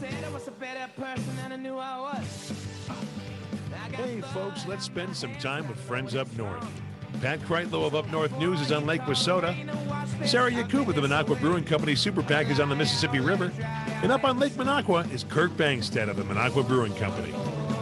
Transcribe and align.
said 0.00 0.24
I 0.24 0.30
was 0.30 0.48
a 0.48 0.52
better 0.52 0.90
person 0.96 1.36
than 1.36 1.52
I 1.52 1.56
knew 1.56 1.76
I 1.76 2.00
was. 2.00 2.52
Hey, 3.92 4.22
folks, 4.32 4.66
let's 4.66 4.86
spend 4.86 5.14
some 5.14 5.34
time 5.36 5.68
with 5.68 5.78
friends 5.78 6.16
up 6.16 6.26
north. 6.38 6.66
Pat 7.20 7.38
Kreitlow 7.40 7.86
of 7.86 7.94
Up 7.94 8.10
North 8.10 8.32
News 8.38 8.62
is 8.62 8.72
on 8.72 8.86
Lake 8.86 9.02
Wissota. 9.02 9.54
Sarah 10.26 10.50
Yakub 10.50 10.88
of 10.88 10.94
the 10.94 11.02
Minocqua 11.02 11.38
Brewing 11.38 11.64
Company 11.64 11.94
Super 11.94 12.22
PAC 12.22 12.48
is 12.48 12.60
on 12.60 12.70
the 12.70 12.76
Mississippi 12.76 13.20
River. 13.20 13.52
And 14.02 14.10
up 14.10 14.24
on 14.24 14.38
Lake 14.38 14.54
Minocqua 14.54 15.12
is 15.12 15.24
Kirk 15.24 15.50
Bangstad 15.52 16.08
of 16.08 16.16
the 16.16 16.22
Minocqua 16.22 16.66
Brewing 16.66 16.94
Company. 16.94 17.32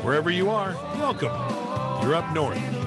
Wherever 0.02 0.30
you 0.30 0.50
are, 0.50 0.72
welcome. 0.96 1.30
You're 2.02 2.16
up 2.16 2.34
north. 2.34 2.77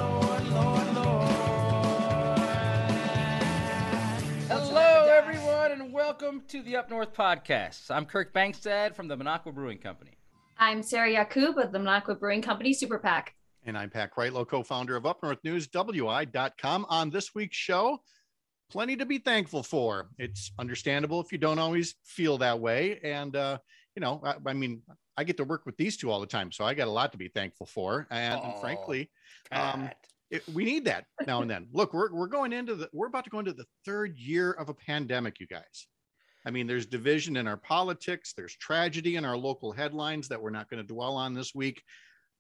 Welcome 6.32 6.48
to 6.48 6.62
the 6.62 6.78
Up 6.78 6.90
North 6.90 7.14
podcast. 7.14 7.92
I'm 7.92 8.06
Kirk 8.06 8.34
Bangstad 8.34 8.96
from 8.96 9.10
the 9.10 9.18
Minocqua 9.18 9.54
Brewing 9.54 9.80
Company. 9.80 10.12
I'm 10.58 10.82
Sarah 10.82 11.12
Yakub 11.12 11.58
of 11.58 11.74
the 11.74 11.78
Minocqua 11.78 12.18
Brewing 12.18 12.42
Company 12.42 12.72
Super 12.72 12.98
PAC. 13.00 13.36
And 13.66 13.78
I'm 13.78 13.90
Pat 13.90 14.14
Kreitlow, 14.16 14.48
co-founder 14.48 14.96
of 14.96 15.06
Up 15.06 15.22
North 15.22 15.40
News, 15.44 15.68
WI.com. 15.68 16.86
On 16.88 17.10
this 17.10 17.36
week's 17.36 17.58
show, 17.58 17.98
plenty 18.70 18.96
to 18.96 19.06
be 19.06 19.18
thankful 19.18 19.62
for. 19.62 20.08
It's 20.20 20.54
understandable 20.58 21.20
if 21.20 21.34
you 21.34 21.38
don't 21.38 21.60
always 21.60 21.96
feel 22.06 22.38
that 22.38 22.58
way. 22.62 23.02
And, 23.04 23.36
uh, 23.36 23.58
you 23.98 24.00
know, 24.00 24.22
I, 24.24 24.36
I, 24.46 24.54
mean, 24.54 24.84
I 25.18 25.26
get 25.26 25.36
to 25.36 25.44
work 25.44 25.66
with 25.66 25.76
these 25.76 25.98
two 25.98 26.10
all 26.10 26.22
the 26.22 26.28
time, 26.28 26.50
so 26.54 26.64
I 26.64 26.74
got 26.76 26.88
a 26.88 26.92
lot 26.92 27.12
to 27.12 27.18
be 27.18 27.28
thankful 27.28 27.66
for. 27.66 28.08
And, 28.10 28.40
Oh, 28.42 28.58
frankly, 28.62 29.12
um, 29.52 29.90
it, 30.30 30.44
we 30.54 30.64
need 30.64 30.86
that 30.86 31.08
now 31.28 31.42
and 31.42 31.52
then. 31.52 31.68
Look, 31.74 31.94
we're, 31.94 32.14
we're 32.14 32.28
going 32.28 32.54
into 32.54 32.76
the, 32.76 32.90
we're 32.94 33.08
about 33.08 33.26
to 33.26 33.30
go 33.30 33.40
into 33.40 33.52
the 33.52 33.66
third 33.84 34.18
year 34.18 34.54
of 34.54 34.70
a 34.70 34.74
pandemic, 34.74 35.38
you 35.42 35.48
guys. 35.48 35.88
I 36.46 36.52
mean, 36.52 36.68
there's 36.68 36.86
division 36.86 37.38
in 37.38 37.48
our 37.48 37.58
politics, 37.58 38.34
there's 38.34 38.56
tragedy 38.56 39.16
in 39.16 39.26
our 39.26 39.38
local 39.38 39.72
headlines 39.72 40.28
that 40.30 40.42
we're 40.42 40.50
not 40.50 40.70
going 40.70 40.86
to 40.86 40.94
dwell 40.94 41.16
on 41.16 41.34
this 41.34 41.54
week. 41.54 41.84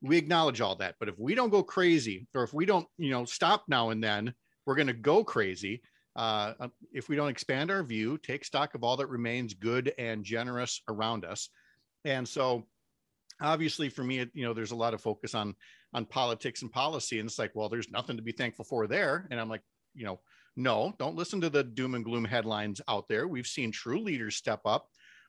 We 0.01 0.17
acknowledge 0.17 0.61
all 0.61 0.75
that. 0.77 0.95
But 0.99 1.09
if 1.09 1.19
we 1.19 1.35
don't 1.35 1.51
go 1.51 1.61
crazy, 1.61 2.27
or 2.33 2.43
if 2.43 2.53
we 2.53 2.65
don't, 2.65 2.87
you 2.97 3.11
know, 3.11 3.25
stop 3.25 3.65
now 3.67 3.91
and 3.91 4.03
then, 4.03 4.33
we're 4.65 4.75
going 4.75 4.87
to 4.87 4.93
go 4.93 5.23
crazy. 5.23 5.81
Uh, 6.15 6.53
if 6.91 7.07
we 7.07 7.15
don't 7.15 7.29
expand 7.29 7.71
our 7.71 7.83
view, 7.83 8.17
take 8.17 8.43
stock 8.43 8.75
of 8.75 8.83
all 8.83 8.97
that 8.97 9.07
remains 9.07 9.53
good 9.53 9.93
and 9.97 10.23
generous 10.23 10.81
around 10.87 11.23
us. 11.23 11.49
And 12.03 12.27
so, 12.27 12.65
obviously, 13.39 13.89
for 13.89 14.03
me, 14.03 14.25
you 14.33 14.43
know, 14.43 14.53
there's 14.53 14.71
a 14.71 14.75
lot 14.75 14.93
of 14.93 15.01
focus 15.01 15.35
on 15.35 15.55
on 15.93 16.05
politics 16.05 16.61
and 16.61 16.71
policy, 16.71 17.19
and 17.19 17.27
it's 17.27 17.37
like, 17.37 17.51
well, 17.53 17.69
there's 17.69 17.91
nothing 17.91 18.15
to 18.15 18.23
be 18.23 18.31
thankful 18.31 18.65
for 18.65 18.87
there. 18.87 19.27
And 19.29 19.39
I'm 19.39 19.49
like, 19.49 19.61
you 19.93 20.05
know, 20.05 20.19
no, 20.55 20.93
don't 20.99 21.15
listen 21.15 21.41
to 21.41 21.49
the 21.49 21.63
doom 21.63 21.95
and 21.95 22.03
gloom 22.03 22.25
headlines 22.25 22.81
out 22.87 23.07
there. 23.07 23.27
We've 23.27 23.47
seen 23.47 23.71
true 23.71 24.01
leaders 24.01 24.35
step 24.35 24.61
up 24.65 24.87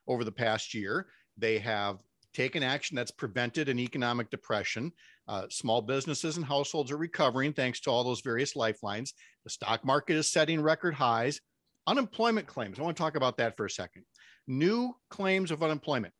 over 0.08 0.24
the 0.24 0.32
past 0.32 0.74
year. 0.74 1.06
They 1.38 1.58
have 1.60 1.98
taken 2.34 2.62
action 2.62 2.96
that's 2.96 3.10
prevented 3.10 3.68
an 3.68 3.78
economic 3.78 4.30
depression. 4.30 4.92
Uh, 5.28 5.46
small 5.50 5.80
businesses 5.80 6.36
and 6.36 6.46
households 6.46 6.90
are 6.90 6.96
recovering 6.96 7.52
thanks 7.52 7.80
to 7.80 7.90
all 7.90 8.05
those 8.05 8.20
various 8.20 8.56
lifelines. 8.56 9.14
The 9.44 9.50
stock 9.50 9.84
market 9.84 10.16
is 10.16 10.30
setting 10.30 10.60
record 10.60 10.94
highs. 10.94 11.40
Unemployment 11.86 12.46
claims. 12.46 12.78
I 12.78 12.83
want 12.83 12.96
to 12.96 13.02
talk 13.02 13.16
about 13.16 13.36
that 13.38 13.56
for 13.56 13.66
a 13.66 13.70
second. 13.70 14.05
New 14.46 14.94
claims 15.10 15.50
of 15.50 15.62
unemployment. 15.62 16.14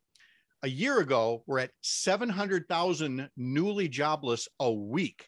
A 0.65 0.69
year 0.69 1.01
ago, 1.01 1.43
we're 1.47 1.59
at 1.59 1.73
700,000 1.83 3.29
newly 3.37 3.89
jobless 3.89 4.49
a 4.61 4.71
week. 4.71 5.27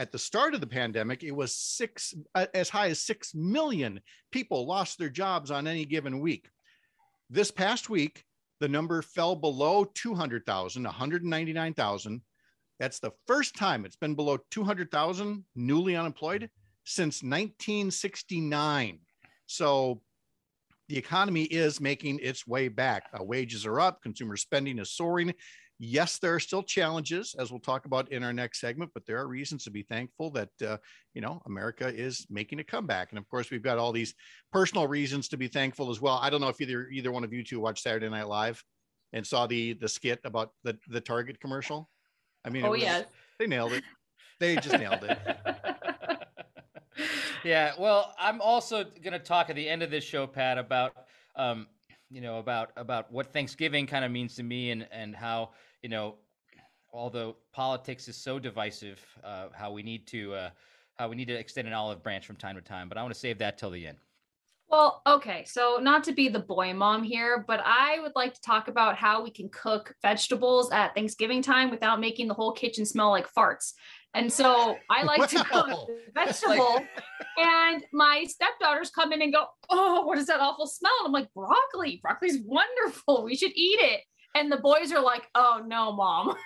At 0.00 0.12
the 0.12 0.18
start 0.18 0.54
of 0.54 0.62
the 0.62 0.66
pandemic, 0.66 1.22
it 1.22 1.30
was 1.30 1.54
six, 1.54 2.14
uh, 2.34 2.46
as 2.54 2.70
high 2.70 2.88
as 2.88 3.00
6 3.00 3.34
million 3.34 4.00
people 4.32 4.66
lost 4.66 4.96
their 4.96 5.10
jobs 5.10 5.50
on 5.50 5.66
any 5.66 5.84
given 5.84 6.20
week. 6.20 6.48
This 7.28 7.50
past 7.50 7.90
week, 7.90 8.24
the 8.60 8.68
number 8.68 9.02
fell 9.02 9.36
below 9.36 9.84
200,000, 9.84 10.84
199,000. 10.84 12.22
That's 12.78 12.98
the 12.98 13.12
first 13.26 13.54
time 13.54 13.84
it's 13.84 13.96
been 13.96 14.14
below 14.14 14.38
200,000 14.50 15.44
newly 15.54 15.96
unemployed 15.96 16.48
since 16.84 17.22
1969. 17.22 19.00
So 19.44 20.00
the 20.88 20.96
economy 20.96 21.42
is 21.42 21.78
making 21.78 22.20
its 22.22 22.46
way 22.46 22.68
back. 22.68 23.10
Uh, 23.12 23.22
wages 23.22 23.66
are 23.66 23.78
up, 23.78 24.02
consumer 24.02 24.38
spending 24.38 24.78
is 24.78 24.92
soaring. 24.92 25.34
Yes, 25.82 26.18
there 26.18 26.34
are 26.34 26.40
still 26.40 26.62
challenges, 26.62 27.34
as 27.38 27.50
we'll 27.50 27.58
talk 27.58 27.86
about 27.86 28.12
in 28.12 28.22
our 28.22 28.34
next 28.34 28.60
segment, 28.60 28.90
but 28.92 29.06
there 29.06 29.16
are 29.16 29.26
reasons 29.26 29.64
to 29.64 29.70
be 29.70 29.82
thankful 29.82 30.30
that 30.32 30.50
uh, 30.62 30.76
you 31.14 31.22
know 31.22 31.40
America 31.46 31.88
is 31.88 32.26
making 32.28 32.60
a 32.60 32.64
comeback. 32.64 33.08
And 33.10 33.18
of 33.18 33.26
course, 33.30 33.50
we've 33.50 33.62
got 33.62 33.78
all 33.78 33.90
these 33.90 34.14
personal 34.52 34.86
reasons 34.86 35.26
to 35.28 35.38
be 35.38 35.48
thankful 35.48 35.88
as 35.90 35.98
well. 35.98 36.18
I 36.20 36.28
don't 36.28 36.42
know 36.42 36.48
if 36.48 36.60
either 36.60 36.90
either 36.90 37.10
one 37.10 37.24
of 37.24 37.32
you 37.32 37.42
two 37.42 37.60
watched 37.60 37.82
Saturday 37.82 38.10
Night 38.10 38.28
Live 38.28 38.62
and 39.14 39.26
saw 39.26 39.46
the 39.46 39.72
the 39.72 39.88
skit 39.88 40.20
about 40.24 40.50
the 40.64 40.78
the 40.88 41.00
Target 41.00 41.40
commercial. 41.40 41.88
I 42.44 42.50
mean, 42.50 42.62
Oh, 42.66 42.72
was- 42.72 42.82
yes. 42.82 43.06
they 43.38 43.46
nailed 43.46 43.72
it. 43.72 43.82
They 44.38 44.56
just 44.56 44.78
nailed 44.78 45.02
it. 45.02 45.18
yeah, 47.44 47.72
well, 47.78 48.14
I'm 48.18 48.42
also 48.42 48.84
going 48.84 49.12
to 49.12 49.18
talk 49.18 49.48
at 49.48 49.56
the 49.56 49.66
end 49.68 49.82
of 49.82 49.90
this 49.90 50.04
show, 50.04 50.26
Pat, 50.26 50.58
about 50.58 50.92
um, 51.36 51.66
you 52.10 52.20
know 52.20 52.38
about 52.38 52.72
about 52.76 53.10
what 53.12 53.32
Thanksgiving 53.32 53.86
kind 53.86 54.04
of 54.04 54.10
means 54.10 54.34
to 54.36 54.42
me, 54.42 54.70
and 54.70 54.86
and 54.90 55.14
how 55.14 55.50
you 55.82 55.88
know, 55.88 56.16
although 56.92 57.36
politics 57.52 58.08
is 58.08 58.16
so 58.16 58.38
divisive, 58.38 59.00
uh, 59.24 59.48
how 59.52 59.72
we 59.72 59.82
need 59.82 60.06
to 60.08 60.34
uh, 60.34 60.50
how 60.96 61.08
we 61.08 61.16
need 61.16 61.28
to 61.28 61.34
extend 61.34 61.68
an 61.68 61.74
olive 61.74 62.02
branch 62.02 62.26
from 62.26 62.36
time 62.36 62.56
to 62.56 62.62
time. 62.62 62.88
But 62.88 62.98
I 62.98 63.02
want 63.02 63.14
to 63.14 63.20
save 63.20 63.38
that 63.38 63.56
till 63.56 63.70
the 63.70 63.86
end. 63.86 63.98
Well, 64.70 65.02
okay. 65.04 65.44
So, 65.46 65.78
not 65.82 66.04
to 66.04 66.12
be 66.12 66.28
the 66.28 66.38
boy 66.38 66.72
mom 66.74 67.02
here, 67.02 67.44
but 67.46 67.60
I 67.64 67.98
would 68.00 68.12
like 68.14 68.34
to 68.34 68.40
talk 68.40 68.68
about 68.68 68.96
how 68.96 69.20
we 69.22 69.30
can 69.30 69.48
cook 69.48 69.92
vegetables 70.00 70.70
at 70.70 70.94
Thanksgiving 70.94 71.42
time 71.42 71.70
without 71.70 71.98
making 71.98 72.28
the 72.28 72.34
whole 72.34 72.52
kitchen 72.52 72.86
smell 72.86 73.10
like 73.10 73.26
farts. 73.34 73.72
And 74.14 74.32
so, 74.32 74.80
I 74.90 75.02
like 75.06 75.28
to 75.28 75.36
Wow. 75.36 75.86
cook 75.86 76.14
vegetable, 76.14 76.88
and 77.38 77.84
my 77.92 78.24
stepdaughters 78.24 78.90
come 78.90 79.12
in 79.12 79.22
and 79.22 79.32
go, 79.32 79.46
"Oh, 79.68 80.04
what 80.04 80.18
is 80.18 80.26
that 80.26 80.40
awful 80.40 80.66
smell?" 80.66 80.92
And 81.00 81.06
I'm 81.06 81.12
like, 81.12 81.32
"Broccoli. 81.34 82.00
Broccoli's 82.02 82.38
wonderful. 82.44 83.24
We 83.24 83.36
should 83.36 83.52
eat 83.54 83.78
it." 83.80 84.00
And 84.34 84.50
the 84.50 84.58
boys 84.58 84.92
are 84.92 85.00
like, 85.00 85.28
"Oh 85.34 85.62
no, 85.64 85.92
mom." 85.92 86.36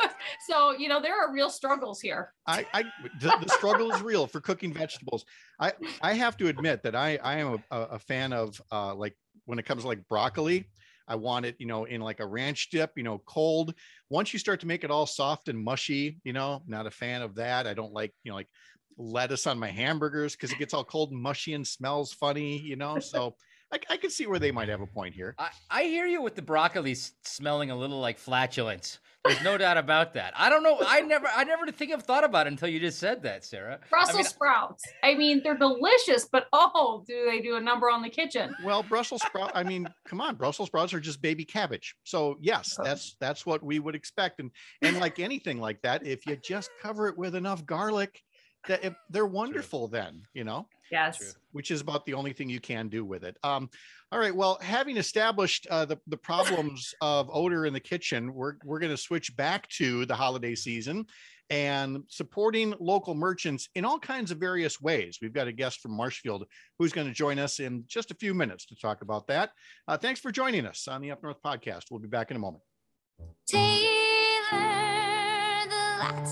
so, 0.48 0.72
you 0.72 0.88
know, 0.88 1.00
there 1.00 1.20
are 1.20 1.32
real 1.32 1.50
struggles 1.50 2.00
here. 2.00 2.32
I, 2.46 2.66
I 2.74 2.84
the, 3.18 3.32
the 3.40 3.48
struggle 3.48 3.90
is 3.92 4.02
real 4.02 4.26
for 4.26 4.40
cooking 4.40 4.72
vegetables. 4.72 5.24
I, 5.60 5.72
I 6.00 6.14
have 6.14 6.36
to 6.38 6.48
admit 6.48 6.82
that 6.82 6.96
I, 6.96 7.18
I 7.22 7.36
am 7.38 7.62
a, 7.70 7.76
a 7.76 7.98
fan 7.98 8.32
of 8.32 8.60
uh, 8.72 8.94
like 8.94 9.16
when 9.44 9.58
it 9.58 9.64
comes 9.64 9.82
to 9.82 9.88
like 9.88 10.06
broccoli, 10.08 10.68
I 11.08 11.16
want 11.16 11.46
it, 11.46 11.56
you 11.58 11.66
know, 11.66 11.84
in 11.84 12.00
like 12.00 12.20
a 12.20 12.26
ranch 12.26 12.70
dip, 12.70 12.92
you 12.96 13.02
know, 13.02 13.18
cold. 13.26 13.74
Once 14.10 14.32
you 14.32 14.38
start 14.38 14.60
to 14.60 14.66
make 14.66 14.84
it 14.84 14.90
all 14.90 15.06
soft 15.06 15.48
and 15.48 15.58
mushy, 15.58 16.18
you 16.24 16.32
know, 16.32 16.62
not 16.66 16.86
a 16.86 16.90
fan 16.90 17.22
of 17.22 17.34
that. 17.36 17.66
I 17.66 17.74
don't 17.74 17.92
like, 17.92 18.12
you 18.24 18.30
know, 18.30 18.36
like 18.36 18.48
lettuce 18.96 19.46
on 19.46 19.58
my 19.58 19.68
hamburgers 19.68 20.36
because 20.36 20.52
it 20.52 20.58
gets 20.58 20.74
all 20.74 20.84
cold 20.84 21.12
and 21.12 21.20
mushy 21.20 21.54
and 21.54 21.66
smells 21.66 22.12
funny, 22.12 22.58
you 22.58 22.76
know. 22.76 22.98
So 22.98 23.34
I, 23.72 23.78
I 23.90 23.96
can 23.96 24.10
see 24.10 24.26
where 24.26 24.38
they 24.38 24.52
might 24.52 24.68
have 24.68 24.80
a 24.80 24.86
point 24.86 25.14
here. 25.14 25.34
I, 25.38 25.48
I 25.70 25.84
hear 25.84 26.06
you 26.06 26.22
with 26.22 26.34
the 26.34 26.42
broccoli 26.42 26.94
smelling 27.22 27.70
a 27.70 27.76
little 27.76 28.00
like 28.00 28.18
flatulence. 28.18 28.98
There's 29.24 29.42
no 29.42 29.56
doubt 29.56 29.76
about 29.76 30.14
that. 30.14 30.32
I 30.36 30.50
don't 30.50 30.64
know. 30.64 30.78
I 30.84 31.00
never, 31.00 31.28
I 31.28 31.44
never 31.44 31.70
think 31.70 31.92
I've 31.92 32.02
thought 32.02 32.24
about 32.24 32.48
it 32.48 32.50
until 32.50 32.68
you 32.68 32.80
just 32.80 32.98
said 32.98 33.22
that, 33.22 33.44
Sarah. 33.44 33.78
Brussels 33.88 34.14
I 34.14 34.18
mean, 34.18 34.24
sprouts. 34.24 34.82
I 35.04 35.14
mean, 35.14 35.40
they're 35.44 35.56
delicious, 35.56 36.26
but 36.30 36.46
oh, 36.52 37.04
do 37.06 37.26
they 37.30 37.40
do 37.40 37.54
a 37.54 37.60
number 37.60 37.88
on 37.88 38.02
the 38.02 38.08
kitchen? 38.08 38.52
Well, 38.64 38.82
Brussels 38.82 39.22
sprout. 39.22 39.52
I 39.54 39.62
mean, 39.62 39.88
come 40.06 40.20
on, 40.20 40.34
Brussels 40.34 40.68
sprouts 40.68 40.92
are 40.92 40.98
just 40.98 41.22
baby 41.22 41.44
cabbage. 41.44 41.94
So 42.02 42.36
yes, 42.40 42.76
that's 42.82 43.16
that's 43.20 43.46
what 43.46 43.62
we 43.62 43.78
would 43.78 43.94
expect. 43.94 44.40
And 44.40 44.50
and 44.82 44.98
like 44.98 45.20
anything 45.20 45.60
like 45.60 45.80
that, 45.82 46.04
if 46.04 46.26
you 46.26 46.36
just 46.36 46.70
cover 46.80 47.06
it 47.06 47.16
with 47.16 47.36
enough 47.36 47.64
garlic, 47.64 48.22
that 48.68 48.84
it, 48.84 48.94
they're 49.10 49.26
wonderful. 49.26 49.88
Then 49.88 50.22
you 50.34 50.44
know, 50.44 50.68
Yes. 50.90 51.18
True. 51.18 51.28
which 51.52 51.70
is 51.70 51.80
about 51.80 52.04
the 52.04 52.14
only 52.14 52.32
thing 52.32 52.50
you 52.50 52.60
can 52.60 52.88
do 52.88 53.04
with 53.04 53.24
it. 53.24 53.36
Um, 53.42 53.70
all 54.10 54.18
right. 54.18 54.34
Well, 54.34 54.58
having 54.60 54.96
established 54.98 55.66
uh, 55.70 55.84
the 55.86 55.98
the 56.06 56.16
problems 56.16 56.94
of 57.00 57.30
odor 57.32 57.66
in 57.66 57.72
the 57.72 57.80
kitchen, 57.80 58.32
we're 58.34 58.54
we're 58.64 58.78
going 58.78 58.92
to 58.92 58.96
switch 58.96 59.34
back 59.36 59.68
to 59.70 60.04
the 60.06 60.14
holiday 60.14 60.54
season 60.54 61.06
and 61.50 62.02
supporting 62.08 62.72
local 62.80 63.14
merchants 63.14 63.68
in 63.74 63.84
all 63.84 63.98
kinds 63.98 64.30
of 64.30 64.38
various 64.38 64.80
ways. 64.80 65.18
We've 65.20 65.34
got 65.34 65.48
a 65.48 65.52
guest 65.52 65.80
from 65.80 65.92
Marshfield 65.92 66.46
who's 66.78 66.94
going 66.94 67.08
to 67.08 67.12
join 67.12 67.38
us 67.38 67.60
in 67.60 67.84
just 67.88 68.10
a 68.10 68.14
few 68.14 68.32
minutes 68.32 68.64
to 68.66 68.76
talk 68.76 69.02
about 69.02 69.26
that. 69.26 69.50
Uh, 69.86 69.98
thanks 69.98 70.18
for 70.18 70.32
joining 70.32 70.64
us 70.64 70.88
on 70.88 71.02
the 71.02 71.10
Up 71.10 71.22
North 71.22 71.42
podcast. 71.44 71.90
We'll 71.90 72.00
be 72.00 72.08
back 72.08 72.30
in 72.30 72.38
a 72.38 72.40
moment. 72.40 72.62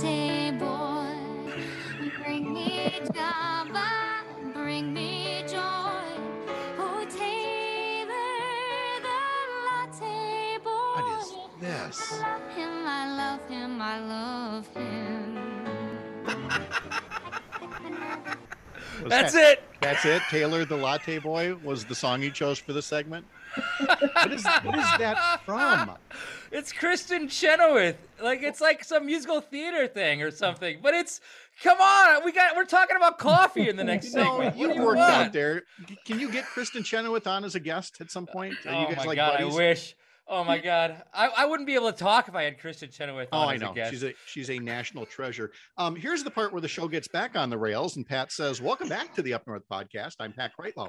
Taylor, 0.00 0.89
Oh, 11.02 11.50
this? 11.60 12.12
I 12.12 12.32
love 12.32 12.48
him, 12.54 12.86
I 12.86 13.16
love 13.16 13.48
him, 13.48 13.82
I 13.82 13.98
love 14.00 14.68
him. 14.68 15.38
That's 19.08 19.32
that- 19.32 19.52
it. 19.52 19.62
That's 19.80 20.04
it. 20.04 20.20
Taylor 20.28 20.66
the 20.66 20.76
Latte 20.76 21.18
Boy 21.18 21.54
was 21.64 21.86
the 21.86 21.94
song 21.94 22.22
you 22.22 22.30
chose 22.30 22.58
for 22.58 22.74
the 22.74 22.82
segment. 22.82 23.24
What 23.78 24.32
is 24.32 24.44
what 24.62 24.78
is 24.78 24.84
that 24.98 25.40
from? 25.44 25.92
It's 26.52 26.72
Kristin 26.72 27.30
Chenoweth. 27.30 27.96
Like 28.20 28.42
it's 28.42 28.60
like 28.60 28.82
some 28.82 29.06
musical 29.06 29.40
theater 29.40 29.86
thing 29.86 30.20
or 30.20 30.32
something. 30.32 30.80
But 30.82 30.94
it's 30.94 31.20
come 31.62 31.80
on, 31.80 32.24
we 32.24 32.32
got 32.32 32.56
we're 32.56 32.64
talking 32.64 32.96
about 32.96 33.18
coffee 33.18 33.68
in 33.68 33.76
the 33.76 33.84
next 33.84 34.12
No, 34.14 34.24
segment. 34.40 34.56
You 34.56 34.74
you 34.74 34.82
worked 34.82 34.98
want? 34.98 35.12
out 35.12 35.32
there. 35.32 35.62
Can 36.04 36.18
you 36.18 36.28
get 36.30 36.44
Kristin 36.46 36.84
Chenoweth 36.84 37.28
on 37.28 37.44
as 37.44 37.54
a 37.54 37.60
guest 37.60 37.98
at 38.00 38.10
some 38.10 38.26
point? 38.26 38.54
Are 38.66 38.74
Oh 38.74 38.80
you 38.80 38.86
guys 38.88 38.96
my 38.96 39.04
like 39.04 39.16
god, 39.16 39.38
buddies? 39.38 39.54
I 39.54 39.56
wish. 39.56 39.94
Oh 40.26 40.42
my 40.42 40.58
god, 40.70 41.00
I, 41.14 41.28
I 41.28 41.44
wouldn't 41.46 41.68
be 41.68 41.74
able 41.76 41.92
to 41.92 41.96
talk 41.96 42.26
if 42.26 42.34
I 42.34 42.42
had 42.42 42.58
Kristin 42.58 42.92
Chenoweth 42.92 43.28
Oh, 43.32 43.38
on 43.38 43.48
I 43.48 43.56
know. 43.56 43.70
a 43.70 43.74
guest. 43.74 43.92
She's 43.92 44.02
a 44.02 44.12
she's 44.26 44.50
a 44.50 44.58
national 44.58 45.06
treasure. 45.06 45.52
Um, 45.78 45.94
here's 45.94 46.24
the 46.24 46.32
part 46.32 46.50
where 46.52 46.60
the 46.60 46.66
show 46.68 46.88
gets 46.88 47.06
back 47.06 47.36
on 47.36 47.48
the 47.48 47.58
rails, 47.58 47.94
and 47.96 48.04
Pat 48.04 48.32
says, 48.32 48.60
"Welcome 48.60 48.88
back 48.88 49.14
to 49.14 49.22
the 49.22 49.34
Up 49.34 49.46
North 49.46 49.62
Podcast. 49.70 50.14
I'm 50.18 50.32
Pat 50.32 50.50
Kreitlow." 50.58 50.88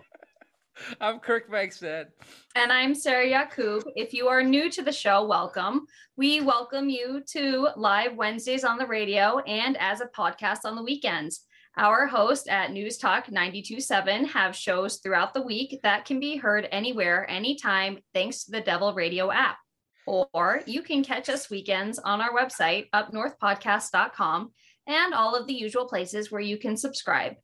I'm 1.01 1.19
Kirk 1.19 1.49
Bangstad. 1.49 2.07
And 2.55 2.71
I'm 2.71 2.95
Sarah 2.95 3.27
Yakub. 3.27 3.83
If 3.95 4.13
you 4.13 4.27
are 4.27 4.43
new 4.43 4.69
to 4.71 4.81
the 4.81 4.91
show, 4.91 5.25
welcome. 5.25 5.85
We 6.15 6.41
welcome 6.41 6.89
you 6.89 7.21
to 7.31 7.69
live 7.75 8.15
Wednesdays 8.15 8.63
on 8.63 8.77
the 8.77 8.85
radio 8.85 9.39
and 9.39 9.77
as 9.77 10.01
a 10.01 10.07
podcast 10.07 10.59
on 10.65 10.75
the 10.75 10.83
weekends. 10.83 11.41
Our 11.77 12.05
hosts 12.05 12.49
at 12.49 12.71
News 12.71 12.97
Talk 12.97 13.31
927 13.31 14.25
have 14.25 14.55
shows 14.55 14.97
throughout 14.97 15.33
the 15.33 15.41
week 15.41 15.79
that 15.83 16.03
can 16.05 16.19
be 16.19 16.35
heard 16.35 16.67
anywhere, 16.71 17.29
anytime, 17.29 17.99
thanks 18.13 18.43
to 18.43 18.51
the 18.51 18.61
Devil 18.61 18.93
Radio 18.93 19.31
app. 19.31 19.57
Or 20.05 20.61
you 20.65 20.81
can 20.81 21.03
catch 21.03 21.29
us 21.29 21.49
weekends 21.49 21.97
on 21.99 22.19
our 22.19 22.33
website, 22.33 22.89
upnorthpodcast.com, 22.93 24.51
and 24.87 25.13
all 25.13 25.35
of 25.35 25.47
the 25.47 25.53
usual 25.53 25.87
places 25.87 26.31
where 26.31 26.41
you 26.41 26.57
can 26.57 26.75
subscribe. 26.75 27.35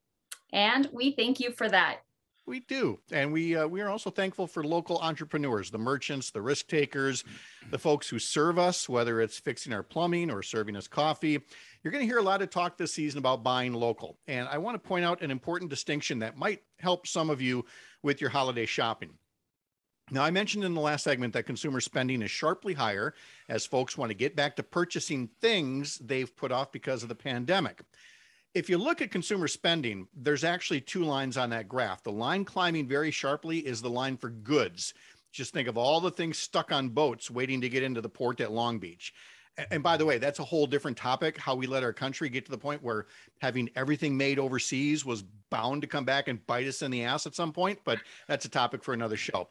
And 0.51 0.89
we 0.91 1.11
thank 1.11 1.39
you 1.39 1.51
for 1.51 1.69
that. 1.69 1.99
We 2.47 2.61
do, 2.61 2.99
and 3.11 3.33
we 3.33 3.57
uh, 3.57 3.67
we 3.67 3.81
are 3.81 3.89
also 3.89 4.09
thankful 4.09 4.47
for 4.47 4.63
local 4.63 4.99
entrepreneurs, 4.99 5.69
the 5.69 5.77
merchants, 5.77 6.31
the 6.31 6.41
risk 6.41 6.69
takers, 6.69 7.25
the 7.71 7.77
folks 7.77 8.07
who 8.07 8.19
serve 8.19 8.57
us, 8.57 8.87
whether 8.87 9.19
it's 9.19 9.37
fixing 9.37 9.73
our 9.73 9.83
plumbing 9.83 10.31
or 10.31 10.41
serving 10.41 10.77
us 10.77 10.87
coffee. 10.87 11.41
You're 11.83 11.91
going 11.91 12.03
to 12.03 12.07
hear 12.07 12.19
a 12.19 12.23
lot 12.23 12.41
of 12.41 12.49
talk 12.49 12.77
this 12.77 12.93
season 12.93 13.17
about 13.17 13.43
buying 13.43 13.73
local, 13.73 14.17
and 14.29 14.47
I 14.47 14.59
want 14.59 14.81
to 14.81 14.87
point 14.87 15.03
out 15.03 15.21
an 15.21 15.29
important 15.29 15.69
distinction 15.69 16.19
that 16.19 16.37
might 16.37 16.61
help 16.79 17.05
some 17.05 17.29
of 17.29 17.41
you 17.41 17.65
with 18.01 18.21
your 18.21 18.29
holiday 18.29 18.65
shopping. 18.65 19.09
Now, 20.09 20.23
I 20.23 20.31
mentioned 20.31 20.63
in 20.63 20.73
the 20.73 20.79
last 20.79 21.03
segment 21.03 21.33
that 21.33 21.43
consumer 21.43 21.81
spending 21.81 22.21
is 22.21 22.31
sharply 22.31 22.73
higher 22.73 23.13
as 23.49 23.65
folks 23.65 23.97
want 23.97 24.09
to 24.09 24.15
get 24.15 24.37
back 24.37 24.55
to 24.55 24.63
purchasing 24.63 25.29
things 25.41 25.97
they've 25.97 26.33
put 26.33 26.53
off 26.53 26.71
because 26.71 27.03
of 27.03 27.09
the 27.09 27.15
pandemic. 27.15 27.81
If 28.53 28.69
you 28.69 28.77
look 28.77 29.01
at 29.01 29.11
consumer 29.11 29.47
spending, 29.47 30.07
there's 30.15 30.43
actually 30.43 30.81
two 30.81 31.03
lines 31.03 31.37
on 31.37 31.49
that 31.51 31.67
graph. 31.67 32.03
The 32.03 32.11
line 32.11 32.45
climbing 32.45 32.87
very 32.87 33.11
sharply 33.11 33.59
is 33.59 33.81
the 33.81 33.89
line 33.89 34.17
for 34.17 34.29
goods. 34.29 34.93
Just 35.31 35.53
think 35.53 35.67
of 35.67 35.77
all 35.77 35.99
the 35.99 36.11
things 36.11 36.37
stuck 36.37 36.71
on 36.71 36.89
boats 36.89 37.29
waiting 37.29 37.61
to 37.61 37.69
get 37.69 37.83
into 37.83 38.01
the 38.01 38.09
port 38.09 38.41
at 38.41 38.51
Long 38.51 38.79
Beach. 38.79 39.13
And 39.71 39.81
by 39.81 39.97
the 39.97 40.05
way, 40.05 40.19
that's 40.19 40.39
a 40.39 40.43
whole 40.43 40.67
different 40.67 40.97
topic 40.97 41.37
how 41.37 41.55
we 41.55 41.65
let 41.65 41.83
our 41.83 41.93
country 41.93 42.29
get 42.29 42.45
to 42.45 42.51
the 42.51 42.57
point 42.57 42.83
where 42.83 43.07
having 43.41 43.69
everything 43.75 44.15
made 44.15 44.37
overseas 44.37 45.03
was 45.03 45.23
bound 45.49 45.81
to 45.81 45.87
come 45.87 46.05
back 46.05 46.27
and 46.27 46.45
bite 46.45 46.67
us 46.67 46.81
in 46.81 46.91
the 46.91 47.03
ass 47.03 47.25
at 47.25 47.33
some 47.33 47.51
point, 47.51 47.79
but 47.83 47.99
that's 48.27 48.45
a 48.45 48.49
topic 48.49 48.83
for 48.83 48.93
another 48.93 49.17
show. 49.17 49.47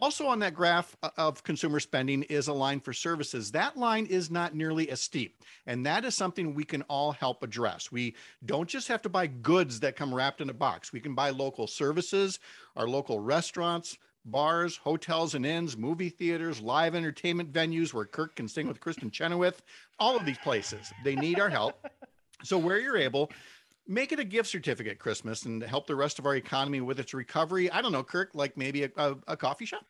Also, 0.00 0.26
on 0.26 0.38
that 0.38 0.54
graph 0.54 0.96
uh, 1.02 1.10
of 1.16 1.42
consumer 1.42 1.80
spending 1.80 2.22
is 2.24 2.46
a 2.46 2.52
line 2.52 2.78
for 2.78 2.92
services. 2.92 3.50
That 3.50 3.76
line 3.76 4.06
is 4.06 4.30
not 4.30 4.54
nearly 4.54 4.90
as 4.90 5.00
steep. 5.00 5.42
And 5.66 5.84
that 5.86 6.04
is 6.04 6.14
something 6.14 6.54
we 6.54 6.64
can 6.64 6.82
all 6.82 7.12
help 7.12 7.42
address. 7.42 7.90
We 7.90 8.14
don't 8.46 8.68
just 8.68 8.86
have 8.88 9.02
to 9.02 9.08
buy 9.08 9.26
goods 9.26 9.80
that 9.80 9.96
come 9.96 10.14
wrapped 10.14 10.40
in 10.40 10.50
a 10.50 10.54
box, 10.54 10.92
we 10.92 11.00
can 11.00 11.14
buy 11.14 11.30
local 11.30 11.66
services, 11.66 12.38
our 12.76 12.86
local 12.86 13.18
restaurants. 13.18 13.98
Bars, 14.30 14.76
hotels 14.76 15.34
and 15.34 15.44
inns, 15.44 15.76
movie 15.76 16.08
theaters, 16.08 16.60
live 16.60 16.94
entertainment 16.94 17.52
venues 17.52 17.92
where 17.92 18.04
Kirk 18.04 18.36
can 18.36 18.48
sing 18.48 18.68
with 18.68 18.80
Kristin 18.80 19.10
Chenoweth, 19.10 19.62
all 19.98 20.16
of 20.16 20.24
these 20.24 20.38
places, 20.38 20.92
they 21.04 21.16
need 21.16 21.40
our 21.40 21.48
help. 21.48 21.86
So, 22.44 22.56
where 22.56 22.78
you're 22.78 22.96
able, 22.96 23.32
make 23.86 24.12
it 24.12 24.20
a 24.20 24.24
gift 24.24 24.48
certificate 24.48 24.98
Christmas 24.98 25.44
and 25.44 25.62
help 25.62 25.86
the 25.86 25.96
rest 25.96 26.18
of 26.18 26.26
our 26.26 26.36
economy 26.36 26.80
with 26.80 27.00
its 27.00 27.14
recovery. 27.14 27.70
I 27.70 27.82
don't 27.82 27.90
know, 27.90 28.04
Kirk, 28.04 28.30
like 28.34 28.56
maybe 28.56 28.84
a, 28.84 28.90
a, 28.96 29.16
a 29.28 29.36
coffee 29.36 29.64
shop. 29.64 29.84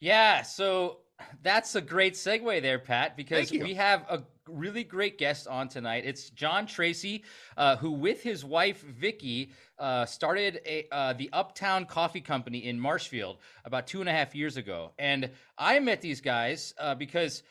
Yeah, 0.00 0.42
so 0.42 0.98
that's 1.42 1.74
a 1.74 1.80
great 1.80 2.14
segue 2.14 2.62
there, 2.62 2.78
Pat, 2.78 3.16
because 3.16 3.50
we 3.50 3.74
have 3.74 4.04
a 4.08 4.22
really 4.48 4.84
great 4.84 5.18
guest 5.18 5.46
on 5.48 5.68
tonight. 5.68 6.04
It's 6.04 6.30
John 6.30 6.66
Tracy, 6.66 7.24
uh, 7.56 7.76
who, 7.76 7.90
with 7.92 8.22
his 8.22 8.44
wife 8.44 8.82
Vicky, 8.82 9.50
uh, 9.78 10.04
started 10.06 10.60
a, 10.66 10.86
uh, 10.92 11.12
the 11.14 11.30
Uptown 11.32 11.86
Coffee 11.86 12.20
Company 12.20 12.66
in 12.66 12.78
Marshfield 12.78 13.38
about 13.64 13.86
two 13.86 14.00
and 14.00 14.08
a 14.08 14.12
half 14.12 14.34
years 14.34 14.56
ago. 14.56 14.92
And 14.98 15.30
I 15.58 15.78
met 15.80 16.00
these 16.00 16.20
guys 16.20 16.74
uh, 16.78 16.94
because 16.94 17.42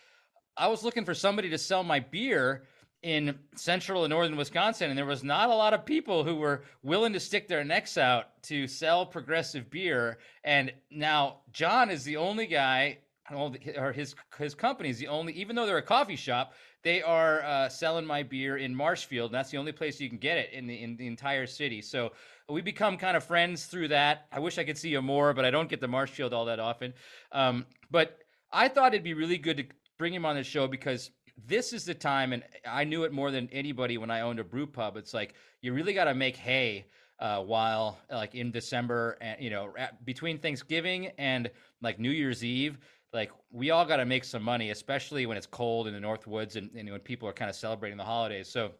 I 0.55 0.67
was 0.67 0.83
looking 0.83 1.05
for 1.05 1.13
somebody 1.13 1.49
to 1.49 1.57
sell 1.57 1.83
my 1.83 1.99
beer 1.99 2.63
in 3.01 3.37
central 3.55 4.05
and 4.05 4.11
northern 4.11 4.37
Wisconsin, 4.37 4.89
and 4.89 4.97
there 4.97 5.05
was 5.05 5.23
not 5.23 5.49
a 5.49 5.53
lot 5.53 5.73
of 5.73 5.85
people 5.85 6.23
who 6.23 6.35
were 6.35 6.63
willing 6.83 7.11
to 7.13 7.19
stick 7.19 7.49
their 7.49 7.63
necks 7.63 7.97
out 7.97 8.41
to 8.43 8.65
sell 8.65 9.05
progressive 9.05 9.69
beer. 9.69 10.19
And 10.43 10.71
now 10.89 11.41
John 11.51 11.89
is 11.89 12.05
the 12.05 12.17
only 12.17 12.47
guy, 12.47 12.99
well, 13.31 13.55
or 13.77 13.91
his 13.91 14.15
his 14.37 14.53
company 14.53 14.89
is 14.89 14.99
the 14.99 15.07
only, 15.07 15.33
even 15.33 15.55
though 15.55 15.65
they're 15.65 15.77
a 15.77 15.81
coffee 15.81 16.15
shop, 16.15 16.53
they 16.83 17.01
are 17.01 17.41
uh, 17.43 17.69
selling 17.69 18.05
my 18.05 18.23
beer 18.23 18.57
in 18.57 18.75
Marshfield. 18.75 19.31
And 19.31 19.35
that's 19.35 19.49
the 19.49 19.57
only 19.57 19.71
place 19.71 19.99
you 19.99 20.09
can 20.09 20.17
get 20.17 20.37
it 20.37 20.51
in 20.51 20.67
the 20.67 20.81
in 20.81 20.97
the 20.97 21.07
entire 21.07 21.47
city. 21.47 21.81
So 21.81 22.11
we 22.49 22.61
become 22.61 22.97
kind 22.97 23.15
of 23.15 23.23
friends 23.23 23.65
through 23.65 23.89
that. 23.89 24.27
I 24.31 24.39
wish 24.39 24.57
I 24.57 24.63
could 24.63 24.77
see 24.77 24.89
you 24.89 25.01
more, 25.01 25.33
but 25.33 25.45
I 25.45 25.51
don't 25.51 25.69
get 25.69 25.79
to 25.81 25.87
Marshfield 25.87 26.33
all 26.33 26.45
that 26.45 26.59
often. 26.59 26.93
Um, 27.31 27.65
but 27.89 28.19
I 28.51 28.67
thought 28.67 28.93
it'd 28.93 29.03
be 29.03 29.13
really 29.13 29.37
good 29.37 29.57
to 29.57 29.65
bring 29.97 30.13
him 30.13 30.25
on 30.25 30.35
the 30.35 30.43
show 30.43 30.67
because 30.67 31.11
this 31.47 31.73
is 31.73 31.85
the 31.85 31.95
time, 31.95 32.33
and 32.33 32.43
I 32.67 32.83
knew 32.83 33.05
it 33.05 33.11
more 33.11 33.31
than 33.31 33.49
anybody 33.51 33.97
when 33.97 34.11
I 34.11 34.21
owned 34.21 34.39
a 34.39 34.43
brew 34.43 34.67
pub. 34.67 34.97
It's 34.97 35.13
like 35.13 35.33
you 35.61 35.73
really 35.73 35.93
got 35.93 36.05
to 36.05 36.13
make 36.13 36.35
hay 36.35 36.85
uh, 37.19 37.39
while, 37.41 37.99
like 38.11 38.35
in 38.35 38.51
December, 38.51 39.17
and 39.21 39.41
you 39.41 39.49
know, 39.49 39.73
between 40.03 40.37
Thanksgiving 40.39 41.07
and 41.17 41.49
like 41.81 41.99
New 41.99 42.11
Year's 42.11 42.43
Eve. 42.43 42.77
Like 43.13 43.31
we 43.51 43.69
all 43.69 43.85
got 43.85 43.97
to 43.97 44.05
make 44.05 44.23
some 44.23 44.43
money, 44.43 44.71
especially 44.71 45.25
when 45.25 45.37
it's 45.37 45.45
cold 45.45 45.87
in 45.87 45.93
the 45.93 45.99
North 45.99 46.25
Woods 46.25 46.55
and, 46.55 46.71
and 46.75 46.89
when 46.89 46.99
people 46.99 47.29
are 47.29 47.33
kind 47.33 47.49
of 47.49 47.55
celebrating 47.55 47.97
the 47.97 48.03
holidays. 48.03 48.49
So 48.49 48.71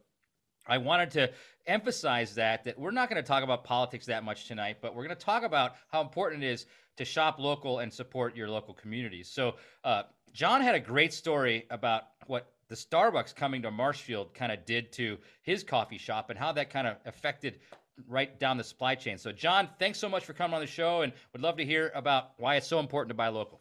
I 0.67 0.77
wanted 0.77 1.11
to 1.11 1.31
emphasize 1.67 2.35
that 2.35 2.63
that 2.63 2.79
we're 2.79 2.91
not 2.91 3.09
going 3.09 3.21
to 3.21 3.27
talk 3.27 3.43
about 3.43 3.63
politics 3.63 4.07
that 4.07 4.23
much 4.23 4.47
tonight, 4.47 4.77
but 4.81 4.95
we're 4.95 5.05
going 5.05 5.15
to 5.15 5.23
talk 5.23 5.43
about 5.43 5.75
how 5.91 6.01
important 6.01 6.43
it 6.43 6.47
is 6.47 6.65
to 6.97 7.05
shop 7.05 7.39
local 7.39 7.79
and 7.79 7.91
support 7.91 8.35
your 8.35 8.49
local 8.49 8.73
communities. 8.73 9.29
So 9.29 9.55
uh, 9.83 10.03
John 10.33 10.61
had 10.61 10.75
a 10.75 10.79
great 10.79 11.13
story 11.13 11.65
about 11.69 12.03
what 12.27 12.51
the 12.69 12.75
Starbucks 12.75 13.35
coming 13.35 13.61
to 13.63 13.71
Marshfield 13.71 14.33
kind 14.33 14.51
of 14.51 14.65
did 14.65 14.91
to 14.93 15.17
his 15.41 15.63
coffee 15.63 15.97
shop 15.97 16.29
and 16.29 16.39
how 16.39 16.51
that 16.53 16.69
kind 16.69 16.87
of 16.87 16.97
affected 17.05 17.59
right 18.07 18.39
down 18.39 18.57
the 18.57 18.63
supply 18.63 18.95
chain. 18.95 19.17
So 19.17 19.31
John, 19.31 19.69
thanks 19.79 19.99
so 19.99 20.09
much 20.09 20.25
for 20.25 20.33
coming 20.33 20.55
on 20.55 20.61
the 20.61 20.67
show 20.67 21.01
and 21.01 21.13
would 21.33 21.41
love 21.41 21.57
to 21.57 21.65
hear 21.65 21.91
about 21.93 22.31
why 22.37 22.55
it's 22.55 22.67
so 22.67 22.79
important 22.79 23.09
to 23.09 23.15
buy 23.15 23.27
local. 23.27 23.59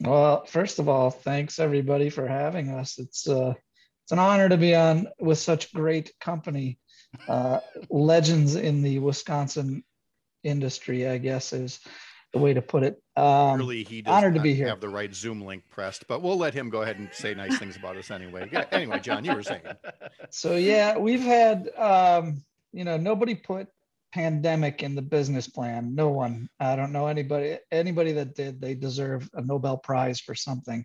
Well, 0.00 0.44
first 0.46 0.78
of 0.78 0.88
all, 0.88 1.10
thanks 1.10 1.58
everybody 1.58 2.10
for 2.10 2.26
having 2.26 2.70
us. 2.70 2.98
It's 2.98 3.28
uh, 3.28 3.54
it's 4.04 4.12
an 4.12 4.18
honor 4.18 4.48
to 4.48 4.56
be 4.56 4.74
on 4.74 5.08
with 5.18 5.38
such 5.38 5.72
great 5.72 6.12
company, 6.20 6.78
uh, 7.28 7.60
legends 7.88 8.54
in 8.54 8.82
the 8.82 8.98
Wisconsin 8.98 9.82
industry. 10.42 11.08
I 11.08 11.18
guess 11.18 11.52
is 11.52 11.80
the 12.32 12.38
way 12.40 12.52
to 12.52 12.60
put 12.60 12.82
it. 12.82 13.00
Um, 13.16 13.58
Really, 13.60 13.84
he 13.84 14.02
does 14.02 14.12
honored 14.12 14.34
to 14.34 14.40
be 14.40 14.54
here. 14.54 14.66
have 14.68 14.80
the 14.80 14.88
right 14.88 15.14
Zoom 15.14 15.40
link 15.40 15.62
pressed, 15.70 16.06
but 16.08 16.20
we'll 16.20 16.36
let 16.36 16.52
him 16.52 16.68
go 16.68 16.82
ahead 16.82 16.98
and 16.98 17.08
say 17.12 17.32
nice 17.32 17.56
things 17.58 17.76
about 17.76 17.96
us 17.96 18.10
anyway. 18.10 18.48
Yeah, 18.52 18.64
anyway, 18.72 18.98
John, 19.00 19.24
you 19.24 19.34
were 19.34 19.42
saying. 19.44 19.62
so 20.30 20.56
yeah, 20.56 20.98
we've 20.98 21.22
had 21.22 21.70
um, 21.78 22.42
you 22.72 22.84
know 22.84 22.96
nobody 22.96 23.36
put 23.36 23.68
pandemic 24.14 24.84
in 24.84 24.94
the 24.94 25.02
business 25.02 25.48
plan. 25.48 25.96
No 25.96 26.08
one. 26.08 26.48
I 26.60 26.76
don't 26.76 26.92
know 26.92 27.08
anybody. 27.08 27.58
Anybody 27.72 28.12
that 28.12 28.36
did, 28.36 28.60
they 28.60 28.74
deserve 28.74 29.28
a 29.34 29.42
Nobel 29.42 29.76
Prize 29.76 30.20
for 30.20 30.36
something. 30.36 30.84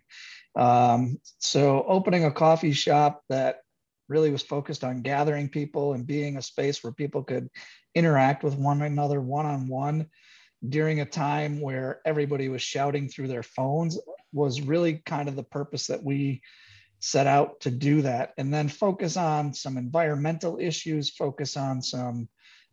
Um, 0.56 1.16
so 1.38 1.84
opening 1.86 2.24
a 2.24 2.32
coffee 2.32 2.72
shop 2.72 3.22
that 3.28 3.60
really 4.08 4.32
was 4.32 4.42
focused 4.42 4.82
on 4.82 5.02
gathering 5.02 5.48
people 5.48 5.92
and 5.92 6.04
being 6.04 6.36
a 6.36 6.42
space 6.42 6.82
where 6.82 6.92
people 6.92 7.22
could 7.22 7.48
interact 7.94 8.42
with 8.42 8.56
one 8.56 8.82
another 8.82 9.20
one 9.20 9.46
on 9.46 9.68
one 9.68 10.08
during 10.68 11.00
a 11.00 11.06
time 11.06 11.60
where 11.60 12.00
everybody 12.04 12.48
was 12.48 12.62
shouting 12.62 13.08
through 13.08 13.28
their 13.28 13.44
phones 13.44 13.96
was 14.32 14.60
really 14.60 15.02
kind 15.06 15.28
of 15.28 15.36
the 15.36 15.44
purpose 15.44 15.86
that 15.86 16.02
we 16.02 16.42
set 16.98 17.28
out 17.28 17.60
to 17.60 17.70
do 17.70 18.02
that 18.02 18.32
and 18.36 18.52
then 18.52 18.68
focus 18.68 19.16
on 19.16 19.54
some 19.54 19.78
environmental 19.78 20.58
issues 20.60 21.08
focus 21.08 21.56
on 21.56 21.80
some 21.80 22.28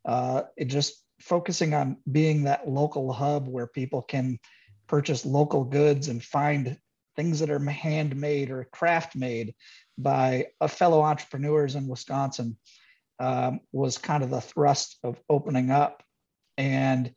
uh, 0.06 0.44
it 0.56 0.66
just 0.66 1.04
focusing 1.20 1.74
on 1.74 1.98
being 2.12 2.44
that 2.44 2.68
local 2.68 3.12
hub 3.12 3.48
where 3.48 3.68
people 3.68 4.02
can 4.02 4.40
purchase 4.88 5.26
local 5.26 5.64
goods 5.64 6.08
and 6.08 6.24
find 6.24 6.78
things 7.16 7.40
that 7.40 7.50
are 7.50 7.60
handmade 7.60 8.52
or 8.52 8.68
craft 8.72 9.16
made 9.16 9.56
by 9.98 10.48
a 10.62 10.68
fellow 10.68 11.02
entrepreneurs 11.02 11.76
in 11.76 11.88
wisconsin 11.88 12.56
um, 13.20 13.60
was 13.72 13.98
kind 13.98 14.24
of 14.24 14.30
the 14.30 14.42
thrust 14.42 15.00
of 15.04 15.20
opening 15.28 15.72
up 15.72 16.04
and 16.58 17.14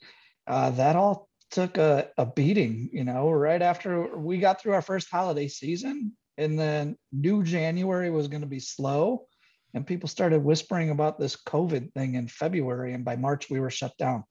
uh, 0.46 0.70
that 0.70 0.96
all 0.96 1.28
took 1.50 1.78
a, 1.78 2.08
a 2.16 2.26
beating, 2.26 2.90
you 2.92 3.04
know, 3.04 3.30
right 3.30 3.60
after 3.60 4.16
we 4.16 4.38
got 4.38 4.60
through 4.60 4.72
our 4.74 4.82
first 4.82 5.10
holiday 5.10 5.48
season. 5.48 6.12
And 6.38 6.58
then 6.58 6.96
new 7.12 7.42
January 7.42 8.10
was 8.10 8.28
going 8.28 8.42
to 8.42 8.46
be 8.46 8.60
slow. 8.60 9.26
And 9.74 9.86
people 9.86 10.08
started 10.08 10.42
whispering 10.42 10.90
about 10.90 11.18
this 11.18 11.36
COVID 11.36 11.92
thing 11.92 12.14
in 12.14 12.28
February. 12.28 12.92
And 12.94 13.04
by 13.04 13.16
March, 13.16 13.48
we 13.50 13.60
were 13.60 13.70
shut 13.70 13.96
down 13.98 14.24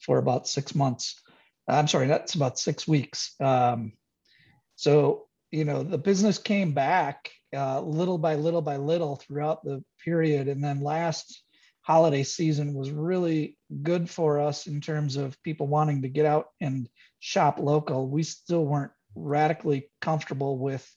for 0.00 0.18
about 0.18 0.46
six 0.46 0.74
months. 0.74 1.20
I'm 1.68 1.88
sorry, 1.88 2.06
that's 2.06 2.34
about 2.34 2.58
six 2.58 2.86
weeks. 2.86 3.34
Um, 3.40 3.92
so, 4.76 5.26
you 5.50 5.64
know, 5.64 5.82
the 5.82 5.98
business 5.98 6.38
came 6.38 6.72
back 6.72 7.30
uh, 7.54 7.80
little 7.80 8.18
by 8.18 8.34
little 8.34 8.62
by 8.62 8.76
little 8.76 9.16
throughout 9.16 9.64
the 9.64 9.82
period. 10.04 10.48
And 10.48 10.62
then 10.62 10.80
last 10.80 11.42
holiday 11.82 12.22
season 12.22 12.74
was 12.74 12.90
really 12.90 13.56
good 13.82 14.10
for 14.10 14.40
us 14.40 14.66
in 14.66 14.80
terms 14.80 15.16
of 15.16 15.40
people 15.42 15.66
wanting 15.66 16.02
to 16.02 16.08
get 16.08 16.26
out 16.26 16.46
and 16.60 16.88
shop 17.20 17.58
local. 17.58 18.08
We 18.08 18.24
still 18.24 18.64
weren't 18.64 18.92
radically 19.14 19.88
comfortable 20.00 20.58
with 20.58 20.88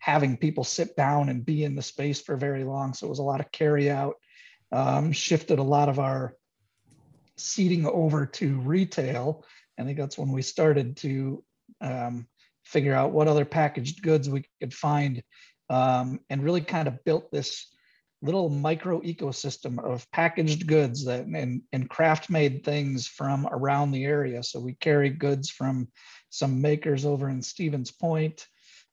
having 0.00 0.36
people 0.36 0.64
sit 0.64 0.96
down 0.96 1.28
and 1.28 1.44
be 1.44 1.64
in 1.64 1.76
the 1.76 1.82
space 1.82 2.20
for 2.20 2.36
very 2.36 2.64
long. 2.64 2.92
So 2.92 3.06
it 3.06 3.10
was 3.10 3.18
a 3.18 3.24
lot 3.24 3.40
of 3.40 3.52
carry 3.52 3.90
out, 3.90 4.16
um, 4.72 5.12
shifted 5.12 5.58
a 5.58 5.62
lot 5.62 5.88
of 5.88 5.98
our 5.98 6.34
seating 7.36 7.86
over 7.86 8.26
to 8.26 8.60
retail. 8.60 9.44
I 9.78 9.84
think 9.84 9.98
that's 9.98 10.18
when 10.18 10.32
we 10.32 10.42
started 10.42 10.96
to 10.98 11.42
um, 11.80 12.26
figure 12.64 12.94
out 12.94 13.12
what 13.12 13.28
other 13.28 13.44
packaged 13.44 14.02
goods 14.02 14.28
we 14.28 14.44
could 14.60 14.74
find 14.74 15.22
um, 15.70 16.20
and 16.28 16.42
really 16.42 16.60
kind 16.60 16.88
of 16.88 17.02
built 17.04 17.30
this 17.30 17.74
little 18.22 18.50
micro 18.50 19.00
ecosystem 19.00 19.82
of 19.82 20.10
packaged 20.10 20.66
goods 20.66 21.04
that 21.06 21.24
and, 21.24 21.62
and 21.72 21.88
craft 21.88 22.28
made 22.28 22.62
things 22.64 23.06
from 23.06 23.46
around 23.50 23.92
the 23.92 24.04
area. 24.04 24.42
So 24.42 24.60
we 24.60 24.74
carry 24.74 25.08
goods 25.08 25.48
from 25.48 25.88
some 26.28 26.60
makers 26.60 27.06
over 27.06 27.28
in 27.28 27.40
Stevens 27.40 27.90
Point. 27.90 28.46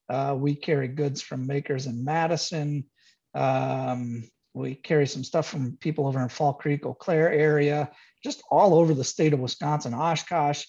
Uh, 0.09 0.35
we 0.37 0.55
carry 0.55 0.87
goods 0.87 1.21
from 1.21 1.47
makers 1.47 1.85
in 1.85 2.03
Madison. 2.03 2.85
Um, 3.33 4.29
we 4.53 4.75
carry 4.75 5.05
some 5.05 5.23
stuff 5.23 5.47
from 5.47 5.77
people 5.77 6.07
over 6.07 6.21
in 6.21 6.29
Fall 6.29 6.53
Creek, 6.53 6.85
Eau 6.85 6.93
Claire 6.93 7.31
area, 7.31 7.91
just 8.23 8.41
all 8.49 8.73
over 8.73 8.93
the 8.93 9.03
state 9.03 9.33
of 9.33 9.39
Wisconsin, 9.39 9.93
Oshkosh, 9.93 10.65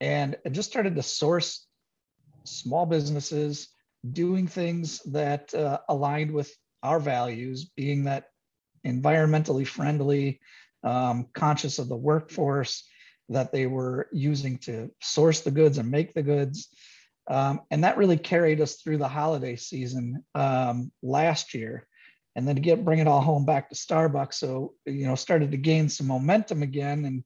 and 0.00 0.36
just 0.50 0.70
started 0.70 0.96
to 0.96 1.02
source 1.02 1.66
small 2.44 2.86
businesses 2.86 3.68
doing 4.12 4.46
things 4.46 5.00
that 5.12 5.54
uh, 5.54 5.78
aligned 5.88 6.32
with 6.32 6.54
our 6.82 7.00
values, 7.00 7.64
being 7.76 8.04
that 8.04 8.24
environmentally 8.86 9.66
friendly, 9.66 10.40
um, 10.82 11.26
conscious 11.34 11.78
of 11.78 11.88
the 11.88 11.96
workforce 11.96 12.88
that 13.28 13.52
they 13.52 13.66
were 13.66 14.08
using 14.12 14.58
to 14.58 14.90
source 15.00 15.40
the 15.40 15.50
goods 15.50 15.78
and 15.78 15.90
make 15.90 16.14
the 16.14 16.22
goods. 16.22 16.68
Um, 17.30 17.60
and 17.70 17.84
that 17.84 17.96
really 17.96 18.18
carried 18.18 18.60
us 18.60 18.74
through 18.74 18.98
the 18.98 19.08
holiday 19.08 19.54
season 19.54 20.24
um, 20.34 20.90
last 21.00 21.54
year. 21.54 21.86
And 22.34 22.46
then 22.46 22.56
to 22.56 22.60
get 22.60 22.84
bring 22.84 22.98
it 22.98 23.06
all 23.06 23.20
home 23.20 23.44
back 23.44 23.68
to 23.68 23.76
Starbucks. 23.76 24.34
So, 24.34 24.74
you 24.84 25.06
know, 25.06 25.14
started 25.14 25.52
to 25.52 25.56
gain 25.56 25.88
some 25.88 26.08
momentum 26.08 26.62
again. 26.62 27.04
And 27.04 27.24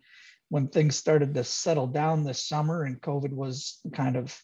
when 0.51 0.69
things 0.69 0.97
started 0.97 1.35
to 1.35 1.45
settle 1.45 1.87
down 1.87 2.25
this 2.25 2.47
summer 2.47 2.85
and 2.85 3.01
COVID 3.01 3.33
was 3.33 3.81
kind 3.95 4.17
of 4.17 4.39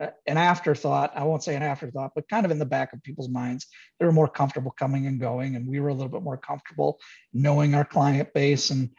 an 0.00 0.36
afterthought. 0.36 1.12
I 1.14 1.24
won't 1.24 1.42
say 1.42 1.54
an 1.54 1.62
afterthought, 1.62 2.12
but 2.14 2.28
kind 2.28 2.44
of 2.44 2.50
in 2.50 2.58
the 2.58 2.66
back 2.66 2.92
of 2.92 3.02
people's 3.02 3.28
minds. 3.28 3.66
They 3.98 4.06
were 4.06 4.12
more 4.12 4.28
comfortable 4.28 4.72
coming 4.72 5.06
and 5.06 5.20
going, 5.20 5.56
and 5.56 5.66
we 5.66 5.80
were 5.80 5.88
a 5.88 5.94
little 5.94 6.08
bit 6.08 6.22
more 6.22 6.36
comfortable 6.36 6.98
knowing 7.32 7.74
our 7.74 7.84
client 7.84 8.32
base 8.34 8.70
and 8.70 8.90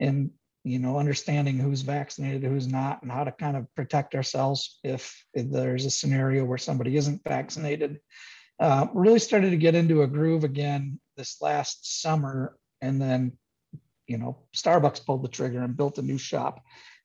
and 0.00 0.30
you 0.64 0.78
know 0.78 0.98
understanding 0.98 1.58
who's 1.58 1.82
vaccinated, 1.82 2.44
who's 2.44 2.66
not, 2.66 3.02
and 3.02 3.10
how 3.10 3.24
to 3.24 3.32
kind 3.32 3.56
of 3.56 3.72
protect 3.74 4.14
ourselves 4.14 4.78
if, 4.84 5.24
if 5.34 5.50
there's 5.50 5.84
a 5.86 5.90
scenario 5.90 6.44
where 6.44 6.58
somebody 6.58 6.96
isn't 6.96 7.22
vaccinated. 7.24 8.00
Uh, 8.60 8.86
really 8.92 9.20
started 9.20 9.50
to 9.50 9.56
get 9.56 9.76
into 9.76 10.02
a 10.02 10.06
groove 10.06 10.44
again 10.44 10.98
this 11.16 11.40
last 11.40 12.00
summer, 12.02 12.56
and 12.80 13.00
then 13.00 13.32
you 14.06 14.18
know 14.18 14.38
Starbucks 14.56 15.04
pulled 15.04 15.22
the 15.22 15.28
trigger 15.28 15.62
and 15.62 15.76
built 15.76 15.98
a 15.98 16.02
new 16.02 16.18
shop 16.18 16.62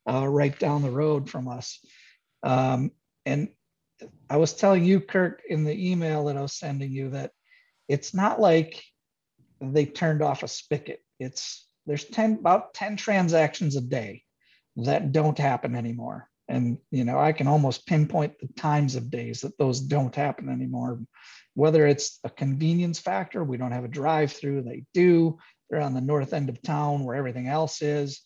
uh, 0.10 0.28
right 0.28 0.58
down 0.58 0.82
the 0.82 0.90
road 0.90 1.30
from 1.30 1.48
us. 1.48 1.80
Um, 2.42 2.92
and 3.26 3.50
I 4.30 4.38
was 4.38 4.54
telling 4.54 4.84
you, 4.84 5.00
Kirk, 5.00 5.42
in 5.48 5.64
the 5.64 5.92
email 5.92 6.26
that 6.26 6.38
I 6.38 6.42
was 6.42 6.54
sending 6.54 6.92
you 6.92 7.12
that 7.12 7.32
it's 7.88 8.14
not 8.14 8.40
like 8.40 8.84
they 9.62 9.86
turned 9.86 10.22
off 10.22 10.44
a 10.44 10.48
spigot. 10.48 11.02
It's 11.20 11.68
there's 11.86 12.06
10 12.06 12.40
about 12.40 12.74
10 12.74 12.98
transactions 12.98 13.76
a 13.76 13.82
day 13.82 14.24
that 14.78 15.12
don't 15.12 15.38
happen 15.38 15.76
anymore. 15.76 16.30
And 16.48 16.78
you 16.92 17.04
know, 17.04 17.20
I 17.20 17.32
can 17.32 17.48
almost 17.48 17.88
pinpoint 17.88 18.40
the 18.40 18.48
times 18.56 18.96
of 18.96 19.12
days 19.12 19.42
that 19.42 19.58
those 19.58 19.80
don't 19.80 20.16
happen 20.16 20.50
anymore. 20.50 21.00
Whether 21.56 21.86
it's 21.86 22.20
a 22.24 22.30
convenience 22.30 23.00
factor, 23.00 23.44
we 23.44 23.58
don't 23.58 23.72
have 23.72 23.86
a 23.86 23.90
drive-through, 23.90 24.64
they 24.64 24.86
do. 24.94 25.38
They're 25.70 25.82
on 25.82 25.94
the 25.94 26.02
north 26.02 26.34
end 26.34 26.50
of 26.50 26.62
town 26.62 27.04
where 27.04 27.16
everything 27.16 27.48
else 27.48 27.82
is. 27.82 28.22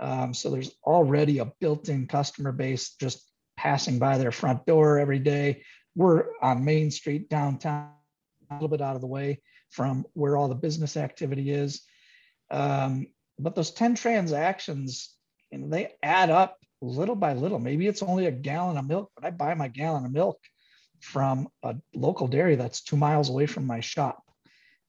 Um, 0.00 0.34
so 0.34 0.50
there's 0.50 0.72
already 0.84 1.38
a 1.38 1.52
built-in 1.60 2.08
customer 2.08 2.52
base 2.52 2.94
just 3.00 3.24
passing 3.56 3.98
by 3.98 4.18
their 4.18 4.32
front 4.32 4.66
door 4.66 4.98
every 4.98 5.20
day. 5.20 5.62
We're 5.94 6.24
on 6.40 6.64
Main 6.64 6.90
Street 6.90 7.28
downtown, 7.28 7.90
a 8.50 8.54
little 8.54 8.68
bit 8.68 8.80
out 8.80 8.96
of 8.96 9.00
the 9.00 9.06
way 9.06 9.40
from 9.70 10.04
where 10.14 10.36
all 10.36 10.48
the 10.48 10.54
business 10.54 10.96
activity 10.96 11.50
is. 11.50 11.82
Um, 12.52 13.08
but 13.38 13.54
those 13.54 13.70
10 13.72 13.96
transactions, 13.96 15.16
you 15.50 15.58
know, 15.58 15.68
they 15.68 15.92
add 16.02 16.30
up 16.30 16.58
little 16.80 17.16
by 17.16 17.32
little. 17.32 17.58
Maybe 17.58 17.86
it's 17.86 18.02
only 18.02 18.26
a 18.26 18.32
gallon 18.32 18.76
of 18.76 18.86
milk, 18.86 19.10
but 19.16 19.24
I 19.24 19.30
buy 19.30 19.54
my 19.54 19.68
gallon 19.68 20.04
of 20.04 20.12
milk 20.12 20.38
from 21.00 21.48
a 21.62 21.74
local 21.94 22.28
dairy 22.28 22.54
that's 22.54 22.82
two 22.82 22.96
miles 22.96 23.28
away 23.28 23.46
from 23.46 23.66
my 23.66 23.80
shop. 23.80 24.22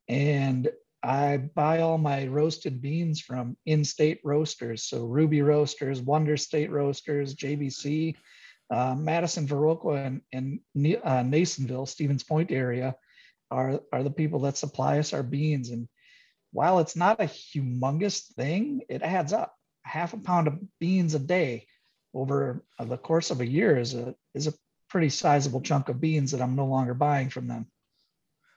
And 0.08 0.70
I 1.02 1.38
buy 1.38 1.82
all 1.82 1.98
my 1.98 2.28
roasted 2.28 2.82
beans 2.82 3.20
from 3.20 3.58
in-state 3.66 4.20
roasters. 4.24 4.84
So 4.84 5.06
Ruby 5.06 5.42
Roasters, 5.42 6.02
Wonder 6.02 6.38
State 6.38 6.72
Roasters, 6.72 7.36
JBC, 7.36 8.16
uh, 8.70 8.96
Madison, 8.96 9.48
Viroqua, 9.48 10.06
and, 10.06 10.22
and 10.32 10.60
uh, 11.04 11.24
Nelsonville, 11.24 11.88
Stevens 11.88 12.24
Point 12.24 12.52
area 12.52 12.96
are, 13.52 13.82
are 13.92 14.04
the 14.04 14.12
people 14.12 14.40
that 14.42 14.58
supply 14.58 15.00
us 15.00 15.14
our 15.14 15.24
beans. 15.24 15.72
And 15.72 15.88
while 16.54 16.80
it's 16.80 16.96
not 16.96 17.20
a 17.20 17.26
humongous 17.26 18.22
thing, 18.36 18.82
it 18.88 19.02
adds 19.02 19.34
up. 19.34 19.58
Half 19.82 20.14
a 20.14 20.18
pound 20.18 20.48
of 20.48 20.60
beans 20.80 21.14
a 21.14 21.20
day 21.20 21.68
over 22.14 22.64
the 22.80 22.98
course 22.98 23.32
of 23.32 23.42
a 23.42 23.48
year 23.48 23.78
is 23.78 23.96
a 23.96 24.16
is 24.34 24.48
a 24.48 24.54
pretty 24.88 25.10
sizable 25.10 25.60
chunk 25.60 25.90
of 25.90 26.00
beans 26.00 26.32
that 26.32 26.42
I'm 26.42 26.56
no 26.56 26.66
longer 26.66 26.94
buying 26.94 27.30
from 27.30 27.48
them. 27.48 27.68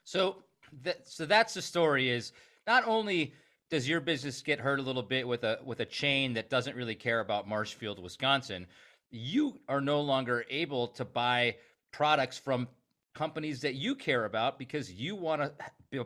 So 0.05 0.45
that 0.83 1.09
so 1.09 1.27
that's 1.27 1.55
the 1.55 1.63
story 1.63 2.11
is 2.11 2.33
not 2.67 2.87
only 2.87 3.35
does 3.71 3.89
your 3.89 4.01
business 4.01 4.43
get 4.43 4.61
hurt 4.61 4.79
a 4.79 4.83
little 4.83 5.03
bit 5.03 5.27
with 5.27 5.43
a 5.43 5.59
with 5.65 5.81
a 5.81 5.87
chain 5.87 6.35
that 6.35 6.51
doesn't 6.51 6.77
really 6.77 6.95
care 6.95 7.21
about 7.21 7.49
Marshfield, 7.49 8.01
Wisconsin, 8.01 8.67
you 9.11 9.59
are 9.69 9.81
no 9.81 10.01
longer 10.01 10.45
able 10.51 10.89
to 10.89 11.05
buy 11.05 11.57
products 11.93 12.39
from 12.39 12.69
companies 13.15 13.63
that 13.63 13.75
you 13.75 13.95
care 13.95 14.27
about 14.27 14.59
because 14.59 14.93
you 14.93 15.17
want 15.17 15.41
to 15.41 15.51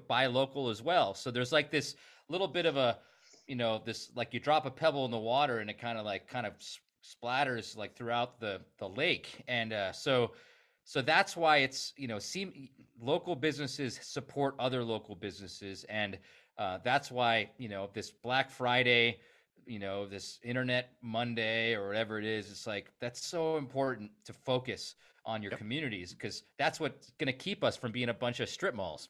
buy 0.09 0.27
local 0.27 0.69
as 0.69 0.83
well. 0.83 1.15
So 1.15 1.31
there's 1.31 1.53
like 1.53 1.71
this 1.71 1.97
little 2.29 2.49
bit 2.49 2.67
of 2.67 2.77
a, 2.77 2.99
you 3.47 3.57
know, 3.57 3.81
this 3.85 4.11
like 4.15 4.33
you 4.33 4.41
drop 4.41 4.67
a 4.67 4.71
pebble 4.71 5.05
in 5.05 5.11
the 5.11 5.19
water 5.19 5.59
and 5.59 5.71
it 5.71 5.79
kind 5.79 5.99
of 5.99 6.05
like 6.05 6.29
kind 6.29 6.47
of 6.47 6.53
splatters 7.03 7.77
like 7.77 7.97
throughout 7.97 8.41
the 8.41 8.61
the 8.79 8.89
lake, 8.89 9.43
and 9.49 9.73
uh, 9.73 9.93
so 9.93 10.33
so 10.85 11.03
that's 11.03 11.37
why 11.37 11.59
it's 11.59 11.93
you 11.97 12.09
know 12.09 12.19
seem 12.19 12.69
local 13.01 13.35
businesses 13.35 13.99
support 14.03 14.55
other 14.59 14.85
local 14.85 15.15
businesses, 15.15 15.85
and 15.85 16.19
uh, 16.59 16.79
that's 16.85 17.11
why 17.11 17.51
you 17.59 17.69
know 17.69 17.89
this 17.93 18.11
Black 18.11 18.51
Friday 18.51 19.19
you 19.67 19.79
know 19.79 20.07
this 20.07 20.39
internet 20.43 20.93
monday 21.03 21.75
or 21.75 21.87
whatever 21.87 22.19
it 22.19 22.25
is 22.25 22.51
it's 22.51 22.67
like 22.67 22.91
that's 23.01 23.25
so 23.25 23.57
important 23.57 24.11
to 24.25 24.33
focus 24.33 24.97
on 25.25 25.43
your 25.43 25.53
yep. 25.53 25.59
communities 25.59 26.13
because 26.13 26.43
that's 26.59 26.81
what's 26.81 27.13
going 27.19 27.27
to 27.27 27.33
keep 27.33 27.63
us 27.63 27.77
from 27.77 27.93
being 27.93 28.09
a 28.09 28.15
bunch 28.15 28.41
of 28.41 28.49
strip 28.49 28.75
malls 28.75 29.09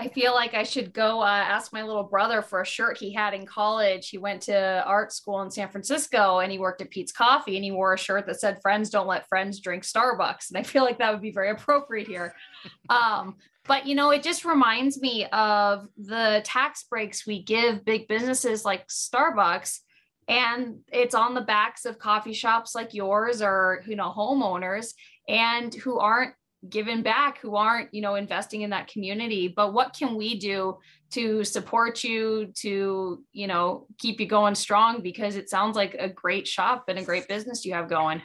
I 0.00 0.08
feel 0.08 0.32
like 0.32 0.54
I 0.54 0.62
should 0.62 0.94
go 0.94 1.20
uh, 1.20 1.26
ask 1.26 1.74
my 1.74 1.82
little 1.82 2.04
brother 2.04 2.40
for 2.40 2.62
a 2.62 2.66
shirt 2.66 2.96
he 2.96 3.12
had 3.12 3.34
in 3.34 3.44
college. 3.44 4.08
He 4.08 4.16
went 4.16 4.40
to 4.42 4.82
art 4.86 5.12
school 5.12 5.42
in 5.42 5.50
San 5.50 5.68
Francisco 5.68 6.38
and 6.38 6.50
he 6.50 6.58
worked 6.58 6.80
at 6.80 6.90
Peet's 6.90 7.12
Coffee 7.12 7.56
and 7.56 7.64
he 7.64 7.70
wore 7.70 7.92
a 7.92 7.98
shirt 7.98 8.26
that 8.26 8.40
said, 8.40 8.62
Friends 8.62 8.88
don't 8.88 9.06
let 9.06 9.28
friends 9.28 9.60
drink 9.60 9.82
Starbucks. 9.82 10.48
And 10.48 10.56
I 10.56 10.62
feel 10.62 10.84
like 10.84 10.98
that 10.98 11.12
would 11.12 11.20
be 11.20 11.32
very 11.32 11.50
appropriate 11.50 12.08
here. 12.08 12.34
Um, 12.90 13.36
but 13.66 13.86
you 13.86 13.94
know, 13.94 14.10
it 14.10 14.22
just 14.22 14.44
reminds 14.44 15.00
me 15.00 15.26
of 15.26 15.86
the 15.96 16.40
tax 16.44 16.82
breaks 16.82 17.24
we 17.24 17.42
give 17.42 17.84
big 17.84 18.08
businesses 18.08 18.64
like 18.64 18.88
Starbucks. 18.88 19.78
And 20.26 20.80
it's 20.92 21.14
on 21.14 21.34
the 21.34 21.40
backs 21.40 21.84
of 21.84 21.98
coffee 21.98 22.32
shops 22.32 22.74
like 22.74 22.94
yours 22.94 23.42
or, 23.42 23.82
you 23.86 23.96
know, 23.96 24.12
homeowners 24.16 24.92
and 25.28 25.72
who 25.72 25.98
aren't 25.98 26.34
giving 26.68 27.02
back 27.02 27.38
who 27.38 27.56
aren't 27.56 27.92
you 27.94 28.02
know 28.02 28.16
investing 28.16 28.60
in 28.62 28.70
that 28.70 28.86
community 28.86 29.48
but 29.48 29.72
what 29.72 29.94
can 29.98 30.14
we 30.14 30.38
do 30.38 30.76
to 31.10 31.42
support 31.42 32.04
you 32.04 32.52
to 32.54 33.24
you 33.32 33.46
know 33.46 33.86
keep 33.98 34.20
you 34.20 34.26
going 34.26 34.54
strong 34.54 35.00
because 35.00 35.36
it 35.36 35.48
sounds 35.48 35.74
like 35.74 35.94
a 35.94 36.08
great 36.08 36.46
shop 36.46 36.84
and 36.88 36.98
a 36.98 37.02
great 37.02 37.26
business 37.28 37.64
you 37.64 37.72
have 37.72 37.88
going 37.88 38.20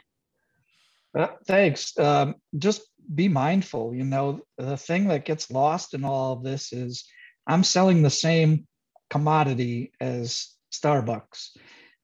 Uh, 1.17 1.27
thanks. 1.47 1.97
Um, 1.97 2.35
just 2.57 2.81
be 3.13 3.29
mindful. 3.29 3.95
You 3.95 4.03
know, 4.03 4.41
the 4.57 4.75
thing 4.75 5.07
that 5.07 5.23
gets 5.23 5.49
lost 5.49 5.93
in 5.93 6.03
all 6.03 6.33
of 6.33 6.43
this 6.43 6.73
is 6.73 7.05
I'm 7.47 7.63
selling 7.63 8.01
the 8.01 8.09
same 8.09 8.67
commodity 9.09 9.93
as 10.01 10.49
Starbucks, 10.73 11.57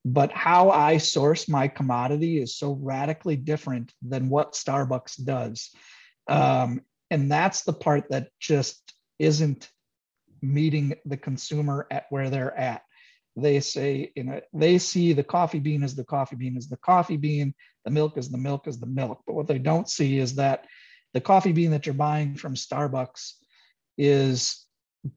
but 0.05 0.31
how 0.31 0.69
I 0.69 0.97
source 0.97 1.49
my 1.49 1.67
commodity 1.67 2.39
is 2.41 2.55
so 2.55 2.77
radically 2.81 3.35
different 3.35 3.93
than 4.01 4.29
what 4.29 4.53
Starbucks 4.53 5.25
does. 5.25 5.71
Um, 6.27 6.81
and 7.09 7.31
that's 7.31 7.63
the 7.63 7.73
part 7.73 8.09
that 8.09 8.29
just 8.39 8.93
isn't 9.19 9.69
meeting 10.41 10.95
the 11.05 11.17
consumer 11.17 11.87
at 11.91 12.05
where 12.09 12.29
they're 12.29 12.57
at. 12.57 12.81
They 13.35 13.59
say, 13.59 14.11
you 14.15 14.23
know, 14.23 14.41
they 14.53 14.77
see 14.77 15.13
the 15.13 15.23
coffee 15.23 15.59
bean 15.59 15.83
as 15.83 15.95
the 15.95 16.03
coffee 16.03 16.35
bean 16.35 16.57
is 16.57 16.67
the 16.67 16.77
coffee 16.77 17.17
bean, 17.17 17.53
the 17.85 17.91
milk 17.91 18.17
is 18.17 18.29
the 18.29 18.37
milk 18.37 18.67
is 18.67 18.79
the 18.79 18.87
milk. 18.87 19.21
But 19.25 19.35
what 19.35 19.47
they 19.47 19.59
don't 19.59 19.89
see 19.89 20.17
is 20.17 20.35
that 20.35 20.65
the 21.13 21.21
coffee 21.21 21.51
bean 21.51 21.71
that 21.71 21.85
you're 21.85 21.93
buying 21.93 22.35
from 22.35 22.55
Starbucks 22.55 23.33
is 23.97 24.65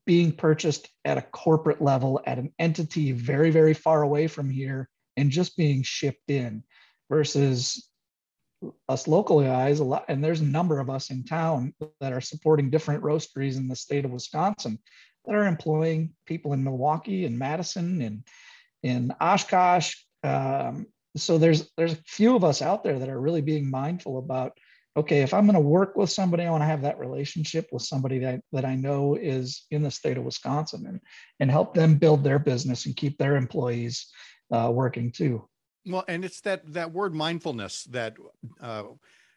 being 0.07 0.33
purchased 0.33 0.89
at 1.05 1.19
a 1.19 1.23
corporate 1.23 1.83
level 1.83 2.21
at 2.27 2.39
an 2.39 2.53
entity 2.59 3.13
very, 3.13 3.51
very 3.51 3.75
far 3.75 4.03
away 4.03 4.27
from 4.27 4.51
here 4.51 4.89
and 5.17 5.31
just 5.31 5.57
being 5.57 5.83
shipped 5.83 6.31
in 6.31 6.63
versus 7.11 7.89
us 8.89 9.09
local 9.09 9.41
guys 9.41 9.81
a 9.81 9.85
lot 9.85 10.05
and 10.09 10.23
there's 10.23 10.41
a 10.41 10.45
number 10.45 10.81
of 10.81 10.91
us 10.91 11.11
in 11.11 11.25
town 11.25 11.75
that 12.01 12.13
are 12.13 12.21
supporting 12.21 12.71
different 12.71 13.03
roasteries 13.03 13.57
in 13.57 13.69
the 13.69 13.77
state 13.77 14.05
of 14.05 14.11
wisconsin 14.11 14.79
that 15.25 15.35
are 15.35 15.47
employing 15.47 16.11
people 16.27 16.53
in 16.53 16.63
milwaukee 16.63 17.25
and 17.25 17.39
madison 17.39 18.03
and 18.03 18.25
in 18.85 19.13
oshkosh. 19.21 19.97
Um, 20.23 20.87
so 21.17 21.39
there's 21.39 21.71
there's 21.77 21.95
a 21.95 22.03
few 22.07 22.37
of 22.37 22.45
us 22.45 22.63
out 22.63 22.85
there 22.85 22.99
that 22.99 23.09
are 23.09 23.21
really 23.21 23.41
being 23.41 23.71
mindful 23.71 24.19
about 24.19 24.53
okay 24.97 25.23
if 25.23 25.33
i'm 25.33 25.47
going 25.47 25.55
to 25.55 25.61
work 25.61 25.97
with 25.97 26.11
somebody 26.11 26.45
i 26.45 26.51
want 26.51 26.63
to 26.63 26.67
have 26.67 26.83
that 26.83 26.99
relationship 26.99 27.69
with 27.71 27.83
somebody 27.83 28.19
that, 28.19 28.41
that 28.53 28.65
i 28.65 28.75
know 28.75 29.15
is 29.15 29.67
in 29.71 29.83
the 29.83 29.91
state 29.91 30.17
of 30.17 30.25
wisconsin 30.25 30.87
and 30.89 31.01
and 31.41 31.51
help 31.51 31.73
them 31.75 31.97
build 31.97 32.25
their 32.25 32.39
business 32.39 32.87
and 32.87 32.97
keep 32.97 33.17
their 33.17 33.37
employees 33.37 34.11
uh, 34.53 34.71
working 34.73 35.13
too 35.13 35.49
Well, 35.87 36.05
and 36.09 36.25
it's 36.25 36.41
that 36.43 36.73
that 36.73 36.93
word 36.93 37.15
mindfulness 37.15 37.85
that 37.85 38.17
uh, 38.61 38.85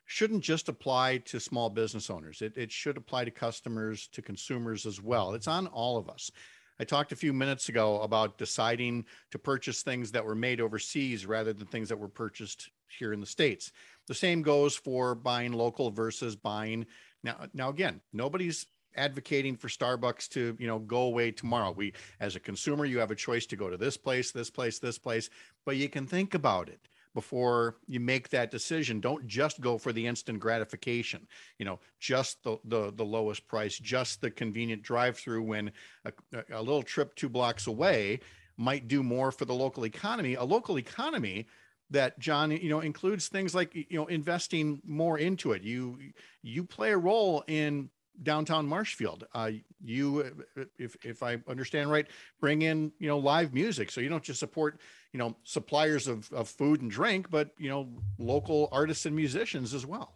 shouldn't 0.06 0.44
just 0.44 0.70
apply 0.70 1.18
to 1.18 1.40
small 1.40 1.70
business 1.70 2.10
owners. 2.10 2.42
It, 2.42 2.58
it 2.58 2.72
should 2.72 2.98
apply 2.98 3.26
to 3.26 3.32
customers, 3.32 4.08
to 4.14 4.22
consumers 4.22 4.86
as 4.86 5.02
well. 5.02 5.34
It's 5.34 5.48
on 5.48 5.68
all 5.68 5.98
of 5.98 6.10
us. 6.10 6.32
I 6.80 6.84
talked 6.84 7.12
a 7.12 7.18
few 7.18 7.34
minutes 7.34 7.70
ago 7.70 8.02
about 8.02 8.38
deciding 8.38 9.06
to 9.32 9.40
purchase 9.40 9.82
things 9.82 10.12
that 10.12 10.24
were 10.24 10.36
made 10.36 10.62
overseas 10.62 11.26
rather 11.26 11.52
than 11.52 11.68
things 11.68 11.90
that 11.90 12.00
were 12.00 12.08
purchased 12.08 12.70
here 12.88 13.14
in 13.14 13.20
the 13.20 13.26
states. 13.26 13.72
The 14.08 14.14
same 14.14 14.42
goes 14.42 14.76
for 14.76 15.16
buying 15.16 15.54
local 15.54 15.92
versus 15.92 16.36
buying 16.36 16.86
now. 17.24 17.48
Now 17.54 17.70
again, 17.70 18.00
nobody's 18.14 18.68
advocating 18.98 19.56
for 19.56 19.68
Starbucks 19.68 20.28
to, 20.30 20.56
you 20.60 20.68
know, 20.68 20.80
go 20.80 21.02
away 21.02 21.32
tomorrow. 21.32 21.72
We 21.72 21.94
as 22.20 22.36
a 22.36 22.40
consumer, 22.40 22.86
you 22.86 23.00
have 23.00 23.12
a 23.12 23.16
choice 23.16 23.46
to 23.48 23.56
go 23.56 23.70
to 23.70 23.78
this 23.78 23.98
place, 23.98 24.32
this 24.32 24.50
place, 24.50 24.80
this 24.80 24.98
place, 24.98 25.30
but 25.66 25.78
you 25.78 25.90
can 25.90 26.06
think 26.06 26.34
about 26.34 26.70
it 26.70 26.88
before 27.14 27.78
you 27.88 28.00
make 28.00 28.30
that 28.30 28.52
decision. 28.52 29.00
Don't 29.00 29.26
just 29.26 29.60
go 29.60 29.78
for 29.78 29.92
the 29.92 30.06
instant 30.06 30.40
gratification, 30.40 31.28
you 31.58 31.66
know, 31.66 31.80
just 32.00 32.44
the 32.44 32.58
the, 32.66 32.92
the 32.94 33.06
lowest 33.06 33.48
price, 33.48 33.80
just 33.80 34.22
the 34.22 34.30
convenient 34.30 34.84
drive-through 34.84 35.42
when 35.42 35.72
a, 36.06 36.12
a 36.52 36.62
little 36.62 36.84
trip 36.84 37.16
two 37.16 37.30
blocks 37.30 37.68
away 37.68 38.20
might 38.58 38.88
do 38.88 39.04
more 39.04 39.32
for 39.32 39.46
the 39.46 39.54
local 39.54 39.86
economy. 39.86 40.36
A 40.36 40.44
local 40.44 40.78
economy 40.78 41.48
that 41.90 42.20
John, 42.20 42.52
you 42.52 42.70
know, 42.70 42.82
includes 42.82 43.30
things 43.30 43.56
like 43.56 43.74
you 43.74 43.86
know 43.98 44.08
investing 44.08 44.82
more 44.86 45.18
into 45.18 45.54
it. 45.54 45.64
You 45.64 45.98
you 46.42 46.64
play 46.64 46.92
a 46.92 46.98
role 46.98 47.44
in 47.48 47.90
downtown 48.24 48.68
Marshfield. 48.68 49.26
Uh, 49.34 49.52
you, 49.84 50.46
if 50.78 50.96
if 51.04 51.24
I 51.24 51.38
understand 51.48 51.92
right, 51.92 52.08
bring 52.40 52.62
in 52.62 52.92
you 53.00 53.08
know 53.08 53.18
live 53.18 53.54
music, 53.54 53.92
so 53.92 54.02
you 54.02 54.10
don't 54.10 54.24
just 54.24 54.40
support 54.40 54.80
you 55.14 55.20
know 55.20 55.36
suppliers 55.44 56.08
of 56.08 56.32
of 56.32 56.50
food 56.50 56.82
and 56.82 56.92
drink, 56.92 57.30
but 57.30 57.52
you 57.58 57.70
know 57.70 57.90
local 58.18 58.70
artists 58.72 59.06
and 59.06 59.16
musicians 59.16 59.74
as 59.74 59.86
well. 59.86 60.16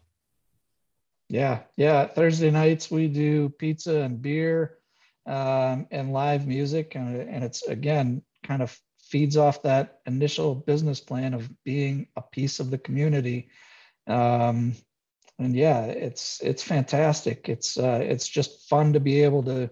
Yeah, 1.30 1.60
yeah. 1.78 2.08
Thursday 2.08 2.52
nights 2.52 2.92
we 2.92 3.08
do 3.08 3.50
pizza 3.50 4.02
and 4.02 4.22
beer 4.22 4.80
um, 5.26 5.88
and 5.92 6.12
live 6.12 6.48
music, 6.48 6.96
and, 6.96 7.30
and 7.30 7.44
it's 7.44 7.66
again 7.68 8.22
kind 8.44 8.62
of 8.62 8.78
feeds 9.00 9.38
off 9.38 9.62
that 9.64 10.00
initial 10.06 10.56
business 10.56 11.00
plan 11.00 11.34
of 11.34 11.50
being 11.64 12.08
a 12.16 12.22
piece 12.22 12.60
of 12.60 12.72
the 12.72 12.78
community. 12.78 13.50
Um, 14.08 14.74
and 15.42 15.56
yeah, 15.56 15.86
it's 15.86 16.40
it's 16.42 16.64
fantastic. 16.64 17.50
It's 17.50 17.78
uh, 17.78 18.00
it's 18.02 18.28
just 18.28 18.70
fun 18.70 18.94
to 18.94 19.00
be 19.00 19.24
able 19.24 19.44
to 19.44 19.70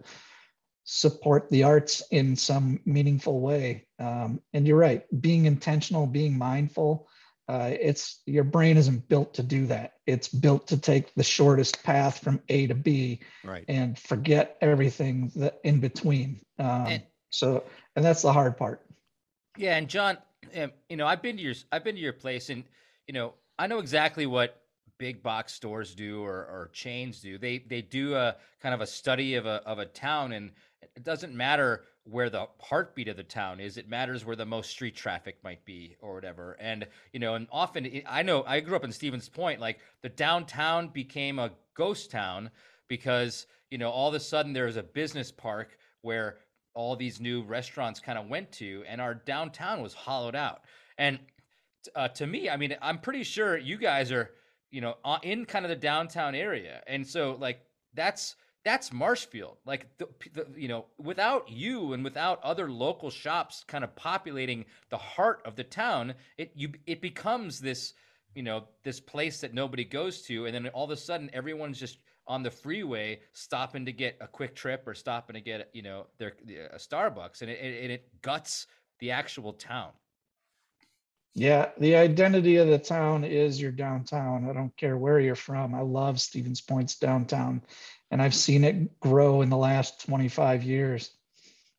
support 0.84 1.49
the 1.49 1.63
arts 1.63 2.01
in 2.12 2.36
some 2.36 2.79
meaningful 2.86 3.41
way. 3.41 3.88
Um, 3.99 4.41
and 4.53 4.67
you're 4.67 4.77
right, 4.77 5.03
being 5.21 5.45
intentional, 5.45 6.08
being 6.08 6.38
mindful. 6.38 7.08
Uh, 7.47 7.71
it's 7.79 8.21
your 8.25 8.43
brain 8.43 8.77
isn't 8.77 9.08
built 9.08 9.34
to 9.36 9.43
do 9.43 9.65
that. 9.67 9.93
It's 10.05 10.27
built 10.27 10.67
to 10.67 10.77
take 10.77 11.13
the 11.15 11.23
shortest 11.23 11.84
path 11.84 12.19
from 12.19 12.41
A 12.49 12.67
to 12.67 12.75
B 12.75 13.21
Right. 13.43 13.65
and 13.67 13.97
forget 13.97 14.58
everything 14.62 15.32
that 15.36 15.60
in 15.63 15.79
between. 15.79 16.41
Um, 16.60 16.86
And- 16.88 17.03
so, 17.32 17.63
and 17.95 18.03
that's 18.03 18.23
the 18.23 18.34
hard 18.34 18.58
part. 18.58 18.84
Yeah, 19.58 19.77
and 19.77 19.88
John, 19.88 20.17
um, 20.55 20.71
you 20.89 20.97
know, 20.97 21.05
I've 21.05 21.21
been 21.21 21.38
to 21.38 21.43
your 21.43 21.53
I've 21.71 21.84
been 21.84 21.95
to 21.95 22.01
your 22.01 22.13
place, 22.13 22.49
and 22.49 22.63
you 23.08 23.13
know, 23.13 23.34
I 23.60 23.67
know 23.67 23.79
exactly 23.79 24.25
what 24.25 24.60
big 24.99 25.23
box 25.23 25.53
stores 25.53 25.95
do 25.95 26.23
or, 26.23 26.33
or 26.33 26.69
chains 26.73 27.21
do. 27.21 27.39
They 27.39 27.57
they 27.57 27.81
do 27.81 28.13
a 28.15 28.35
kind 28.62 28.75
of 28.75 28.81
a 28.81 28.88
study 28.88 29.33
of 29.35 29.47
a 29.47 29.63
of 29.65 29.79
a 29.79 29.85
town, 29.85 30.33
and 30.33 30.51
it 30.95 31.03
doesn't 31.03 31.33
matter 31.33 31.85
where 32.03 32.29
the 32.29 32.47
heartbeat 32.59 33.07
of 33.07 33.17
the 33.17 33.23
town 33.23 33.59
is. 33.59 33.77
It 33.77 33.89
matters 33.89 34.25
where 34.25 34.35
the 34.35 34.45
most 34.45 34.69
street 34.69 34.95
traffic 34.95 35.38
might 35.43 35.63
be 35.65 35.95
or 36.01 36.13
whatever. 36.13 36.57
And 36.59 36.85
you 37.13 37.19
know, 37.19 37.33
and 37.33 37.47
often 37.51 38.01
I 38.07 38.21
know 38.21 38.43
I 38.45 38.59
grew 38.59 38.75
up 38.75 38.83
in 38.83 38.91
Stevens 38.91 39.29
Point. 39.29 39.59
Like 39.59 39.79
the 40.03 40.09
downtown 40.09 40.89
became 40.89 41.39
a 41.39 41.51
ghost 41.73 42.12
town 42.12 42.51
because 42.88 43.47
you 43.71 43.79
know 43.79 43.89
all 43.89 44.09
of 44.09 44.13
a 44.13 44.19
sudden 44.19 44.53
there 44.53 44.65
was 44.65 44.77
a 44.77 44.83
business 44.83 45.31
park 45.31 45.77
where 46.01 46.38
all 46.73 46.95
these 46.95 47.19
new 47.19 47.41
restaurants 47.43 47.99
kind 47.99 48.17
of 48.17 48.27
went 48.27 48.51
to, 48.53 48.83
and 48.88 49.01
our 49.01 49.15
downtown 49.15 49.81
was 49.81 49.93
hollowed 49.93 50.35
out. 50.35 50.62
And 50.97 51.19
uh, 51.95 52.07
to 52.09 52.27
me, 52.27 52.49
I 52.49 52.57
mean, 52.57 52.75
I'm 52.81 52.99
pretty 52.99 53.23
sure 53.23 53.57
you 53.57 53.77
guys 53.77 54.12
are, 54.12 54.31
you 54.71 54.82
know, 54.82 54.95
in 55.23 55.45
kind 55.45 55.65
of 55.65 55.69
the 55.69 55.75
downtown 55.75 56.36
area, 56.36 56.82
and 56.88 57.05
so 57.05 57.36
like 57.39 57.62
that's 57.93 58.36
that's 58.65 58.91
Marshfield. 58.91 59.58
Like 59.65 59.88
the, 59.97 60.08
the 60.34 60.47
you 60.55 60.67
know, 60.67 60.86
without 60.97 61.49
you 61.49 61.93
and 61.93 62.03
without 62.03 62.41
other 62.43 62.69
local 62.69 63.10
shops 63.10 63.63
kind 63.67 63.84
of 63.84 63.95
populating 63.95 64.65
the 64.89 64.97
heart 64.97 65.41
of 65.45 65.55
the 65.55 65.63
town, 65.63 66.13
it 66.38 66.51
you 66.55 66.71
it 66.86 67.01
becomes 67.01 67.60
this 67.60 67.93
you 68.36 68.43
know 68.43 68.65
this 68.84 68.99
place 68.99 69.41
that 69.41 69.53
nobody 69.53 69.84
goes 69.86 70.21
to, 70.23 70.45
and 70.45 70.53
then 70.53 70.67
all 70.69 70.86
of 70.86 70.91
a 70.91 70.97
sudden 70.97 71.29
everyone's 71.34 71.79
just 71.79 71.99
on 72.27 72.43
the 72.43 72.51
freeway 72.51 73.19
stopping 73.34 73.86
to 73.86 73.91
get 73.91 74.15
a 74.21 74.27
quick 74.27 74.55
trip 74.55 74.84
or 74.86 74.93
stopping 74.93 75.34
to 75.34 75.41
get 75.41 75.69
you 75.73 75.82
know 75.82 76.05
their 76.17 76.34
a 76.71 76.77
Starbucks, 76.77 77.41
and 77.41 77.49
it, 77.49 77.60
and 77.60 77.91
it 77.91 78.21
guts 78.21 78.67
the 78.99 79.12
actual 79.12 79.53
town. 79.53 79.91
Yeah, 81.35 81.69
the 81.77 81.95
identity 81.95 82.57
of 82.57 82.67
the 82.67 82.79
town 82.79 83.23
is 83.23 83.61
your 83.61 83.71
downtown. 83.71 84.49
I 84.49 84.53
don't 84.53 84.75
care 84.75 84.97
where 84.97 85.19
you're 85.19 85.35
from. 85.35 85.73
I 85.75 85.81
love 85.81 86.19
Stevens 86.19 86.59
Point's 86.61 86.97
downtown, 86.97 87.61
and 88.11 88.21
I've 88.21 88.35
seen 88.35 88.63
it 88.63 88.99
grow 88.99 89.41
in 89.41 89.49
the 89.49 89.57
last 89.57 90.05
25 90.05 90.63
years. 90.63 91.11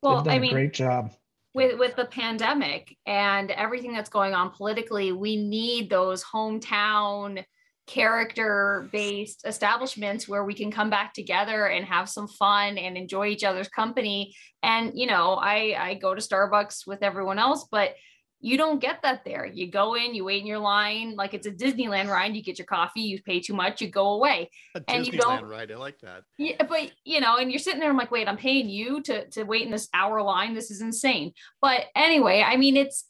well 0.02 0.22
They've 0.22 0.24
done 0.24 0.34
i 0.34 0.36
a 0.36 0.40
mean 0.40 0.52
great 0.52 0.72
job. 0.72 1.12
with 1.54 1.78
with 1.78 1.96
the 1.96 2.04
pandemic 2.06 2.96
and 3.06 3.50
everything 3.50 3.92
that's 3.92 4.08
going 4.10 4.34
on 4.34 4.50
politically 4.50 5.12
we 5.12 5.36
need 5.36 5.90
those 5.90 6.22
hometown 6.24 7.44
character 7.86 8.88
based 8.92 9.42
establishments 9.44 10.28
where 10.28 10.44
we 10.44 10.54
can 10.54 10.70
come 10.70 10.90
back 10.90 11.12
together 11.12 11.66
and 11.66 11.84
have 11.84 12.08
some 12.08 12.28
fun 12.28 12.78
and 12.78 12.96
enjoy 12.96 13.26
each 13.26 13.42
other's 13.42 13.68
company 13.68 14.32
and 14.62 14.92
you 14.94 15.06
know 15.08 15.34
i 15.34 15.74
i 15.78 15.94
go 15.94 16.14
to 16.14 16.20
starbucks 16.20 16.86
with 16.86 17.02
everyone 17.02 17.38
else 17.38 17.66
but 17.70 17.94
you 18.42 18.56
don't 18.56 18.80
get 18.80 19.02
that 19.02 19.22
there 19.24 19.44
you 19.44 19.70
go 19.70 19.94
in 19.94 20.14
you 20.14 20.24
wait 20.24 20.40
in 20.40 20.46
your 20.46 20.58
line 20.58 21.14
like 21.14 21.34
it's 21.34 21.46
a 21.46 21.50
disneyland 21.50 22.08
ride 22.08 22.34
you 22.34 22.42
get 22.42 22.58
your 22.58 22.66
coffee 22.66 23.02
you 23.02 23.20
pay 23.22 23.38
too 23.38 23.52
much 23.52 23.80
you 23.82 23.88
go 23.88 24.12
away 24.12 24.48
A 24.74 24.82
And 24.88 25.06
you 25.06 25.12
Disneyland 25.12 25.40
don't- 25.40 25.44
ride. 25.50 25.70
I 25.72 25.76
like 25.76 25.98
that. 26.00 26.22
yeah, 26.38 26.62
but 26.62 26.90
you 27.04 27.20
know, 27.20 27.36
and 27.36 27.50
you're 27.52 27.58
sitting 27.58 27.80
there, 27.80 27.90
I'm 27.90 27.96
like, 27.98 28.10
wait, 28.10 28.28
I'm 28.28 28.36
paying 28.38 28.68
you 28.68 29.02
to 29.02 29.28
to 29.30 29.42
wait 29.44 29.62
in 29.62 29.70
this 29.70 29.88
hour 29.92 30.22
line. 30.22 30.54
This 30.54 30.70
is 30.70 30.80
insane. 30.80 31.32
But 31.60 31.84
anyway, 31.94 32.42
I 32.46 32.56
mean, 32.56 32.76
it's 32.76 33.04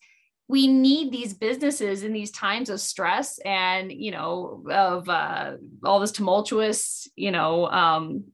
we 0.48 0.66
need 0.66 1.12
these 1.12 1.32
businesses 1.32 2.02
in 2.02 2.12
these 2.12 2.32
times 2.32 2.68
of 2.70 2.80
stress 2.80 3.38
and 3.44 3.92
you 3.92 4.10
know 4.10 4.64
of 4.68 5.08
uh, 5.08 5.56
all 5.84 6.00
this 6.00 6.10
tumultuous 6.12 7.06
you 7.14 7.30
know 7.30 7.66
um, 7.68 8.24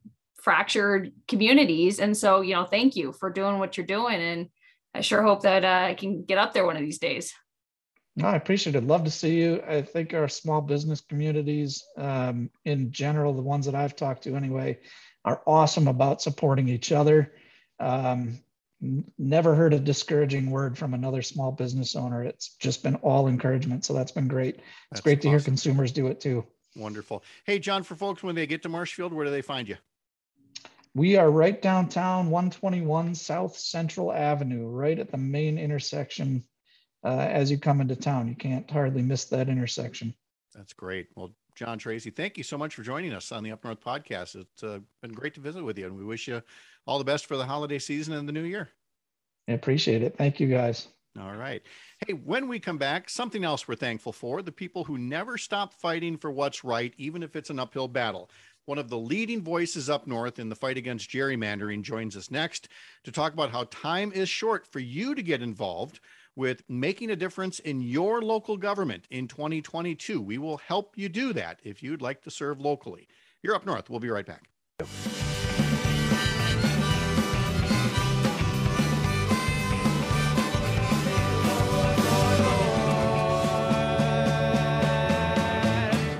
fractured 0.40 1.12
communities 1.28 1.98
and 1.98 2.16
so 2.16 2.40
you 2.40 2.54
know 2.54 2.64
thank 2.64 2.96
you 2.96 3.12
for 3.12 3.28
doing 3.30 3.59
what 3.59 3.76
you're 3.76 3.87
doing 3.87 4.20
and 4.20 4.48
i 4.96 5.00
sure 5.00 5.22
hope 5.22 5.42
that 5.42 5.64
uh, 5.64 5.87
i 5.88 5.94
can 5.94 6.22
get 6.24 6.38
up 6.38 6.52
there 6.52 6.66
one 6.66 6.76
of 6.76 6.82
these 6.82 6.98
days 6.98 7.35
No, 8.18 8.28
I 8.28 8.37
appreciate 8.37 8.74
it. 8.76 8.87
Love 8.87 9.04
to 9.04 9.11
see 9.11 9.37
you. 9.37 9.62
I 9.68 9.82
think 9.82 10.14
our 10.14 10.26
small 10.26 10.62
business 10.62 11.02
communities, 11.02 11.85
um, 11.98 12.48
in 12.64 12.90
general, 12.90 13.35
the 13.35 13.42
ones 13.42 13.66
that 13.66 13.74
I've 13.74 13.94
talked 13.94 14.22
to 14.22 14.37
anyway, 14.37 14.78
are 15.26 15.42
awesome 15.46 15.87
about 15.87 16.22
supporting 16.22 16.66
each 16.66 16.92
other. 16.92 17.35
Um, 17.78 18.40
never 19.18 19.54
heard 19.54 19.74
a 19.74 19.78
discouraging 19.78 20.50
word 20.50 20.78
from 20.78 20.94
another 20.94 21.20
small 21.20 21.52
business 21.52 21.94
owner. 21.94 22.22
It's 22.22 22.56
just 22.56 22.82
been 22.82 22.94
all 22.96 23.28
encouragement. 23.28 23.85
So 23.85 23.92
that's 23.92 24.12
been 24.12 24.28
great. 24.28 24.56
It's 24.56 24.64
That's 24.90 25.00
great 25.02 25.20
to 25.22 25.28
hear 25.28 25.40
consumers 25.40 25.92
do 25.92 26.06
it 26.06 26.18
too. 26.18 26.46
Wonderful. 26.74 27.22
Hey, 27.44 27.59
John, 27.59 27.82
for 27.82 27.96
folks 27.96 28.22
when 28.22 28.35
they 28.35 28.46
get 28.46 28.62
to 28.62 28.68
Marshfield, 28.70 29.12
where 29.12 29.24
do 29.24 29.30
they 29.30 29.42
find 29.42 29.68
you? 29.68 29.76
We 30.96 31.16
are 31.16 31.30
right 31.30 31.61
downtown, 31.61 32.30
121 32.30 33.14
South 33.14 33.54
Central 33.54 34.11
Avenue, 34.11 34.66
right 34.66 34.98
at 34.98 35.11
the 35.11 35.18
main 35.18 35.59
intersection. 35.59 36.42
Uh, 37.04 37.18
as 37.18 37.50
you 37.50 37.59
come 37.59 37.82
into 37.82 37.94
town, 37.94 38.28
you 38.28 38.35
can't 38.35 38.70
hardly 38.70 39.02
miss 39.02 39.26
that 39.26 39.50
intersection. 39.50 40.14
That's 40.54 40.72
great. 40.72 41.09
Well, 41.14 41.35
John 41.54 41.76
Tracy, 41.76 42.09
thank 42.09 42.38
you 42.38 42.44
so 42.44 42.56
much 42.56 42.74
for 42.74 42.82
joining 42.82 43.12
us 43.12 43.30
on 43.30 43.44
the 43.44 43.52
Up 43.52 43.62
North 43.62 43.85
podcast. 43.85 44.37
It's 44.37 44.62
uh, 44.62 44.78
been 45.02 45.12
great 45.12 45.35
to 45.35 45.40
visit 45.40 45.62
with 45.62 45.78
you, 45.78 45.85
and 45.85 45.98
we 45.98 46.04
wish 46.04 46.28
you 46.28 46.40
all 46.87 46.96
the 46.96 47.04
best 47.04 47.26
for 47.26 47.37
the 47.37 47.44
holiday 47.44 47.78
season 47.78 48.14
and 48.14 48.26
the 48.26 48.32
new 48.32 48.44
year. 48.44 48.70
I 49.48 49.52
appreciate 49.52 50.02
it. 50.02 50.16
Thank 50.16 50.40
you 50.40 50.48
guys. 50.48 50.88
All 51.20 51.37
right. 51.37 51.62
Hey, 52.06 52.14
when 52.14 52.48
we 52.48 52.59
come 52.59 52.78
back, 52.78 53.09
something 53.11 53.44
else 53.44 53.68
we're 53.68 53.74
thankful 53.74 54.12
for 54.12 54.42
the 54.42 54.52
people 54.52 54.85
who 54.85 54.96
never 54.96 55.37
stop 55.38 55.72
fighting 55.72 56.16
for 56.16 56.30
what's 56.30 56.64
right, 56.64 56.94
even 56.96 57.22
if 57.22 57.37
it's 57.37 57.50
an 57.50 57.59
uphill 57.59 57.88
battle. 57.88 58.30
One 58.66 58.79
of 58.79 58.90
the 58.90 58.98
leading 58.98 59.42
voices 59.42 59.88
up 59.88 60.09
north 60.09 60.40
in 60.40 60.48
the 60.48 60.57
fight 60.57 60.76
against 60.76 61.09
gerrymandering 61.09 61.83
joins 61.83 62.16
us 62.16 62.33
next 62.33 62.68
to 63.05 63.12
talk 63.12 63.33
about 63.33 63.52
how 63.52 63.68
time 63.70 64.11
is 64.11 64.29
short 64.29 64.66
for 64.66 64.81
you 64.81 65.14
to 65.14 65.22
get 65.22 65.40
involved 65.40 66.00
with 66.35 66.64
making 66.68 67.12
a 67.12 67.16
difference 67.16 67.61
in 67.61 67.81
your 67.81 68.20
local 68.20 68.57
government 68.57 69.07
in 69.09 69.29
2022. 69.29 70.20
We 70.20 70.38
will 70.38 70.57
help 70.57 70.98
you 70.98 71.09
do 71.09 71.33
that 71.35 71.61
if 71.62 71.81
you'd 71.81 72.02
like 72.02 72.22
to 72.22 72.31
serve 72.31 72.61
locally. 72.61 73.07
You're 73.40 73.55
up 73.55 73.64
north. 73.64 73.88
We'll 73.88 74.00
be 74.00 74.11
right 74.11 74.26
back. 74.26 74.48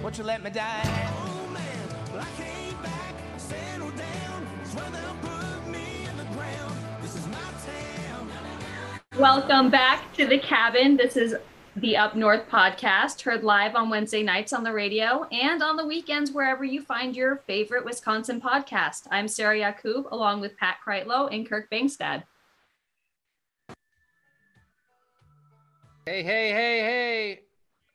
Won't 0.01 0.17
you 0.17 0.23
let 0.23 0.45
me 0.45 0.51
die? 0.51 0.96
Welcome 9.19 9.71
back 9.71 10.13
to 10.15 10.27
the 10.27 10.39
cabin. 10.39 10.95
This 10.99 11.17
is 11.17 11.35
the 11.77 11.97
Up 11.97 12.17
North 12.17 12.47
podcast, 12.51 13.23
heard 13.23 13.45
live 13.45 13.75
on 13.75 13.89
Wednesday 13.89 14.23
nights 14.23 14.53
on 14.53 14.63
the 14.63 14.73
radio 14.73 15.25
and 15.33 15.63
on 15.63 15.77
the 15.77 15.87
weekends 15.87 16.33
wherever 16.33 16.65
you 16.65 16.83
find 16.83 17.17
your 17.17 17.37
favorite 17.47 17.87
Wisconsin 17.87 18.43
podcast. 18.43 19.07
I'm 19.11 19.27
Sarah 19.27 19.59
Yakub 19.59 20.09
along 20.11 20.43
with 20.43 20.55
Pat 20.59 20.77
Kreitlow 20.87 21.33
and 21.35 21.49
Kirk 21.49 21.71
Bangstad. 21.71 22.25
Hey, 26.05 26.23
hey, 26.23 26.51
hey, 26.51 26.81
hey. 26.81 27.41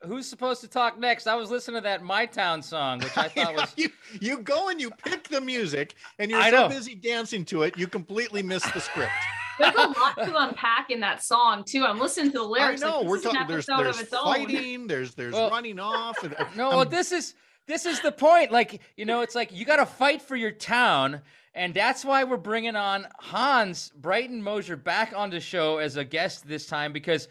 Who's 0.04 0.26
supposed 0.26 0.60
to 0.62 0.68
talk 0.68 0.98
next? 0.98 1.28
I 1.28 1.36
was 1.36 1.52
listening 1.52 1.76
to 1.76 1.84
that 1.84 2.02
My 2.02 2.26
Town 2.26 2.60
song, 2.62 2.98
which 2.98 3.16
I 3.16 3.28
thought 3.28 3.54
was. 3.54 3.72
you 3.76 3.90
you 4.20 4.38
go 4.38 4.70
and 4.70 4.80
you 4.80 4.90
pick 4.90 5.28
the 5.28 5.40
music, 5.40 5.94
and 6.18 6.32
you're 6.32 6.40
I 6.40 6.50
so 6.50 6.62
know. 6.62 6.68
busy 6.68 6.96
dancing 6.96 7.44
to 7.44 7.62
it, 7.62 7.78
you 7.78 7.86
completely 7.86 8.42
miss 8.42 8.68
the 8.72 8.80
script. 8.80 9.12
There's 9.62 9.74
a 9.74 10.00
lot 10.00 10.16
to 10.16 10.36
unpack 10.36 10.90
in 10.90 11.00
that 11.00 11.22
song 11.22 11.64
too. 11.64 11.84
I'm 11.84 11.98
listening 11.98 12.32
to 12.32 12.38
the 12.38 12.44
lyrics. 12.44 12.82
I 12.82 12.88
know 12.88 12.98
like, 13.00 13.08
we're 13.08 13.16
this 13.16 13.26
is 13.26 13.30
an 13.30 13.34
talking. 13.34 13.48
There's 13.48 13.68
episode 13.68 13.84
there's 13.84 14.00
of 14.00 14.14
own. 14.14 14.34
fighting. 14.34 14.86
There's 14.86 15.14
there's 15.14 15.32
Well, 15.34 15.50
running 15.50 15.78
off. 15.78 16.22
And, 16.22 16.34
uh, 16.34 16.44
No, 16.56 16.68
well, 16.70 16.84
this 16.84 17.12
is 17.12 17.34
this 17.66 17.86
is 17.86 18.00
the 18.00 18.12
point. 18.12 18.50
Like, 18.50 18.80
you 18.96 19.04
know, 19.04 19.20
it's 19.20 19.34
like 19.34 19.52
you 19.52 19.64
got 19.64 19.76
to 19.76 19.86
fight 19.86 20.22
for 20.22 20.34
your 20.36 20.50
town, 20.50 21.20
and 21.54 21.72
that's 21.72 22.04
why 22.04 22.24
we're 22.24 22.36
bringing 22.36 22.76
on 22.76 23.06
Hans 23.20 23.92
Breitenmoser 24.00 24.82
back 24.82 25.12
on 25.16 25.30
the 25.30 25.40
show 25.40 25.78
as 25.78 25.96
a 25.96 26.04
guest 26.04 26.46
this 26.46 26.66
time 26.66 26.92
because 26.92 27.28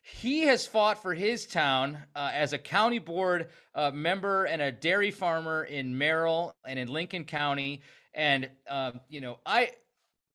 he 0.00 0.42
has 0.42 0.66
fought 0.66 1.00
for 1.02 1.14
his 1.14 1.46
town 1.46 1.98
uh, 2.16 2.30
as 2.32 2.52
a 2.52 2.58
county 2.58 2.98
board 2.98 3.48
uh, 3.74 3.90
member 3.92 4.44
and 4.44 4.60
a 4.60 4.72
dairy 4.72 5.10
farmer 5.10 5.64
in 5.64 5.96
Merrill 5.96 6.54
and 6.66 6.78
in 6.78 6.88
Lincoln 6.88 7.24
County, 7.24 7.82
and 8.14 8.48
um, 8.68 9.00
you 9.08 9.20
know, 9.20 9.38
I. 9.44 9.70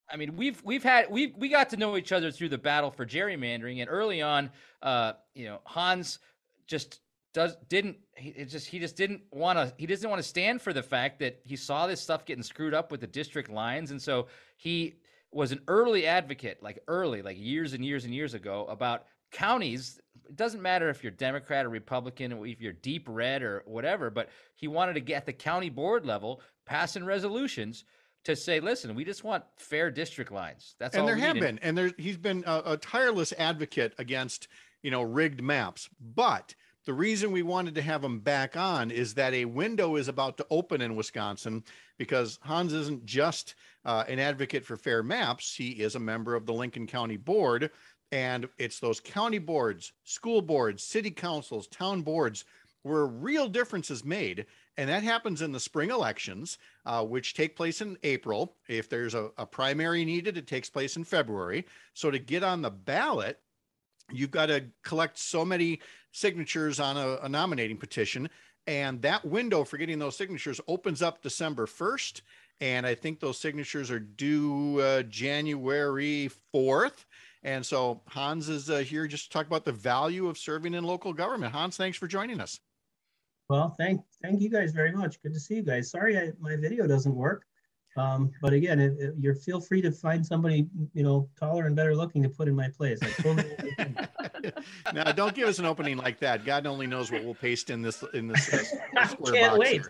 I 0.10 0.18
mean, 0.18 0.36
we've 0.38 0.62
we've 0.64 0.84
had 0.84 1.12
we 1.12 1.34
we 1.38 1.50
got 1.50 1.70
to 1.72 1.78
know 1.78 1.98
each 1.98 2.12
other 2.12 2.32
through 2.32 2.50
the 2.50 2.58
battle 2.58 2.92
for 2.92 3.06
gerrymandering, 3.06 3.82
and 3.82 3.90
early 3.90 4.22
on, 4.22 4.52
uh, 4.82 5.14
you 5.34 5.46
know, 5.46 5.60
Hans 5.66 6.20
just 6.68 7.00
does 7.38 7.56
didn't 7.70 7.98
he 8.16 8.32
just 8.46 8.68
he 8.68 8.80
just 8.80 8.96
didn't 8.96 9.22
want 9.32 9.60
to 9.60 9.72
he 9.78 9.86
doesn't 9.86 10.10
want 10.10 10.20
to 10.22 10.28
stand 10.28 10.60
for 10.60 10.74
the 10.74 10.82
fact 10.82 11.20
that 11.20 11.40
he 11.44 11.56
saw 11.56 11.86
this 11.86 12.02
stuff 12.02 12.26
getting 12.26 12.42
screwed 12.42 12.74
up 12.74 12.92
with 12.92 13.00
the 13.00 13.06
district 13.06 13.50
lines 13.50 13.92
and 13.92 14.02
so 14.02 14.26
he 14.56 14.96
was 15.32 15.52
an 15.52 15.62
early 15.68 16.08
advocate 16.08 16.64
like 16.64 16.80
early 16.88 17.22
like 17.22 17.38
years 17.38 17.74
and 17.74 17.86
years 17.86 18.06
and 18.06 18.14
years 18.16 18.34
ago 18.34 18.66
about 18.70 19.06
counties 19.32 20.00
it 20.28 20.36
doesn't 20.36 20.64
matter 20.64 20.90
if 20.90 21.04
you're 21.04 21.12
democrat 21.12 21.64
or 21.64 21.70
republican 21.70 22.32
if 22.46 22.60
you're 22.60 22.74
deep 22.74 23.06
red 23.08 23.44
or 23.44 23.62
whatever 23.68 24.10
but 24.10 24.30
he 24.56 24.68
wanted 24.68 24.94
to 24.94 25.02
get 25.02 25.28
the 25.28 25.34
county 25.34 25.70
board 25.70 26.08
level 26.08 26.42
passing 26.66 27.06
resolutions 27.06 27.84
to 28.28 28.36
say 28.36 28.60
listen 28.60 28.94
we 28.94 29.06
just 29.06 29.24
want 29.24 29.44
fair 29.56 29.90
district 29.90 30.32
lines 30.32 30.76
that's 30.80 30.96
all. 30.96 31.02
and 31.02 31.04
all 31.04 31.08
there 31.08 31.16
we 31.16 31.22
have 31.22 31.40
been, 31.40 31.60
and 31.64 31.78
there 31.78 31.92
he's 31.98 32.18
been 32.18 32.44
a, 32.46 32.74
a 32.74 32.78
tireless 32.78 33.34
advocate 33.38 33.94
against 33.98 34.48
you 34.84 34.92
know 34.92 35.02
rigged 35.02 35.42
maps. 35.42 35.90
But 36.16 36.54
the 36.86 36.94
reason 36.94 37.32
we 37.32 37.42
wanted 37.42 37.76
to 37.76 37.82
have 37.82 38.04
him 38.04 38.20
back 38.20 38.56
on 38.56 38.92
is 38.92 39.14
that 39.16 39.34
a 39.34 39.46
window 39.46 39.96
is 39.96 40.08
about 40.08 40.38
to 40.38 40.48
open 40.50 40.82
in 40.82 40.96
Wisconsin 40.96 41.64
because 41.98 42.40
Hans 42.42 42.72
isn't 42.74 43.06
just 43.06 43.56
uh, 43.84 44.04
an 44.08 44.20
advocate 44.20 44.66
for 44.66 44.78
fair 44.78 45.04
maps; 45.04 45.56
he 45.56 45.70
is 45.72 45.96
a 45.96 46.00
member 46.00 46.36
of 46.36 46.46
the 46.46 46.54
Lincoln 46.54 46.88
County 46.88 47.18
Board, 47.18 47.72
and 48.12 48.48
it's 48.58 48.80
those 48.80 49.00
county 49.00 49.40
boards, 49.40 49.94
school 50.04 50.42
boards, 50.42 50.84
city 50.84 51.12
councils, 51.12 51.68
town 51.68 52.02
boards 52.02 52.46
where 52.84 53.06
real 53.06 53.48
difference 53.48 53.92
is 53.92 54.06
made. 54.06 54.46
And 54.78 54.90
that 54.90 55.04
happens 55.04 55.42
in 55.42 55.52
the 55.52 55.60
spring 55.60 55.90
elections, 55.90 56.60
uh, 56.86 57.04
which 57.04 57.34
take 57.34 57.56
place 57.56 57.82
in 57.82 57.98
April. 58.04 58.56
If 58.68 58.90
there's 58.90 59.16
a, 59.16 59.32
a 59.38 59.46
primary 59.46 60.06
needed, 60.06 60.38
it 60.38 60.46
takes 60.46 60.70
place 60.70 60.96
in 60.96 61.04
February. 61.04 61.66
So 61.94 62.12
to 62.12 62.20
get 62.20 62.44
on 62.44 62.62
the 62.62 62.70
ballot, 62.70 63.40
you've 64.12 64.32
got 64.32 64.48
to 64.48 64.66
collect 64.84 65.18
so 65.18 65.44
many 65.44 65.82
signatures 66.12 66.80
on 66.80 66.96
a, 66.96 67.18
a 67.24 67.30
nominating 67.30 67.78
petition. 67.78 68.30
And 68.68 69.02
that 69.02 69.26
window 69.26 69.64
for 69.64 69.78
getting 69.78 69.98
those 69.98 70.18
signatures 70.18 70.62
opens 70.68 71.02
up 71.02 71.24
December 71.24 71.66
1st. 71.66 72.22
And 72.60 72.86
I 72.86 72.96
think 72.96 73.20
those 73.20 73.40
signatures 73.40 73.90
are 73.90 74.00
due 74.00 74.80
uh, 74.80 75.04
January 75.04 76.30
4th. 76.54 77.06
And 77.44 77.66
so 77.66 78.02
Hans 78.08 78.50
is 78.50 78.70
uh, 78.70 78.80
here 78.80 79.08
just 79.08 79.26
to 79.26 79.30
talk 79.30 79.48
about 79.48 79.64
the 79.64 79.72
value 79.72 80.28
of 80.28 80.38
serving 80.38 80.74
in 80.74 80.84
local 80.84 81.14
government. 81.14 81.54
Hans, 81.54 81.78
thanks 81.78 81.98
for 81.98 82.08
joining 82.08 82.40
us. 82.42 82.60
Well, 83.50 83.76
thank 83.78 84.02
thank 84.22 84.42
you 84.42 84.50
guys 84.50 84.72
very 84.74 84.92
much. 84.92 85.22
Good 85.22 85.34
to 85.34 85.40
see 85.40 85.56
you 85.56 85.64
guys. 85.64 85.90
Sorry, 85.90 86.18
I, 86.18 86.32
my 86.40 86.56
video 86.56 86.88
doesn't 86.88 87.16
work. 87.16 87.46
Um, 87.98 88.32
but 88.42 88.54
again, 88.54 89.16
you're 89.20 89.36
feel 89.36 89.60
free 89.60 89.82
to 89.82 89.92
find 89.92 90.24
somebody 90.24 90.68
you 90.94 91.04
know 91.04 91.28
taller 91.40 91.66
and 91.66 91.76
better 91.76 91.96
looking 91.96 92.22
to 92.24 92.30
put 92.30 92.48
in 92.48 92.56
my 92.56 92.70
place. 92.70 93.00
I 93.02 93.10
totally 93.22 93.56
now, 94.94 95.12
don't 95.12 95.34
give 95.34 95.48
us 95.48 95.58
an 95.58 95.66
opening 95.66 95.98
like 95.98 96.20
that. 96.20 96.46
God 96.46 96.68
only 96.68 96.86
knows 96.86 97.12
what 97.12 97.24
we'll 97.24 97.34
paste 97.34 97.72
in 97.72 97.82
this 97.82 98.04
in 98.14 98.28
this 98.28 98.54
uh, 98.54 99.08
square 99.08 99.34
Can't 99.34 99.58
box 99.58 99.60
wait. 99.60 99.82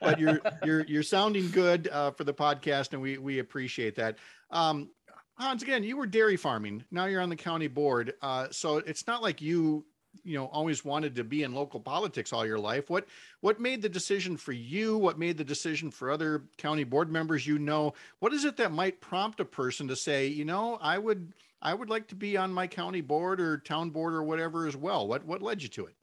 But 0.00 0.18
you're 0.18 0.40
you're 0.64 0.84
you're 0.86 1.02
sounding 1.04 1.50
good 1.50 1.88
uh, 1.88 2.10
for 2.10 2.24
the 2.24 2.34
podcast, 2.34 2.94
and 2.94 3.00
we 3.00 3.18
we 3.18 3.38
appreciate 3.38 3.94
that. 3.96 4.18
Um, 4.50 4.90
Hans, 5.38 5.62
again, 5.62 5.84
you 5.84 5.96
were 5.96 6.06
dairy 6.06 6.36
farming. 6.36 6.84
Now 6.90 7.06
you're 7.06 7.22
on 7.22 7.30
the 7.30 7.36
county 7.36 7.68
board, 7.68 8.14
uh, 8.22 8.48
so 8.50 8.78
it's 8.78 9.06
not 9.06 9.22
like 9.22 9.40
you 9.40 9.86
you 10.24 10.36
know 10.36 10.46
always 10.46 10.84
wanted 10.84 11.14
to 11.16 11.24
be 11.24 11.42
in 11.42 11.54
local 11.54 11.80
politics 11.80 12.32
all 12.32 12.46
your 12.46 12.58
life. 12.58 12.90
What 12.90 13.06
what 13.40 13.60
made 13.60 13.82
the 13.82 13.88
decision 13.88 14.36
for 14.36 14.52
you? 14.52 14.96
What 14.98 15.18
made 15.18 15.36
the 15.36 15.44
decision 15.44 15.90
for 15.90 16.10
other 16.10 16.44
county 16.56 16.84
board 16.84 17.10
members? 17.10 17.46
You 17.46 17.58
know, 17.58 17.94
what 18.18 18.32
is 18.32 18.44
it 18.44 18.56
that 18.58 18.72
might 18.72 19.00
prompt 19.00 19.40
a 19.40 19.44
person 19.44 19.88
to 19.88 19.96
say, 19.96 20.26
you 20.26 20.44
know, 20.44 20.78
I 20.80 20.98
would 20.98 21.32
I 21.62 21.74
would 21.74 21.90
like 21.90 22.08
to 22.08 22.14
be 22.14 22.36
on 22.36 22.52
my 22.52 22.66
county 22.66 23.00
board 23.00 23.40
or 23.40 23.58
town 23.58 23.90
board 23.90 24.14
or 24.14 24.22
whatever 24.22 24.66
as 24.66 24.76
well. 24.76 25.06
What 25.06 25.24
what 25.24 25.42
led 25.42 25.62
you 25.62 25.68
to 25.70 25.86
it? 25.86 25.94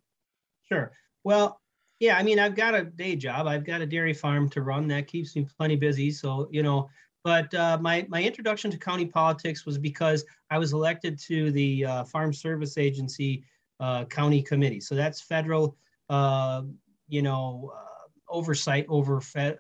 Sure. 0.72 0.92
Well, 1.24 1.60
yeah, 2.00 2.18
I 2.18 2.24
mean, 2.24 2.38
I've 2.40 2.56
got 2.56 2.76
a 2.76 2.84
day 2.84 3.16
job. 3.16 3.48
I've 3.48 3.66
got 3.66 3.82
a 3.82 3.86
dairy 3.86 4.14
farm 4.14 4.50
to 4.52 4.62
run 4.62 4.88
that 4.90 5.08
keeps 5.08 5.36
me 5.36 5.48
plenty 5.58 5.76
busy. 5.76 6.12
So, 6.12 6.48
you 6.52 6.62
know, 6.62 6.90
but 7.24 7.54
uh, 7.54 7.78
my 7.82 8.06
my 8.08 8.22
introduction 8.24 8.70
to 8.72 8.78
county 8.78 9.06
politics 9.06 9.66
was 9.66 9.78
because 9.78 10.24
I 10.50 10.58
was 10.58 10.74
elected 10.74 11.20
to 11.22 11.52
the 11.52 11.86
uh, 11.86 12.04
Farm 12.04 12.32
Service 12.32 12.78
Agency 12.78 13.44
uh, 13.80 14.06
County 14.06 14.42
Committee. 14.42 14.80
So 14.80 14.96
that's 14.96 15.22
federal, 15.22 15.78
uh, 16.10 16.64
you 17.08 17.22
know, 17.22 17.72
uh, 17.76 18.08
oversight 18.30 18.86
over 18.90 19.22
fed, 19.22 19.58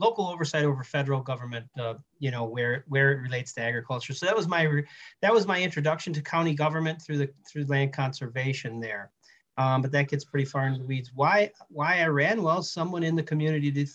local 0.00 0.26
oversight 0.26 0.64
over 0.64 0.82
federal 0.84 1.20
government. 1.20 1.66
Uh, 1.78 1.94
you 2.18 2.30
know, 2.30 2.44
where 2.44 2.84
where 2.88 3.12
it 3.12 3.20
relates 3.20 3.52
to 3.54 3.62
agriculture. 3.62 4.14
So 4.14 4.26
that 4.26 4.36
was 4.36 4.48
my 4.48 4.82
that 5.22 5.32
was 5.32 5.46
my 5.46 5.60
introduction 5.60 6.12
to 6.14 6.22
county 6.22 6.54
government 6.54 7.02
through 7.02 7.18
the 7.18 7.30
through 7.50 7.66
land 7.66 7.92
conservation 7.92 8.80
there. 8.80 9.10
Um, 9.58 9.80
but 9.80 9.90
that 9.92 10.08
gets 10.08 10.24
pretty 10.24 10.44
far 10.44 10.66
into 10.66 10.80
the 10.80 10.86
weeds. 10.86 11.10
Why 11.14 11.50
why 11.68 12.00
I 12.00 12.06
ran? 12.06 12.42
Well, 12.42 12.62
someone 12.62 13.02
in 13.02 13.16
the 13.16 13.22
community 13.22 13.70
did, 13.70 13.88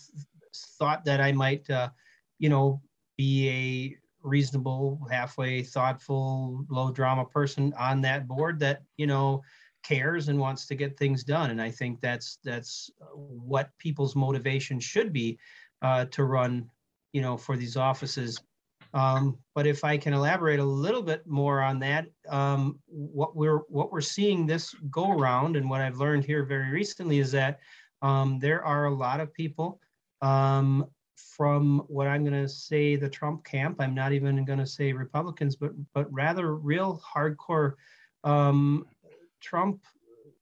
thought 0.78 1.04
that 1.04 1.20
I 1.20 1.32
might, 1.32 1.68
uh, 1.70 1.90
you 2.38 2.48
know, 2.48 2.80
be 3.16 3.48
a 3.48 3.96
reasonable, 4.26 5.06
halfway 5.10 5.62
thoughtful, 5.62 6.64
low 6.68 6.90
drama 6.90 7.24
person 7.24 7.72
on 7.78 8.00
that 8.02 8.26
board 8.26 8.58
that 8.60 8.82
you 8.96 9.06
know 9.06 9.42
cares 9.82 10.28
and 10.28 10.38
wants 10.38 10.66
to 10.66 10.74
get 10.74 10.96
things 10.96 11.24
done. 11.24 11.50
And 11.50 11.60
I 11.60 11.70
think 11.70 12.00
that's 12.00 12.38
that's 12.44 12.90
what 13.14 13.70
people's 13.78 14.16
motivation 14.16 14.80
should 14.80 15.12
be 15.12 15.38
uh, 15.82 16.06
to 16.06 16.24
run, 16.24 16.70
you 17.12 17.20
know, 17.20 17.36
for 17.36 17.56
these 17.56 17.76
offices. 17.76 18.40
Um, 18.94 19.38
but 19.54 19.66
if 19.66 19.84
I 19.84 19.96
can 19.96 20.12
elaborate 20.12 20.60
a 20.60 20.64
little 20.64 21.02
bit 21.02 21.26
more 21.26 21.62
on 21.62 21.78
that, 21.80 22.06
um, 22.28 22.78
what 22.86 23.34
we're 23.34 23.62
what 23.68 23.90
we're 23.90 24.00
seeing 24.00 24.46
this 24.46 24.74
go 24.90 25.10
around, 25.12 25.56
and 25.56 25.68
what 25.68 25.80
I've 25.80 25.98
learned 25.98 26.24
here 26.24 26.44
very 26.44 26.70
recently 26.70 27.18
is 27.18 27.32
that 27.32 27.60
um, 28.02 28.38
there 28.38 28.64
are 28.64 28.86
a 28.86 28.94
lot 28.94 29.20
of 29.20 29.32
people 29.32 29.80
um, 30.20 30.86
from 31.16 31.80
what 31.88 32.06
I'm 32.06 32.22
going 32.22 32.42
to 32.42 32.48
say 32.48 32.96
the 32.96 33.08
Trump 33.08 33.44
camp. 33.44 33.80
I'm 33.80 33.94
not 33.94 34.12
even 34.12 34.44
going 34.44 34.58
to 34.58 34.66
say 34.66 34.92
Republicans, 34.92 35.56
but 35.56 35.72
but 35.94 36.12
rather 36.12 36.54
real 36.54 37.02
hardcore 37.02 37.74
um, 38.24 38.86
Trump 39.42 39.82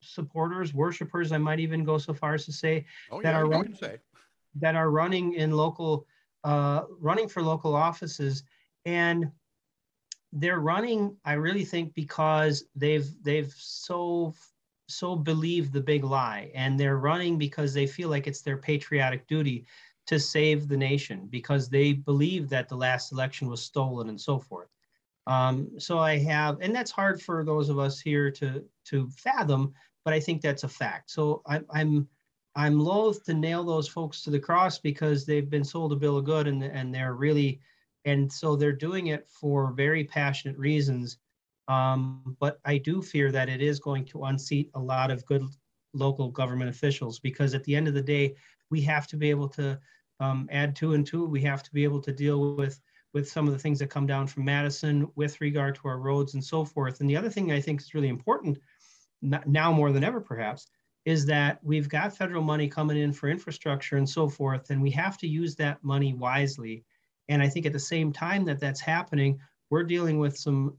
supporters, 0.01 0.73
worshipers. 0.75 1.33
I 1.33 1.39
might 1.39 1.61
even 1.61 1.85
go 1.85 1.99
so 1.99 2.15
far 2.15 2.35
as 2.35 2.45
to 2.47 2.53
say 2.53 2.87
Oh, 3.11 3.21
that 3.23 3.33
yeah, 3.33 3.39
are 3.39 3.47
running 3.47 3.75
say. 3.75 3.99
that 4.57 4.75
are 4.77 4.91
running 4.91 5.35
in 5.35 5.53
local, 5.53 6.07
uh, 6.45 6.83
running 7.01 7.29
for 7.29 7.43
local 7.43 7.75
offices, 7.75 8.45
and 8.85 9.31
they're 10.33 10.61
running. 10.61 11.17
I 11.25 11.35
really 11.35 11.65
think 11.65 11.95
because 11.95 12.65
they've 12.75 13.09
they've 13.23 13.53
so 13.57 14.35
so 14.89 15.17
believed 15.17 15.73
the 15.73 15.81
big 15.81 16.05
lie, 16.05 16.51
and 16.55 16.79
they're 16.79 16.99
running 16.99 17.39
because 17.39 17.73
they 17.73 17.87
feel 17.87 18.09
like 18.09 18.27
it's 18.27 18.43
their 18.43 18.57
patriotic 18.57 19.27
duty 19.27 19.67
to 20.07 20.19
save 20.19 20.67
the 20.67 20.77
nation 20.77 21.29
because 21.31 21.69
they 21.69 21.93
believe 21.93 22.49
that 22.49 22.69
the 22.69 22.77
last 22.77 23.13
election 23.13 23.49
was 23.49 23.63
stolen 23.63 24.09
and 24.09 24.21
so 24.21 24.39
forth. 24.39 24.69
Um, 25.31 25.79
so 25.79 26.01
I 26.01 26.19
have, 26.19 26.59
and 26.61 26.75
that's 26.75 26.91
hard 26.91 27.23
for 27.23 27.45
those 27.45 27.69
of 27.69 27.79
us 27.79 28.01
here 28.01 28.33
to 28.33 28.65
to 28.87 29.09
fathom, 29.11 29.73
but 30.05 30.13
I 30.13 30.19
think 30.19 30.43
that's 30.43 30.65
a 30.65 30.69
fact. 30.69 31.09
So 31.09 31.43
I, 31.47 31.61
I'm 31.71 32.09
I'm 32.57 32.81
loath 32.81 33.23
to 33.27 33.35
nail 33.35 33.63
those 33.63 33.87
folks 33.87 34.23
to 34.23 34.31
the 34.31 34.41
cross 34.41 34.81
because 34.81 35.25
they've 35.25 35.49
been 35.49 35.63
sold 35.63 35.93
a 35.93 35.97
bill 35.97 36.19
of 36.19 36.25
good 36.25 36.49
and 36.49 36.65
and 36.65 36.93
they're 36.93 37.15
really, 37.15 37.61
and 38.05 38.31
so 38.33 38.57
they're 38.57 38.73
doing 38.73 39.07
it 39.07 39.29
for 39.29 39.71
very 39.71 40.03
passionate 40.03 40.59
reasons. 40.59 41.19
Um, 41.69 42.37
but 42.41 42.59
I 42.65 42.79
do 42.79 43.01
fear 43.01 43.31
that 43.31 43.49
it 43.49 43.63
is 43.63 43.79
going 43.79 44.07
to 44.07 44.25
unseat 44.25 44.69
a 44.75 44.81
lot 44.81 45.13
of 45.13 45.25
good 45.27 45.45
local 45.95 46.29
government 46.29 46.71
officials 46.71 47.21
because 47.21 47.55
at 47.55 47.63
the 47.63 47.77
end 47.77 47.87
of 47.87 47.95
the 47.95 48.03
day, 48.03 48.35
we 48.71 48.81
have 48.81 49.07
to 49.07 49.17
be 49.17 49.31
able 49.31 49.49
to 49.51 49.79
um, 50.19 50.49
add 50.51 50.75
two 50.75 50.95
and 50.95 51.07
two. 51.07 51.25
We 51.25 51.41
have 51.43 51.63
to 51.63 51.73
be 51.73 51.85
able 51.85 52.01
to 52.01 52.13
deal 52.13 52.57
with 52.57 52.81
with 53.13 53.29
some 53.29 53.47
of 53.47 53.53
the 53.53 53.59
things 53.59 53.79
that 53.79 53.91
come 53.91 54.07
down 54.07 54.27
from 54.27 54.45
Madison 54.45 55.09
with 55.17 55.41
regard 55.41 55.75
to 55.75 55.89
our 55.89 55.99
roads 55.99 56.35
and 56.35 56.45
so 56.45 56.65
forth. 56.65 57.01
And 57.01 57.11
the 57.11 57.17
other 57.17 57.31
thing 57.31 57.51
I 57.51 57.61
think 57.61 57.81
is 57.81 57.95
really 57.95 58.09
important 58.09 58.59
now 59.23 59.73
more 59.73 59.93
than 59.93 60.05
ever, 60.05 60.21
perhaps, 60.21 60.69
is 61.05 61.27
that 61.27 61.59
we've 61.63 61.89
got 61.89 62.17
federal 62.17 62.43
money 62.43 62.69
coming 62.69 62.99
in 62.99 63.13
for 63.13 63.29
infrastructure 63.29 63.97
and 63.97 64.09
so 64.09 64.29
forth, 64.29 64.71
and 64.71 64.81
we 64.81 64.91
have 64.91 65.19
to 65.19 65.27
use 65.27 65.57
that 65.57 65.83
money 65.83 66.15
wisely. 66.15 66.85
And 67.29 67.43
I 67.43 67.49
think 67.49 67.67
at 67.67 67.73
the 67.73 67.79
same 67.79 68.13
time 68.13 68.45
that 68.47 68.61
that's 68.61 68.81
happening, 68.81 69.41
we're 69.71 69.85
dealing 69.85 70.19
with 70.19 70.37
some 70.37 70.77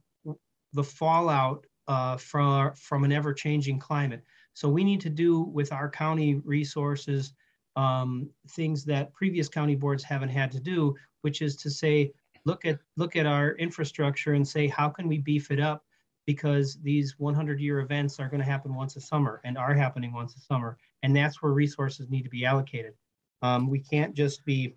the 0.74 0.84
fallout 0.84 1.66
uh, 1.88 2.18
from 2.18 2.74
from 2.76 3.04
an 3.04 3.12
ever 3.12 3.34
changing 3.34 3.80
climate. 3.80 4.24
So 4.54 4.70
we 4.70 4.84
need 4.84 5.02
to 5.02 5.10
do 5.10 5.42
with 5.42 5.72
our 5.72 5.90
county 5.90 6.36
resources 6.36 7.34
um, 7.76 8.30
things 8.50 8.84
that 8.86 9.14
previous 9.14 9.48
county 9.48 9.76
boards 9.76 10.04
haven't 10.04 10.30
had 10.30 10.52
to 10.52 10.60
do, 10.60 10.96
which 11.22 11.42
is 11.42 11.56
to 11.58 11.70
say, 11.70 12.12
look 12.46 12.66
at 12.66 12.80
look 12.98 13.16
at 13.16 13.26
our 13.26 13.52
infrastructure 13.54 14.34
and 14.34 14.48
say, 14.48 14.68
how 14.68 14.90
can 14.90 15.08
we 15.08 15.18
beef 15.18 15.52
it 15.52 15.60
up? 15.60 15.84
Because 16.26 16.78
these 16.82 17.16
100 17.18 17.60
year 17.60 17.80
events 17.80 18.20
are 18.20 18.30
going 18.30 18.40
to 18.40 18.46
happen 18.50 18.74
once 18.76 18.96
a 18.96 19.02
summer 19.02 19.42
and 19.44 19.58
are 19.58 19.74
happening 19.74 20.14
once 20.14 20.36
a 20.36 20.40
summer, 20.40 20.78
and 21.04 21.16
that's 21.16 21.42
where 21.42 21.52
resources 21.52 22.10
need 22.10 22.24
to 22.24 22.30
be 22.30 22.46
allocated. 22.46 22.94
Um, 23.42 23.70
we 23.70 23.80
can't 23.80 24.14
just 24.16 24.46
be 24.46 24.76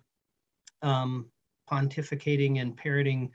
um, 0.81 1.27
pontificating 1.69 2.61
and 2.61 2.75
parroting, 2.75 3.31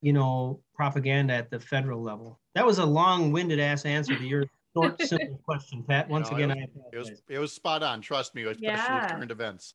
you 0.00 0.12
know, 0.12 0.62
propaganda 0.74 1.34
at 1.34 1.50
the 1.50 1.60
federal 1.60 2.02
level. 2.02 2.40
That 2.54 2.66
was 2.66 2.78
a 2.78 2.86
long-winded 2.86 3.60
ass 3.60 3.84
answer 3.84 4.16
to 4.16 4.24
your 4.24 4.46
short, 4.76 5.00
simple 5.02 5.40
question, 5.44 5.82
Pat. 5.82 6.08
Once 6.08 6.30
No, 6.30 6.36
again, 6.36 6.50
it 6.52 6.58
I 6.58 6.98
was, 6.98 7.08
it 7.08 7.10
was 7.10 7.22
it 7.28 7.38
was 7.38 7.52
spot 7.52 7.82
on. 7.82 8.00
Trust 8.00 8.34
me, 8.34 8.42
especially 8.44 8.64
Yeah. 8.66 9.00
with 9.00 9.10
current 9.10 9.30
events. 9.30 9.74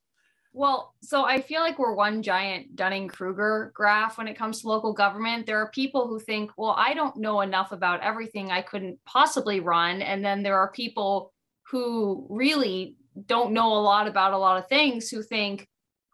Well, 0.54 0.96
so 1.02 1.24
I 1.24 1.42
feel 1.42 1.62
like 1.62 1.78
we're 1.78 1.94
one 1.94 2.24
giant 2.24 2.76
Dunning 2.76 3.08
Kruger 3.08 3.72
graph 3.76 4.18
when 4.18 4.28
it 4.28 4.38
comes 4.38 4.62
to 4.62 4.68
local 4.68 4.94
government. 4.94 5.46
There 5.46 5.60
are 5.60 5.70
people 5.70 6.08
who 6.08 6.20
think, 6.20 6.52
well, 6.58 6.74
I 6.76 6.94
don't 6.94 7.18
know 7.18 7.42
enough 7.42 7.72
about 7.72 8.02
everything 8.02 8.50
I 8.50 8.64
couldn't 8.64 9.00
possibly 9.06 9.60
run. 9.60 10.02
And 10.02 10.26
then 10.26 10.42
there 10.42 10.58
are 10.58 10.72
people 10.72 11.32
who 11.70 12.26
really 12.30 12.96
don't 13.28 13.52
know 13.52 13.74
a 13.74 13.82
lot 13.82 14.08
about 14.08 14.34
a 14.34 14.38
lot 14.38 14.58
of 14.58 14.68
things 14.68 15.10
who 15.10 15.22
think, 15.22 15.68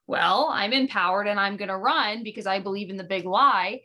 well, 0.08 0.50
I'm 0.52 0.74
empowered 0.74 1.28
and 1.28 1.40
I'm 1.40 1.56
going 1.56 1.70
to 1.70 1.78
run 1.78 2.24
because 2.24 2.46
I 2.46 2.60
believe 2.60 2.90
in 2.90 2.98
the 2.98 3.04
big 3.04 3.26
lie. 3.26 3.82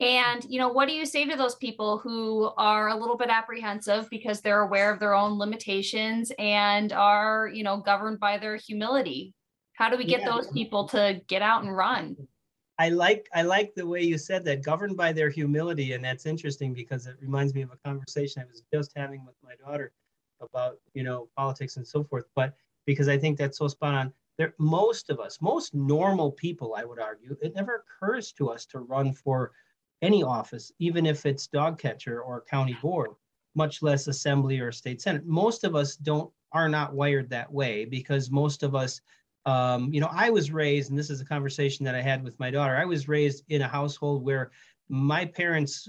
And, 0.00 0.44
you 0.48 0.58
know, 0.58 0.68
what 0.70 0.88
do 0.88 0.94
you 0.94 1.04
say 1.04 1.26
to 1.26 1.36
those 1.36 1.56
people 1.56 1.98
who 1.98 2.50
are 2.56 2.88
a 2.88 2.96
little 2.96 3.18
bit 3.18 3.28
apprehensive 3.28 4.08
because 4.10 4.40
they're 4.40 4.62
aware 4.62 4.92
of 4.92 4.98
their 4.98 5.14
own 5.14 5.38
limitations 5.38 6.32
and 6.38 6.92
are, 6.92 7.50
you 7.52 7.62
know, 7.62 7.76
governed 7.76 8.18
by 8.18 8.38
their 8.38 8.56
humility? 8.56 9.34
How 9.80 9.88
do 9.88 9.96
we 9.96 10.04
get 10.04 10.20
Yeah. 10.20 10.32
those 10.32 10.48
people 10.48 10.86
to 10.88 11.22
get 11.26 11.40
out 11.40 11.62
and 11.62 11.74
run? 11.74 12.28
I 12.78 12.90
like 12.90 13.30
I 13.32 13.40
like 13.40 13.74
the 13.74 13.86
way 13.86 14.02
you 14.02 14.18
said 14.18 14.44
that, 14.44 14.62
governed 14.62 14.94
by 14.94 15.10
their 15.14 15.30
humility, 15.30 15.94
and 15.94 16.04
that's 16.04 16.26
interesting 16.26 16.74
because 16.74 17.06
it 17.06 17.16
reminds 17.18 17.54
me 17.54 17.62
of 17.62 17.72
a 17.72 17.78
conversation 17.78 18.42
I 18.42 18.44
was 18.44 18.62
just 18.70 18.92
having 18.94 19.24
with 19.24 19.36
my 19.42 19.54
daughter 19.56 19.92
about 20.42 20.78
you 20.92 21.02
know 21.02 21.30
politics 21.34 21.78
and 21.78 21.86
so 21.86 22.04
forth. 22.04 22.26
But 22.34 22.54
because 22.84 23.08
I 23.08 23.16
think 23.16 23.38
that's 23.38 23.56
so 23.56 23.68
spot 23.68 23.94
on. 23.94 24.12
There, 24.36 24.54
most 24.58 25.08
of 25.08 25.18
us, 25.18 25.40
most 25.40 25.74
normal 25.74 26.32
people, 26.32 26.74
I 26.74 26.84
would 26.84 26.98
argue, 26.98 27.36
it 27.42 27.54
never 27.54 27.84
occurs 27.84 28.32
to 28.32 28.50
us 28.50 28.66
to 28.66 28.80
run 28.80 29.14
for 29.14 29.52
any 30.02 30.22
office, 30.22 30.72
even 30.78 31.06
if 31.06 31.24
it's 31.24 31.46
dog 31.46 31.78
catcher 31.78 32.22
or 32.22 32.42
county 32.42 32.76
board, 32.82 33.10
much 33.54 33.82
less 33.82 34.08
assembly 34.08 34.60
or 34.60 34.72
state 34.72 35.00
senate. 35.00 35.24
Most 35.26 35.64
of 35.64 35.74
us 35.74 35.96
don't 35.96 36.30
are 36.52 36.68
not 36.68 36.94
wired 36.94 37.30
that 37.30 37.50
way 37.50 37.84
because 37.84 38.30
most 38.30 38.62
of 38.62 38.74
us 38.74 39.00
um, 39.46 39.92
you 39.92 40.00
know, 40.00 40.10
I 40.12 40.30
was 40.30 40.50
raised, 40.50 40.90
and 40.90 40.98
this 40.98 41.10
is 41.10 41.20
a 41.20 41.24
conversation 41.24 41.84
that 41.84 41.94
I 41.94 42.02
had 42.02 42.22
with 42.22 42.38
my 42.38 42.50
daughter. 42.50 42.76
I 42.76 42.84
was 42.84 43.08
raised 43.08 43.44
in 43.48 43.62
a 43.62 43.68
household 43.68 44.24
where 44.24 44.50
my 44.88 45.24
parents, 45.24 45.88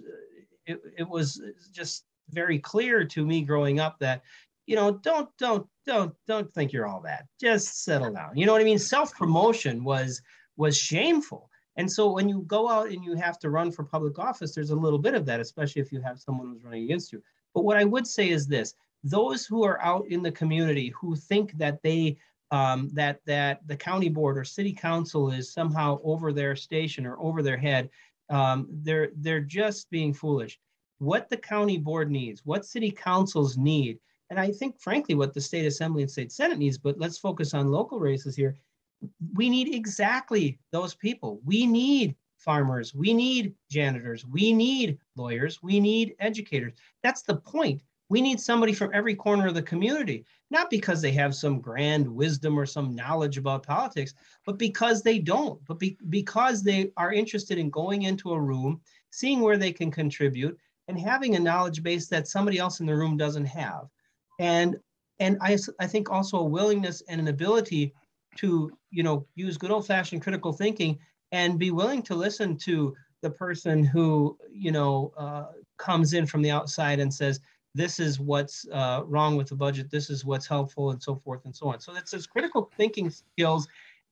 it, 0.65 0.79
it 0.97 1.07
was 1.07 1.41
just 1.71 2.05
very 2.29 2.59
clear 2.59 3.03
to 3.03 3.25
me 3.25 3.41
growing 3.41 3.79
up 3.79 3.99
that, 3.99 4.21
you 4.67 4.75
know, 4.75 4.91
don't, 4.91 5.29
don't, 5.37 5.67
don't, 5.85 6.13
don't 6.27 6.51
think 6.51 6.71
you're 6.71 6.87
all 6.87 7.01
that. 7.01 7.25
Just 7.39 7.83
settle 7.83 8.13
down. 8.13 8.37
You 8.37 8.45
know 8.45 8.53
what 8.53 8.61
I 8.61 8.65
mean? 8.65 8.79
Self 8.79 9.13
promotion 9.15 9.83
was 9.83 10.21
was 10.55 10.77
shameful. 10.77 11.49
And 11.77 11.91
so 11.91 12.11
when 12.11 12.29
you 12.29 12.43
go 12.47 12.69
out 12.69 12.89
and 12.89 13.03
you 13.03 13.15
have 13.15 13.39
to 13.39 13.49
run 13.49 13.71
for 13.71 13.83
public 13.83 14.19
office, 14.19 14.53
there's 14.53 14.69
a 14.69 14.75
little 14.75 14.99
bit 14.99 15.15
of 15.15 15.25
that, 15.25 15.39
especially 15.39 15.81
if 15.81 15.91
you 15.91 16.01
have 16.01 16.19
someone 16.19 16.47
who's 16.47 16.63
running 16.63 16.83
against 16.83 17.11
you. 17.11 17.23
But 17.53 17.63
what 17.63 17.77
I 17.77 17.85
would 17.85 18.05
say 18.05 18.29
is 18.29 18.47
this: 18.47 18.75
those 19.03 19.45
who 19.45 19.63
are 19.63 19.81
out 19.81 20.05
in 20.07 20.21
the 20.21 20.31
community 20.31 20.89
who 20.89 21.15
think 21.15 21.53
that 21.57 21.81
they 21.81 22.17
um, 22.51 22.89
that 22.93 23.21
that 23.25 23.65
the 23.67 23.75
county 23.75 24.09
board 24.09 24.37
or 24.37 24.43
city 24.43 24.73
council 24.73 25.31
is 25.31 25.51
somehow 25.51 25.99
over 26.03 26.31
their 26.33 26.55
station 26.55 27.05
or 27.05 27.17
over 27.19 27.41
their 27.41 27.57
head. 27.57 27.89
Um, 28.29 28.67
they're 28.69 29.09
they're 29.15 29.41
just 29.41 29.89
being 29.89 30.13
foolish. 30.13 30.59
What 30.99 31.29
the 31.29 31.37
county 31.37 31.77
board 31.77 32.11
needs, 32.11 32.45
what 32.45 32.65
city 32.65 32.91
councils 32.91 33.57
need, 33.57 33.99
and 34.29 34.39
I 34.39 34.51
think 34.51 34.79
frankly 34.79 35.15
what 35.15 35.33
the 35.33 35.41
state 35.41 35.65
assembly 35.65 36.03
and 36.03 36.11
state 36.11 36.31
senate 36.31 36.59
needs. 36.59 36.77
But 36.77 36.99
let's 36.99 37.17
focus 37.17 37.53
on 37.53 37.71
local 37.71 37.99
races 37.99 38.35
here. 38.35 38.55
We 39.33 39.49
need 39.49 39.73
exactly 39.73 40.59
those 40.71 40.93
people. 40.93 41.41
We 41.43 41.65
need 41.65 42.15
farmers. 42.37 42.93
We 42.93 43.13
need 43.13 43.53
janitors. 43.69 44.25
We 44.25 44.51
need 44.51 44.97
lawyers. 45.15 45.63
We 45.63 45.79
need 45.79 46.15
educators. 46.19 46.73
That's 47.03 47.21
the 47.21 47.35
point 47.35 47.81
We 48.12 48.19
need 48.19 48.41
somebody 48.41 48.74
from 48.74 48.91
every 48.93 49.15
corner 49.15 49.47
of 49.47 49.54
the 49.54 49.62
community, 49.62 50.26
not 50.50 50.69
because 50.69 51.02
they 51.02 51.13
have 51.13 51.34
some 51.34 51.62
grand 51.62 52.06
wisdom 52.06 52.60
or 52.60 52.65
some 52.65 52.93
knowledge 52.93 53.38
about 53.38 53.65
politics, 53.65 54.13
but 54.45 54.58
because 54.58 55.02
they 55.02 55.17
don't, 55.17 55.63
but 55.65 55.80
be, 55.80 55.97
because 56.10 56.62
they 56.62 56.91
are 56.97 57.13
interested 57.13 57.58
in 57.58 57.69
going 57.69 58.02
into 58.02 58.34
a 58.34 58.41
room, 58.41 58.82
seeing 59.12 59.39
where 59.39 59.56
they 59.56 59.71
can 59.71 59.89
contribute, 59.89 60.58
and 60.89 61.00
having 61.00 61.38
a 61.38 61.39
knowledge 61.39 61.84
base 61.84 62.10
that 62.10 62.28
somebody 62.28 62.58
else 62.58 62.82
in 62.82 62.86
the 62.86 62.93
room 62.93 63.15
doesn't 63.15 63.45
have. 63.45 63.88
And 64.41 64.76
and 65.21 65.38
I, 65.39 65.58
I 65.80 65.88
think 65.88 66.12
also 66.12 66.39
a 66.39 66.43
willingness 66.43 67.02
and 67.08 67.21
an 67.21 67.30
ability 67.30 67.93
to 68.39 68.74
you 68.89 69.04
know 69.04 69.26
use 69.36 69.56
good 69.56 69.71
old 69.71 69.88
fashioned 69.88 70.21
critical 70.21 70.52
thinking 70.52 71.00
and 71.32 71.58
be 71.58 71.71
willing 71.71 72.04
to 72.04 72.15
listen 72.15 72.58
to 72.58 72.93
the 73.21 73.30
person 73.30 73.86
who 73.86 74.38
you 74.52 74.74
know 74.74 75.13
uh, 75.15 75.45
comes 75.78 76.12
in 76.12 76.26
from 76.26 76.41
the 76.41 76.52
outside 76.52 77.00
and 77.00 77.13
says 77.13 77.39
this 77.73 77.99
is 77.99 78.19
what's 78.19 78.67
uh, 78.71 79.01
wrong 79.05 79.38
with 79.38 79.47
the 79.47 79.55
budget 79.55 79.89
this 79.89 80.10
is 80.10 80.25
what's 80.25 80.47
helpful 80.47 80.91
and 80.91 81.01
so 81.01 81.15
forth 81.15 81.45
and 81.45 81.55
so 81.55 81.67
on. 81.67 81.79
So 81.79 81.93
that's 81.93 82.12
those 82.12 82.27
critical 82.27 82.71
thinking 82.77 83.10
skills 83.10 83.67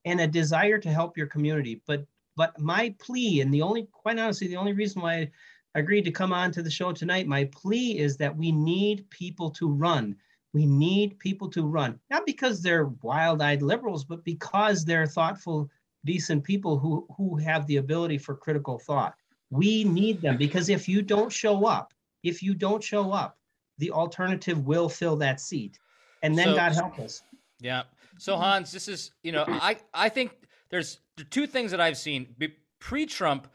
and 0.06 0.22
a 0.22 0.28
desire 0.28 0.78
to 0.80 0.90
help 0.90 1.18
your 1.18 1.28
community. 1.28 1.82
But 1.86 2.06
but 2.36 2.58
my 2.58 2.96
plea 3.00 3.42
and 3.42 3.54
the 3.54 3.62
only 3.62 3.88
quite 3.92 4.18
honestly 4.18 4.48
the 4.48 4.56
only 4.56 4.74
reason 4.74 5.02
why 5.02 5.30
i 5.76 5.80
agreed 5.80 6.06
to 6.06 6.12
come 6.12 6.34
on 6.34 6.52
to 6.52 6.64
the 6.64 6.72
show 6.72 6.92
tonight 6.92 7.28
my 7.28 7.46
plea 7.46 7.98
is 8.00 8.18
that 8.18 8.36
we 8.36 8.52
need 8.52 9.10
people 9.10 9.50
to 9.52 9.70
run. 9.70 10.16
We 10.54 10.66
need 10.66 11.20
people 11.20 11.50
to 11.50 11.68
run, 11.68 12.00
not 12.10 12.26
because 12.26 12.62
they're 12.62 12.92
wild-eyed 13.04 13.62
liberals, 13.62 14.04
but 14.04 14.24
because 14.24 14.84
they're 14.84 15.06
thoughtful, 15.06 15.70
decent 16.06 16.44
people 16.44 16.80
who 16.80 17.06
who 17.18 17.38
have 17.38 17.68
the 17.68 17.78
ability 17.78 18.18
for 18.18 18.36
critical 18.36 18.80
thought. 18.80 19.16
We 19.52 19.84
need 19.84 20.22
them 20.22 20.38
because 20.38 20.70
if 20.70 20.88
you 20.88 21.02
don't 21.02 21.32
show 21.32 21.66
up, 21.66 21.94
if 22.24 22.42
you 22.42 22.54
don't 22.54 22.84
show 22.84 23.12
up, 23.12 23.39
the 23.80 23.92
alternative 23.92 24.68
will 24.68 24.88
fill 24.90 25.16
that 25.18 25.40
seat, 25.42 25.80
and 26.22 26.38
then 26.38 26.48
So- 26.50 26.56
God 26.56 26.74
help 26.74 27.00
us. 27.00 27.24
Yeah. 27.60 27.84
So 28.18 28.36
Hans, 28.38 28.72
this 28.72 28.88
is 28.88 29.12
you 29.24 29.32
know 29.32 29.46
I 29.48 29.78
I 29.94 30.10
think 30.10 30.32
there's 30.70 31.00
two 31.30 31.48
things 31.48 31.72
that 31.72 31.82
I've 31.82 31.98
seen 31.98 32.36
pre-Trump. 32.80 33.48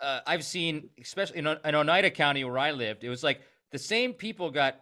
Uh, 0.00 0.20
I've 0.26 0.44
seen 0.44 0.90
especially 1.00 1.38
in, 1.38 1.46
in 1.46 1.74
Oneida 1.74 2.10
County 2.10 2.44
where 2.44 2.58
I 2.58 2.70
lived. 2.72 3.04
It 3.04 3.08
was 3.08 3.22
like 3.22 3.40
the 3.70 3.78
same 3.78 4.12
people 4.12 4.50
got 4.50 4.80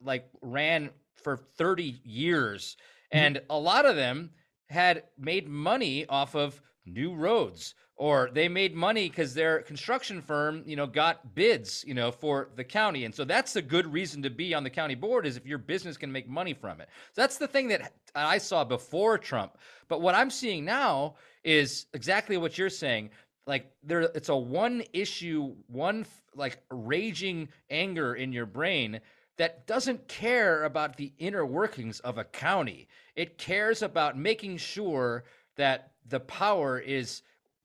like 0.00 0.28
ran 0.42 0.90
for 1.16 1.36
30 1.56 2.00
years, 2.04 2.76
and 3.10 3.40
a 3.50 3.58
lot 3.58 3.86
of 3.86 3.96
them 3.96 4.30
had 4.68 5.04
made 5.18 5.48
money 5.48 6.06
off 6.06 6.34
of 6.34 6.60
new 6.86 7.14
roads 7.14 7.74
or 8.04 8.28
they 8.34 8.50
made 8.50 8.74
money 8.74 9.08
because 9.08 9.32
their 9.32 9.62
construction 9.62 10.20
firm 10.20 10.62
you 10.66 10.76
know 10.76 10.86
got 10.86 11.34
bids 11.34 11.82
you 11.86 11.94
know 11.94 12.12
for 12.12 12.50
the 12.54 12.62
county. 12.62 13.06
And 13.06 13.14
so 13.14 13.24
that's 13.24 13.56
a 13.56 13.62
good 13.62 13.90
reason 13.90 14.22
to 14.24 14.28
be 14.28 14.52
on 14.52 14.62
the 14.62 14.68
county 14.68 14.94
board 14.94 15.24
is 15.24 15.38
if 15.38 15.46
your 15.46 15.56
business 15.56 15.96
can 15.96 16.12
make 16.12 16.28
money 16.28 16.52
from 16.52 16.82
it. 16.82 16.90
So 17.14 17.22
that's 17.22 17.38
the 17.38 17.48
thing 17.48 17.68
that 17.68 17.94
i 18.14 18.36
saw 18.36 18.62
before 18.62 19.16
trump. 19.16 19.56
But 19.88 20.02
what 20.02 20.14
i'm 20.14 20.28
seeing 20.28 20.66
now 20.66 21.14
is 21.44 21.86
exactly 21.94 22.36
what 22.36 22.58
you're 22.58 22.68
saying. 22.68 23.08
Like 23.46 23.72
there 23.82 24.02
it's 24.02 24.28
a 24.28 24.36
one 24.36 24.82
issue 24.92 25.54
one 25.68 26.04
like 26.36 26.58
raging 26.70 27.48
anger 27.70 28.16
in 28.16 28.34
your 28.34 28.46
brain 28.46 29.00
that 29.38 29.66
doesn't 29.66 30.08
care 30.08 30.64
about 30.64 30.98
the 30.98 31.10
inner 31.18 31.46
workings 31.46 32.00
of 32.00 32.18
a 32.18 32.24
county. 32.24 32.86
It 33.16 33.38
cares 33.38 33.80
about 33.80 34.18
making 34.18 34.58
sure 34.58 35.24
that 35.56 35.92
the 36.06 36.20
power 36.20 36.78
is 36.78 37.22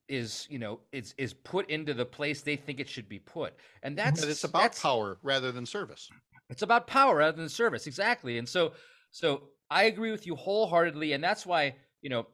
is 0.10 0.48
you 0.50 0.60
know 0.60 0.80
is 0.91 1.13
is 1.17 1.34
put 1.34 1.69
into 1.69 1.93
the 1.93 2.06
place 2.06 2.41
they 2.41 2.56
think 2.56 2.80
it 2.80 2.89
should 2.89 3.08
be 3.08 3.19
put 3.19 3.54
and 3.84 3.98
that's 3.98 4.22
That 4.22 4.30
it's 4.30 4.43
about 4.43 4.62
that's- 4.63 4.82
power 4.82 5.17
rather 5.24 5.52
than 5.52 5.65
service. 5.65 6.10
it's 6.50 6.63
about 6.63 6.88
power 6.88 7.17
rather 7.17 7.38
than 7.38 7.48
service 7.50 7.86
exactly 7.88 8.38
and 8.39 8.50
so 8.50 8.74
so 9.12 9.43
i 9.69 9.84
agree 9.84 10.12
with 10.12 10.26
you 10.26 10.36
wholeheartedly 10.36 11.13
and 11.13 11.24
that's 11.24 11.45
why 11.45 11.76
you 12.02 12.10
know 12.10 12.26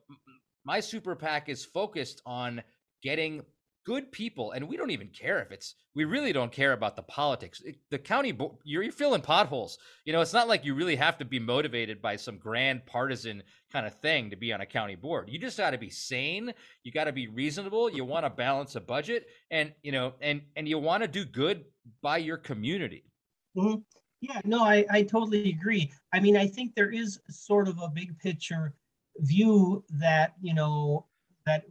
my 0.63 0.79
super 0.79 1.15
pac 1.15 1.49
is 1.49 1.63
focused 1.65 2.21
on 2.25 2.61
getting 3.03 3.43
good 3.85 4.11
people 4.11 4.51
and 4.51 4.67
we 4.67 4.75
don't 4.77 4.89
even 4.91 5.09
care 5.09 5.39
if 5.41 5.51
it's 5.51 5.75
we 5.93 6.05
really 6.05 6.33
don't 6.33 6.51
care 6.51 6.73
about 6.73 6.95
the 6.95 7.03
politics 7.03 7.61
It- 7.61 7.77
the 7.91 7.99
county 7.99 8.31
bo- 8.31 8.59
you're, 8.63 8.83
you're 8.83 8.91
filling 8.91 9.21
potholes 9.21 9.77
you 10.05 10.11
know 10.13 10.21
it's 10.21 10.33
not 10.33 10.47
like 10.47 10.65
you 10.65 10.73
really 10.75 10.95
have 10.95 11.17
to 11.19 11.25
be 11.25 11.39
motivated 11.39 12.01
by 12.01 12.15
some 12.15 12.37
grand 12.39 12.85
partisan 12.85 13.43
kind 13.71 13.85
of 13.85 13.93
thing 14.01 14.29
to 14.31 14.35
be 14.35 14.51
on 14.51 14.61
a 14.61 14.65
county 14.65 14.95
board 14.95 15.29
you 15.29 15.39
just 15.39 15.57
got 15.57 15.71
to 15.71 15.77
be 15.77 15.89
sane 15.89 16.51
you 16.83 16.91
got 16.91 17.05
to 17.05 17.13
be 17.13 17.27
reasonable 17.27 17.89
you 17.89 18.03
want 18.03 18.25
to 18.25 18.29
balance 18.29 18.75
a 18.75 18.81
budget 18.81 19.27
and 19.51 19.73
you 19.83 19.91
know 19.91 20.15
and 20.21 20.41
and 20.55 20.67
you 20.67 20.79
want 20.79 21.03
to 21.03 21.07
do 21.07 21.23
good 21.23 21.65
by 22.01 22.17
your 22.17 22.37
community 22.37 23.11
Mhm. 23.57 23.83
Yeah, 24.21 24.41
no, 24.45 24.63
I, 24.63 24.85
I 24.89 25.03
totally 25.03 25.49
agree. 25.49 25.91
I 26.13 26.19
mean, 26.19 26.35
I 26.35 26.47
think 26.47 26.73
there 26.73 26.91
is 26.91 27.19
sort 27.29 27.67
of 27.67 27.77
a 27.79 27.89
big 27.89 28.17
picture 28.19 28.75
view 29.17 29.83
that, 29.89 30.35
you 30.41 30.53
know, 30.53 31.07
that 31.45 31.65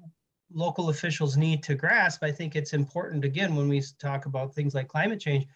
local 0.55 0.89
officials 0.89 1.37
need 1.37 1.63
to 1.65 1.75
grasp. 1.75 2.23
I 2.23 2.31
think 2.31 2.55
it's 2.55 2.73
important, 2.73 3.25
again, 3.25 3.55
when 3.57 3.69
we 3.69 3.83
talk 3.99 4.27
about 4.27 4.55
things 4.55 4.75
like 4.75 4.89
climate 4.89 5.21
change, 5.21 5.47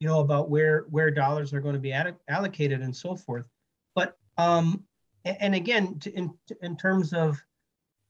you 0.00 0.08
know, 0.08 0.20
about 0.20 0.50
where, 0.50 0.86
where 0.90 1.10
dollars 1.10 1.52
are 1.52 1.60
going 1.60 1.74
to 1.74 1.80
be 1.80 1.92
alloc- 1.92 2.20
allocated 2.28 2.82
and 2.82 2.94
so 2.94 3.16
forth. 3.16 3.46
But, 3.94 4.16
um, 4.36 4.84
and 5.24 5.54
again, 5.54 5.98
to- 6.00 6.12
in, 6.12 6.34
in 6.62 6.76
terms 6.76 7.12
of, 7.12 7.40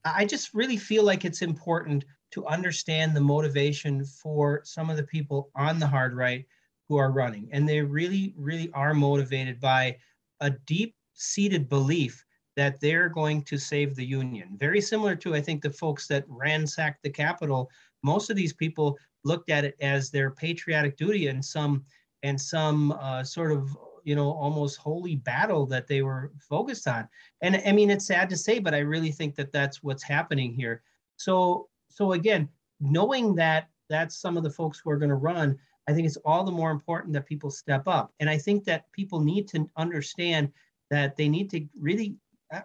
I 0.05 0.25
just 0.25 0.55
really 0.55 0.77
feel 0.77 1.05
like 1.05 1.25
it's 1.25 1.43
important 1.43 2.05
to 2.31 2.47
understand 2.47 3.15
the 3.15 3.21
motivation 3.21 4.05
for 4.05 4.63
some 4.65 4.91
of 4.91 4.97
the 4.97 5.03
people 5.03 5.51
on 5.55 5.79
the 5.79 5.87
hard 5.87 6.15
right 6.15 6.47
who 6.89 6.97
are 6.97 7.11
running. 7.11 7.49
And 7.53 7.69
they 7.69 7.81
really, 7.81 8.35
really 8.37 8.71
are 8.73 8.95
motivated 8.95 9.61
by 9.61 9.99
a 10.41 10.51
deep 10.51 10.95
seated 11.15 11.69
belief 11.69 12.25
that 12.59 12.81
they're 12.81 13.09
going 13.09 13.41
to 13.43 13.57
save 13.57 13.95
the 13.95 14.05
union. 14.05 14.57
Very 14.59 14.81
similar 14.81 15.15
to, 15.15 15.33
I 15.33 15.41
think, 15.41 15.63
the 15.63 15.71
folks 15.71 16.09
that 16.09 16.25
ransacked 16.27 17.05
the 17.05 17.09
Capitol. 17.09 17.71
Most 18.03 18.31
of 18.31 18.37
these 18.37 18.53
people 18.53 18.99
looked 19.23 19.49
at 19.49 19.65
it 19.65 19.77
as 19.81 20.11
their 20.11 20.33
patriotic 20.33 20.97
duty 20.97 21.29
and 21.29 21.45
some 21.45 21.85
and 22.25 22.41
some 22.41 22.91
uh, 22.93 23.23
sort 23.23 23.53
of 23.53 23.77
you 24.03 24.17
know 24.17 24.33
almost 24.33 24.79
holy 24.79 25.15
battle 25.15 25.67
that 25.67 25.87
they 25.87 26.03
were 26.03 26.33
focused 26.41 26.87
on 26.87 27.07
and 27.43 27.61
i 27.67 27.73
mean 27.73 27.91
it's 27.91 28.07
sad 28.07 28.31
to 28.31 28.37
say 28.37 28.59
but 28.59 28.73
i 28.73 28.79
really 28.79 29.11
think 29.11 29.35
that 29.35 29.53
that's 29.53 29.83
what's 29.83 30.05
happening 30.05 30.55
here 30.55 30.83
so 31.17 31.69
so 31.91 32.13
again 32.13 32.49
knowing 32.81 33.35
that 33.35 33.69
that's 33.91 34.17
some 34.17 34.37
of 34.37 34.45
the 34.45 34.51
folks 34.51 34.79
who 34.79 34.89
are 34.89 34.97
going 34.97 35.11
to 35.11 35.17
run 35.17 35.59
I 35.89 35.95
think 35.95 36.07
it's 36.07 36.19
all 36.19 36.45
the 36.45 36.53
more 36.53 36.71
important 36.71 37.15
that 37.15 37.25
people 37.25 37.51
step 37.51 37.89
up. 37.89 38.13
And 38.21 38.29
I 38.29 38.37
think 38.37 38.65
that 38.65 38.93
people 38.93 39.21
need 39.21 39.49
to 39.49 39.69
understand 39.79 40.53
that 40.91 41.17
they 41.17 41.29
need 41.29 41.49
to 41.51 41.67
really, 41.81 42.15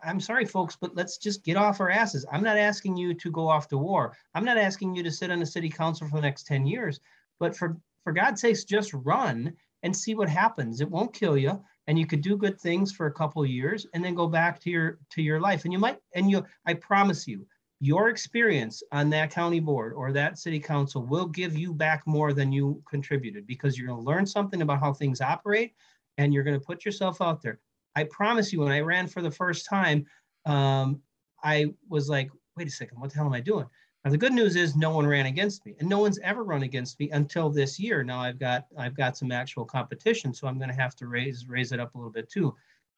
I'm 0.04 0.20
sorry, 0.20 0.46
folks, 0.46 0.78
but 0.80 0.96
let's 0.96 1.18
just 1.18 1.44
get 1.44 1.58
off 1.58 1.82
our 1.82 1.90
asses. 1.90 2.26
I'm 2.32 2.44
not 2.44 2.58
asking 2.58 2.96
you 2.96 3.14
to 3.16 3.32
go 3.32 3.50
off 3.50 3.68
to 3.70 3.78
war. 3.78 4.16
I'm 4.34 4.46
not 4.46 4.58
asking 4.58 4.96
you 4.96 5.04
to 5.04 5.12
sit 5.12 5.32
on 5.32 5.40
the 5.40 5.46
city 5.46 5.70
council 5.70 6.08
for 6.08 6.16
the 6.16 6.22
next 6.22 6.48
10 6.48 6.66
years. 6.66 7.00
But 7.40 7.56
for, 7.56 7.78
for 8.04 8.14
God's 8.14 8.42
sakes, 8.42 8.64
just 8.64 8.94
run 8.94 9.54
and 9.84 9.96
see 9.96 10.16
what 10.16 10.30
happens. 10.30 10.80
It 10.80 10.90
won't 10.90 11.14
kill 11.14 11.38
you. 11.38 11.62
And 11.88 12.00
you 12.00 12.08
could 12.08 12.22
do 12.22 12.38
good 12.38 12.60
things 12.60 12.94
for 12.94 13.08
a 13.08 13.12
couple 13.12 13.44
of 13.44 13.50
years 13.50 13.86
and 13.94 14.04
then 14.04 14.16
go 14.16 14.28
back 14.28 14.60
to 14.62 14.70
your 14.70 15.00
to 15.12 15.22
your 15.22 15.42
life. 15.42 15.66
And 15.66 15.74
you 15.74 15.80
might, 15.80 15.98
and 16.16 16.32
you, 16.32 16.46
I 16.66 16.76
promise 16.76 17.28
you, 17.28 17.46
your 17.82 18.08
experience 18.08 18.82
on 18.94 19.10
that 19.10 19.32
county 19.32 19.60
board 19.60 19.92
or 19.92 20.14
that 20.14 20.40
city 20.40 20.62
council 20.62 21.06
will 21.06 21.26
give 21.26 21.58
you 21.58 21.74
back 21.74 22.08
more 22.08 22.32
than 22.32 22.54
you 22.54 22.82
contributed 22.90 23.46
because 23.46 23.78
you're 23.78 23.88
going 23.88 24.00
to 24.00 24.06
learn 24.06 24.26
something 24.26 24.62
about 24.62 24.80
how 24.80 24.94
things 24.94 25.20
operate 25.20 25.74
and 26.18 26.34
you're 26.34 26.46
going 26.46 26.58
to 26.58 26.66
put 26.66 26.86
yourself 26.86 27.22
out 27.22 27.42
there. 27.42 27.60
I 27.96 28.06
promise 28.06 28.52
you, 28.52 28.60
when 28.60 28.72
I 28.72 28.80
ran 28.80 29.08
for 29.08 29.22
the 29.22 29.32
first 29.32 29.66
time, 29.66 30.06
um, 30.46 31.02
I 31.44 31.74
was 31.90 32.10
like, 32.10 32.32
wait 32.58 32.68
a 32.68 32.72
second, 32.72 33.00
what 33.00 33.12
the 33.12 33.18
hell 33.18 33.26
am 33.26 33.34
I 33.34 33.40
doing? 33.40 33.66
Now 34.04 34.12
the 34.12 34.18
good 34.18 34.34
news 34.34 34.56
is 34.56 34.76
no 34.76 34.90
one 34.90 35.08
ran 35.08 35.28
against 35.28 35.66
me, 35.66 35.76
and 35.80 35.88
no 35.88 36.00
one's 36.00 36.20
ever 36.20 36.44
run 36.44 36.64
against 36.64 37.00
me 37.00 37.10
until 37.12 37.50
this 37.50 37.80
year. 37.80 38.04
Now 38.04 38.20
I've 38.20 38.40
got 38.40 38.66
I've 38.78 38.98
got 38.98 39.16
some 39.16 39.32
actual 39.32 39.64
competition, 39.64 40.34
so 40.34 40.48
I'm 40.48 40.58
going 40.58 40.70
to 40.70 40.76
have 40.76 40.96
to 40.98 41.08
raise 41.08 41.48
raise 41.48 41.72
it 41.72 41.80
up 41.80 41.96
a 41.96 41.98
little 41.98 42.12
bit 42.12 42.30
too. 42.30 42.54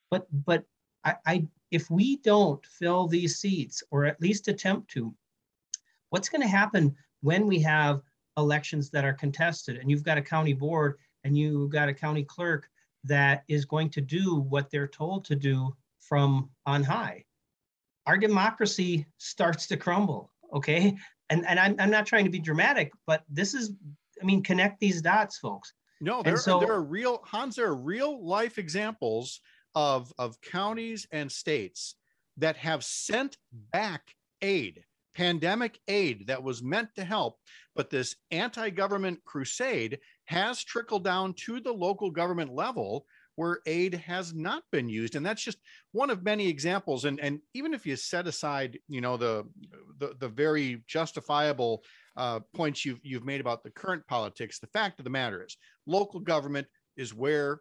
But 0.10 0.26
but 0.46 0.64
I, 1.04 1.16
I 1.26 1.48
if 1.70 1.92
we 1.92 2.18
don't 2.18 2.66
fill 2.66 3.08
these 3.08 3.38
seats 3.38 3.84
or 3.92 4.06
at 4.06 4.20
least 4.20 4.48
attempt 4.48 4.90
to, 4.92 5.14
what's 6.10 6.30
going 6.30 6.42
to 6.42 6.48
happen 6.48 6.96
when 7.22 7.46
we 7.46 7.60
have 7.60 8.02
elections 8.38 8.90
that 8.90 9.06
are 9.06 9.14
contested 9.14 9.78
and 9.78 9.90
you've 9.90 10.04
got 10.04 10.18
a 10.18 10.22
county 10.22 10.54
board 10.54 10.98
and 11.24 11.38
you've 11.38 11.70
got 11.70 11.90
a 11.90 11.94
county 11.94 12.24
clerk 12.24 12.70
that 13.06 13.44
is 13.48 13.66
going 13.66 13.90
to 13.92 14.02
do 14.02 14.36
what 14.36 14.70
they're 14.70 14.88
told 14.88 15.26
to 15.26 15.36
do 15.36 15.76
from 16.00 16.50
on 16.66 16.84
high? 16.84 17.24
Our 18.06 18.18
democracy 18.18 19.06
starts 19.18 19.68
to 19.68 19.78
crumble. 19.78 20.32
Okay. 20.54 20.96
And, 21.30 21.46
and 21.48 21.60
I'm, 21.60 21.76
I'm 21.80 21.90
not 21.90 22.06
trying 22.06 22.26
to 22.26 22.30
be 22.30 22.40
dramatic, 22.40 22.92
but 23.08 23.24
this 23.30 23.54
is, 23.54 23.72
I 24.22 24.26
mean, 24.26 24.44
connect 24.44 24.80
these 24.80 25.02
dots, 25.02 25.40
folks. 25.40 25.74
No, 26.02 26.22
there, 26.22 26.38
so- 26.38 26.60
there 26.60 26.74
are 26.74 26.84
real 26.84 27.22
Hans. 27.24 27.56
There 27.56 27.68
are 27.68 27.76
real 27.76 28.24
life 28.26 28.58
examples 28.58 29.42
of 29.74 30.14
of 30.18 30.40
counties 30.42 31.08
and 31.12 31.32
states 31.32 31.96
that 32.38 32.58
have 32.58 32.84
sent 32.84 33.38
back 33.52 34.14
aid, 34.42 34.84
pandemic 35.16 35.80
aid 35.88 36.28
that 36.28 36.44
was 36.44 36.62
meant 36.62 36.90
to 36.96 37.04
help, 37.04 37.40
but 37.76 37.90
this 37.90 38.16
anti-government 38.32 39.20
crusade 39.26 40.00
has 40.26 40.64
trickled 40.64 41.04
down 41.04 41.34
to 41.34 41.60
the 41.60 41.72
local 41.72 42.10
government 42.12 42.54
level 42.54 43.06
where 43.36 43.60
aid 43.66 43.94
has 43.94 44.34
not 44.34 44.64
been 44.72 44.88
used. 44.88 45.16
And 45.16 45.26
that's 45.26 45.44
just 45.44 45.58
one 45.92 46.10
of 46.10 46.24
many 46.24 46.48
examples. 46.48 47.06
And 47.06 47.20
and 47.20 47.40
even 47.54 47.74
if 47.74 47.86
you 47.86 47.96
set 47.96 48.28
aside 48.28 48.80
you 48.88 49.02
know 49.02 49.18
the 49.18 49.46
the, 50.00 50.16
the 50.20 50.30
very 50.30 50.84
justifiable 50.88 51.84
uh, 52.18 52.40
points 52.54 52.86
you've 52.86 53.00
you've 53.04 53.26
made 53.26 53.42
about 53.42 53.64
the 53.64 53.72
current 53.72 54.06
politics 54.08 54.60
the 54.60 54.68
fact 54.68 55.00
of 55.00 55.04
the 55.04 55.10
matter 55.10 55.44
is 55.44 55.58
local 55.86 56.22
government 56.22 56.66
is 56.96 57.14
where 57.14 57.60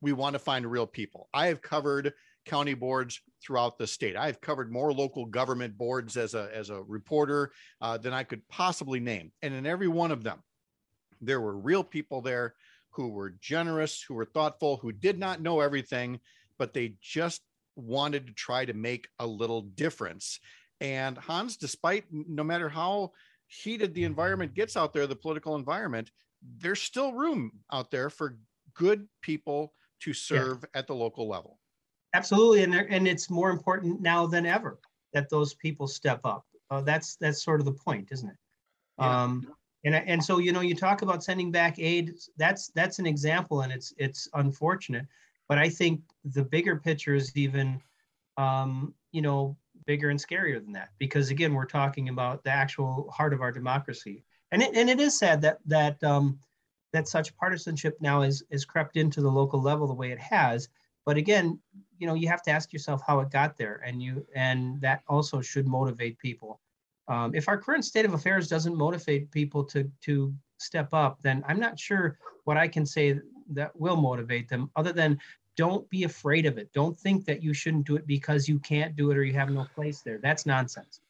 we 0.00 0.12
want 0.12 0.34
to 0.34 0.38
find 0.38 0.70
real 0.70 0.86
people. 0.86 1.28
I 1.32 1.46
have 1.46 1.62
covered 1.62 2.12
county 2.46 2.74
boards 2.74 3.20
throughout 3.42 3.78
the 3.78 3.86
state. 3.86 4.16
I've 4.16 4.40
covered 4.40 4.70
more 4.70 4.92
local 4.92 5.24
government 5.24 5.78
boards 5.78 6.16
as 6.16 6.34
a 6.34 6.50
as 6.54 6.70
a 6.70 6.82
reporter 6.82 7.52
uh, 7.80 7.98
than 7.98 8.12
i 8.12 8.22
could 8.22 8.46
possibly 8.48 9.00
name. 9.00 9.32
And 9.42 9.54
in 9.54 9.66
every 9.66 9.88
one 9.88 10.12
of 10.12 10.24
them 10.24 10.42
there 11.26 11.40
were 11.40 11.56
real 11.56 11.84
people 11.84 12.20
there 12.20 12.54
who 12.90 13.08
were 13.08 13.30
generous, 13.40 14.02
who 14.02 14.14
were 14.14 14.24
thoughtful, 14.24 14.76
who 14.76 14.92
did 14.92 15.18
not 15.18 15.40
know 15.40 15.60
everything, 15.60 16.20
but 16.58 16.72
they 16.72 16.94
just 17.00 17.42
wanted 17.76 18.26
to 18.26 18.32
try 18.32 18.64
to 18.64 18.72
make 18.72 19.08
a 19.18 19.26
little 19.26 19.62
difference. 19.62 20.38
And 20.80 21.18
Hans, 21.18 21.56
despite 21.56 22.04
no 22.10 22.44
matter 22.44 22.68
how 22.68 23.12
heated 23.46 23.94
the 23.94 24.04
environment 24.04 24.54
gets 24.54 24.76
out 24.76 24.92
there, 24.92 25.06
the 25.06 25.16
political 25.16 25.56
environment, 25.56 26.10
there's 26.58 26.80
still 26.80 27.12
room 27.12 27.50
out 27.72 27.90
there 27.90 28.10
for 28.10 28.38
good 28.74 29.08
people 29.22 29.72
to 30.00 30.12
serve 30.12 30.64
at 30.74 30.86
the 30.86 30.94
local 30.94 31.28
level. 31.28 31.58
Absolutely, 32.14 32.62
and 32.62 32.74
and 32.74 33.08
it's 33.08 33.28
more 33.28 33.50
important 33.50 34.00
now 34.00 34.26
than 34.26 34.46
ever 34.46 34.78
that 35.12 35.28
those 35.30 35.54
people 35.54 35.88
step 35.88 36.20
up. 36.24 36.44
Uh, 36.70 36.80
that's 36.80 37.16
that's 37.16 37.42
sort 37.42 37.60
of 37.60 37.66
the 37.66 37.72
point, 37.72 38.08
isn't 38.12 38.28
it? 38.28 38.36
Yeah. 38.98 39.22
Um, 39.24 39.46
and 39.84 39.94
and 39.94 40.22
so 40.22 40.38
you 40.38 40.52
know 40.52 40.60
you 40.60 40.74
talk 40.74 41.02
about 41.02 41.22
sending 41.22 41.50
back 41.50 41.78
aid. 41.78 42.14
That's 42.36 42.68
that's 42.68 42.98
an 42.98 43.06
example, 43.06 43.62
and 43.62 43.72
it's 43.72 43.92
it's 43.98 44.28
unfortunate. 44.34 45.06
But 45.48 45.58
I 45.58 45.68
think 45.68 46.00
the 46.24 46.42
bigger 46.42 46.76
picture 46.76 47.14
is 47.14 47.36
even, 47.36 47.80
um, 48.38 48.94
you 49.12 49.20
know, 49.20 49.56
bigger 49.86 50.08
and 50.08 50.18
scarier 50.18 50.62
than 50.62 50.72
that. 50.72 50.88
Because 50.98 51.30
again, 51.30 51.52
we're 51.52 51.66
talking 51.66 52.08
about 52.08 52.42
the 52.44 52.50
actual 52.50 53.10
heart 53.10 53.34
of 53.34 53.42
our 53.42 53.52
democracy, 53.52 54.24
and 54.52 54.62
it 54.62 54.74
and 54.74 54.88
it 54.88 55.00
is 55.00 55.18
sad 55.18 55.42
that 55.42 55.58
that 55.66 56.02
um, 56.02 56.38
that 56.92 57.08
such 57.08 57.36
partisanship 57.36 57.98
now 58.00 58.22
is 58.22 58.42
is 58.50 58.64
crept 58.64 58.96
into 58.96 59.20
the 59.20 59.30
local 59.30 59.60
level 59.60 59.86
the 59.86 59.94
way 59.94 60.12
it 60.12 60.20
has. 60.20 60.68
But 61.04 61.18
again, 61.18 61.60
you 61.98 62.06
know, 62.06 62.14
you 62.14 62.28
have 62.28 62.42
to 62.44 62.50
ask 62.50 62.72
yourself 62.72 63.02
how 63.06 63.20
it 63.20 63.30
got 63.30 63.58
there, 63.58 63.82
and 63.84 64.02
you 64.02 64.26
and 64.34 64.80
that 64.80 65.02
also 65.08 65.42
should 65.42 65.66
motivate 65.66 66.18
people. 66.18 66.60
Um, 67.08 67.34
if 67.34 67.48
our 67.48 67.58
current 67.58 67.84
state 67.84 68.04
of 68.04 68.14
affairs 68.14 68.48
doesn't 68.48 68.74
motivate 68.76 69.30
people 69.30 69.64
to 69.64 69.90
to 70.02 70.34
step 70.58 70.88
up, 70.92 71.18
then 71.22 71.44
I'm 71.46 71.60
not 71.60 71.78
sure 71.78 72.18
what 72.44 72.56
I 72.56 72.68
can 72.68 72.86
say 72.86 73.20
that 73.50 73.78
will 73.78 73.96
motivate 73.96 74.48
them, 74.48 74.70
other 74.76 74.92
than 74.92 75.18
don't 75.56 75.88
be 75.90 76.04
afraid 76.04 76.46
of 76.46 76.58
it. 76.58 76.72
Don't 76.72 76.98
think 76.98 77.24
that 77.26 77.42
you 77.42 77.54
shouldn't 77.54 77.86
do 77.86 77.96
it 77.96 78.06
because 78.06 78.48
you 78.48 78.58
can't 78.58 78.96
do 78.96 79.10
it 79.10 79.16
or 79.16 79.24
you 79.24 79.34
have 79.34 79.50
no 79.50 79.66
place 79.74 80.00
there. 80.00 80.18
That's 80.18 80.46
nonsense. 80.46 81.00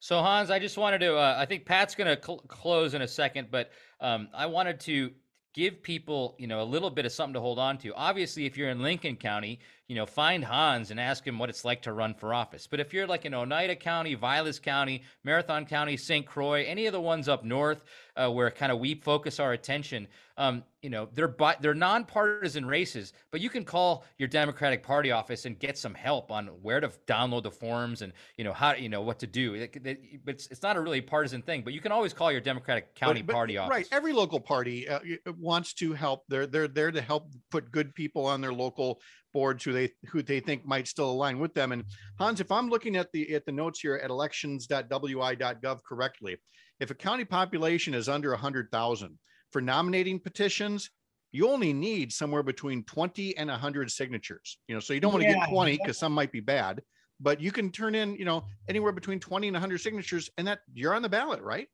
So 0.00 0.20
Hans, 0.20 0.50
I 0.50 0.58
just 0.58 0.78
wanted 0.78 0.98
to. 0.98 1.16
Uh, 1.16 1.36
I 1.38 1.46
think 1.46 1.64
Pat's 1.64 1.94
going 1.94 2.14
to 2.14 2.22
cl- 2.22 2.44
close 2.48 2.94
in 2.94 3.02
a 3.02 3.08
second, 3.08 3.48
but 3.50 3.70
um, 4.00 4.28
I 4.34 4.46
wanted 4.46 4.80
to 4.80 5.10
give 5.54 5.82
people, 5.82 6.34
you 6.38 6.46
know, 6.46 6.62
a 6.62 6.64
little 6.64 6.90
bit 6.90 7.06
of 7.06 7.12
something 7.12 7.34
to 7.34 7.40
hold 7.40 7.58
on 7.58 7.78
to. 7.78 7.94
Obviously, 7.94 8.44
if 8.44 8.56
you're 8.56 8.70
in 8.70 8.82
Lincoln 8.82 9.16
County, 9.16 9.60
you 9.88 9.94
know, 9.94 10.06
find 10.06 10.44
Hans 10.44 10.90
and 10.90 10.98
ask 10.98 11.26
him 11.26 11.38
what 11.38 11.50
it's 11.50 11.64
like 11.64 11.82
to 11.82 11.92
run 11.92 12.14
for 12.14 12.32
office. 12.32 12.66
But 12.66 12.80
if 12.80 12.94
you're 12.94 13.06
like 13.06 13.26
in 13.26 13.34
Oneida 13.34 13.76
County, 13.76 14.14
Vilas 14.14 14.58
County, 14.58 15.02
Marathon 15.22 15.66
County, 15.66 15.96
St. 15.96 16.24
Croix, 16.24 16.64
any 16.64 16.86
of 16.86 16.92
the 16.92 17.00
ones 17.00 17.28
up 17.28 17.44
north 17.44 17.84
uh, 18.16 18.30
where 18.30 18.50
kind 18.50 18.70
of 18.70 18.78
we 18.78 18.94
focus 18.94 19.40
our 19.40 19.52
attention, 19.52 20.06
um, 20.36 20.62
you 20.82 20.90
know, 20.90 21.08
they're 21.14 21.28
bi- 21.28 21.56
they're 21.60 21.74
nonpartisan 21.74 22.64
races, 22.66 23.12
but 23.32 23.40
you 23.40 23.48
can 23.50 23.64
call 23.64 24.04
your 24.18 24.28
Democratic 24.28 24.82
Party 24.82 25.10
office 25.10 25.46
and 25.46 25.58
get 25.58 25.76
some 25.78 25.94
help 25.94 26.30
on 26.30 26.46
where 26.62 26.80
to 26.80 26.88
download 27.06 27.42
the 27.44 27.50
forms 27.50 28.02
and 28.02 28.12
you 28.36 28.44
know 28.44 28.52
how 28.52 28.72
you 28.74 28.88
know 28.88 29.02
what 29.02 29.18
to 29.20 29.26
do. 29.26 29.54
It- 29.54 29.76
it- 29.84 30.00
it's 30.26 30.46
it's 30.48 30.62
not 30.62 30.76
a 30.76 30.80
really 30.80 31.00
partisan 31.00 31.42
thing, 31.42 31.62
but 31.62 31.72
you 31.72 31.80
can 31.80 31.92
always 31.92 32.12
call 32.12 32.30
your 32.30 32.40
Democratic 32.40 32.94
County 32.94 33.22
But- 33.22 33.28
but- 33.28 33.32
Party 33.34 33.58
office. 33.58 33.70
Right. 33.70 33.88
Every 33.92 34.12
local 34.12 34.40
party 34.40 34.88
uh, 34.88 35.00
wants 35.38 35.74
to 35.74 35.92
help. 35.92 36.24
They're 36.28 36.46
they're 36.46 36.68
there 36.68 36.90
to 36.92 37.00
help 37.00 37.32
put 37.50 37.70
good 37.72 37.94
people 37.94 38.26
on 38.26 38.40
their 38.40 38.52
local 38.52 39.00
boards 39.32 39.64
who 39.64 39.72
they 39.72 39.90
who 40.06 40.22
they 40.22 40.38
think 40.38 40.64
might 40.64 40.86
still 40.86 41.10
align 41.10 41.40
with 41.40 41.54
them. 41.54 41.72
And 41.72 41.84
Hans, 42.18 42.40
if 42.40 42.52
I'm 42.52 42.68
looking 42.68 42.94
at 42.96 43.10
the 43.12 43.34
at 43.34 43.44
the 43.46 43.52
notes 43.52 43.80
here 43.80 43.96
at 43.96 44.10
elections.wi.gov 44.10 45.82
correctly, 45.82 46.36
if 46.80 46.90
a 46.90 46.94
county 46.94 47.24
population 47.24 47.94
is 47.94 48.08
under 48.08 48.30
100,000 48.30 49.18
for 49.50 49.60
nominating 49.60 50.20
petitions, 50.20 50.90
you 51.32 51.48
only 51.48 51.72
need 51.72 52.12
somewhere 52.12 52.42
between 52.42 52.84
20 52.84 53.36
and 53.36 53.50
100 53.50 53.90
signatures. 53.90 54.58
You 54.68 54.74
know, 54.74 54.80
so 54.80 54.92
you 54.94 55.00
don't 55.00 55.12
want 55.12 55.22
to 55.22 55.26
Yeah, 55.26 55.34
get 55.34 55.48
20 55.48 55.76
because 55.76 55.98
some 55.98 56.12
might 56.12 56.32
be 56.32 56.40
bad, 56.40 56.82
but 57.20 57.40
you 57.40 57.52
can 57.52 57.70
turn 57.72 57.94
in, 57.94 58.14
you 58.16 58.24
know, 58.24 58.46
anywhere 58.68 58.92
between 58.92 59.20
20 59.20 59.48
and 59.48 59.54
100 59.54 59.78
signatures 59.78 60.30
and 60.38 60.46
that 60.46 60.60
you're 60.72 60.94
on 60.94 61.02
the 61.02 61.08
ballot, 61.08 61.42
right? 61.42 61.68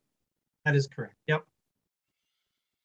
That 0.65 0.75
is 0.75 0.87
correct. 0.87 1.17
Yep. 1.27 1.47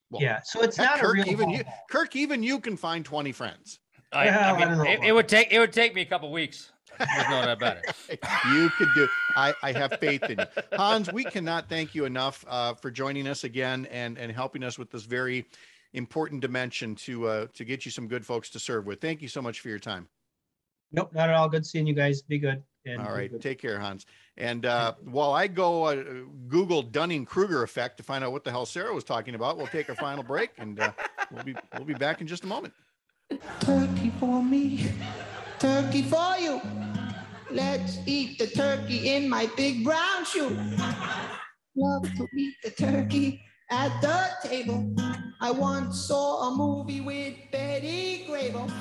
Well, 0.09 0.22
yeah. 0.22 0.41
So 0.43 0.61
it's 0.61 0.78
Heck, 0.78 0.88
not 0.88 0.99
a 0.99 1.03
Kirk, 1.03 1.13
real. 1.13 1.26
even 1.28 1.49
you. 1.49 1.63
Kirk, 1.89 2.16
even 2.16 2.43
you 2.43 2.59
can 2.59 2.78
find 2.78 3.03
20 3.05 3.32
friends. 3.32 3.80
I, 4.11 4.30
Well, 4.30 4.39
I 4.43 4.51
I 4.53 4.66
mean, 4.66 4.68
don't 4.78 4.88
it, 4.88 5.03
it 5.03 5.11
would 5.13 5.28
take 5.28 5.51
it 5.51 5.59
would 5.59 5.74
take 5.74 5.93
me 5.95 6.01
a 6.01 6.05
couple 6.05 6.32
weeks. 6.32 6.72
There's 6.97 7.29
no 7.29 7.41
doubt 7.41 7.57
about 7.57 7.77
it. 7.77 7.95
you 8.53 8.69
could 8.77 8.89
do 8.95 9.07
I, 9.35 9.53
I 9.63 9.71
have 9.73 9.97
faith 9.99 10.23
in 10.23 10.39
you. 10.39 10.45
Hans, 10.73 11.11
we 11.11 11.23
cannot 11.23 11.69
thank 11.69 11.95
you 11.95 12.05
enough 12.05 12.45
uh, 12.47 12.73
for 12.73 12.91
joining 12.91 13.27
us 13.27 13.43
again 13.43 13.87
and, 13.91 14.17
and 14.17 14.31
helping 14.31 14.63
us 14.63 14.77
with 14.77 14.91
this 14.91 15.03
very 15.03 15.45
important 15.93 16.41
dimension 16.41 16.95
to 16.95 17.27
uh, 17.27 17.47
to 17.53 17.65
get 17.65 17.85
you 17.85 17.91
some 17.91 18.07
good 18.07 18.25
folks 18.25 18.49
to 18.51 18.59
serve 18.59 18.85
with. 18.85 19.01
Thank 19.01 19.21
you 19.21 19.27
so 19.27 19.41
much 19.41 19.59
for 19.61 19.69
your 19.69 19.79
time. 19.79 20.07
Nope, 20.91 21.13
not 21.13 21.29
at 21.29 21.35
all. 21.35 21.49
Good 21.49 21.65
seeing 21.65 21.87
you 21.87 21.93
guys. 21.93 22.21
Be 22.21 22.37
good. 22.39 22.63
and 22.85 23.01
All 23.01 23.07
be 23.07 23.13
right, 23.13 23.31
good. 23.31 23.41
take 23.41 23.59
care, 23.59 23.79
Hans. 23.79 24.05
And 24.37 24.65
uh, 24.65 24.93
while 25.03 25.31
I 25.31 25.47
go 25.47 25.85
uh, 25.85 26.03
Google 26.47 26.81
Dunning 26.81 27.25
Kruger 27.25 27.63
effect 27.63 27.97
to 27.97 28.03
find 28.03 28.23
out 28.23 28.31
what 28.31 28.43
the 28.43 28.51
hell 28.51 28.65
Sarah 28.65 28.93
was 28.93 29.03
talking 29.03 29.35
about, 29.35 29.57
we'll 29.57 29.67
take 29.67 29.89
our 29.89 29.95
final 29.95 30.23
break 30.23 30.51
and 30.57 30.79
uh, 30.79 30.91
we'll 31.31 31.43
be 31.43 31.55
we'll 31.73 31.85
be 31.85 31.93
back 31.93 32.21
in 32.21 32.27
just 32.27 32.43
a 32.43 32.47
moment. 32.47 32.73
Turkey 33.61 34.11
for 34.19 34.43
me, 34.43 34.91
turkey 35.59 36.03
for 36.03 36.37
you. 36.37 36.61
Let's 37.51 37.99
eat 38.05 38.39
the 38.39 38.47
turkey 38.47 39.15
in 39.15 39.29
my 39.29 39.49
big 39.55 39.83
brown 39.83 40.25
shoe. 40.25 40.57
Love 41.75 42.03
to 42.03 42.27
eat 42.37 42.55
the 42.63 42.71
turkey 42.71 43.41
at 43.69 43.99
the 44.01 44.47
table. 44.47 44.93
I 45.41 45.51
once 45.51 46.07
saw 46.07 46.49
a 46.49 46.55
movie 46.55 47.01
with 47.01 47.35
Betty 47.51 48.25
Grable. 48.27 48.71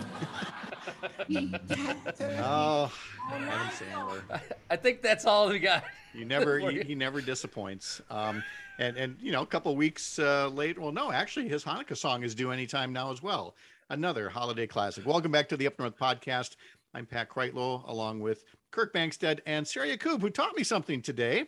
Eat 1.28 1.52
that 1.68 2.16
turkey 2.18 2.36
Oh, 2.38 2.92
Adam 3.30 3.48
Sandler. 3.68 4.40
I 4.70 4.76
think 4.76 5.02
that's 5.02 5.24
all 5.24 5.48
we 5.48 5.58
got. 5.58 5.84
You 6.12 6.24
never, 6.24 6.60
For 6.60 6.70
he, 6.70 6.76
you. 6.78 6.84
he 6.84 6.94
never 6.94 7.20
disappoints. 7.20 8.00
Um, 8.10 8.42
and 8.78 8.96
and 8.96 9.16
you 9.20 9.32
know, 9.32 9.42
a 9.42 9.46
couple 9.46 9.74
weeks 9.76 10.18
uh, 10.18 10.48
late. 10.48 10.78
Well, 10.78 10.92
no, 10.92 11.10
actually, 11.12 11.48
his 11.48 11.64
Hanukkah 11.64 11.96
song 11.96 12.22
is 12.22 12.34
due 12.34 12.50
anytime 12.50 12.92
now 12.92 13.10
as 13.12 13.22
well. 13.22 13.54
Another 13.95 14.28
holiday 14.28 14.66
classic. 14.66 15.07
Welcome 15.07 15.30
back 15.30 15.49
to 15.49 15.57
the 15.57 15.68
Up 15.68 15.78
North 15.78 15.97
podcast. 15.97 16.57
I'm 16.95 17.07
Pat 17.07 17.30
Kreitlow, 17.30 17.88
along 17.88 18.18
with 18.18 18.45
Kirk 18.72 18.92
Bangstad 18.92 19.38
and 19.47 19.64
Sarah 19.64 19.86
Yakub, 19.86 20.20
who 20.20 20.30
taught 20.30 20.57
me 20.57 20.64
something 20.64 21.01
today 21.01 21.45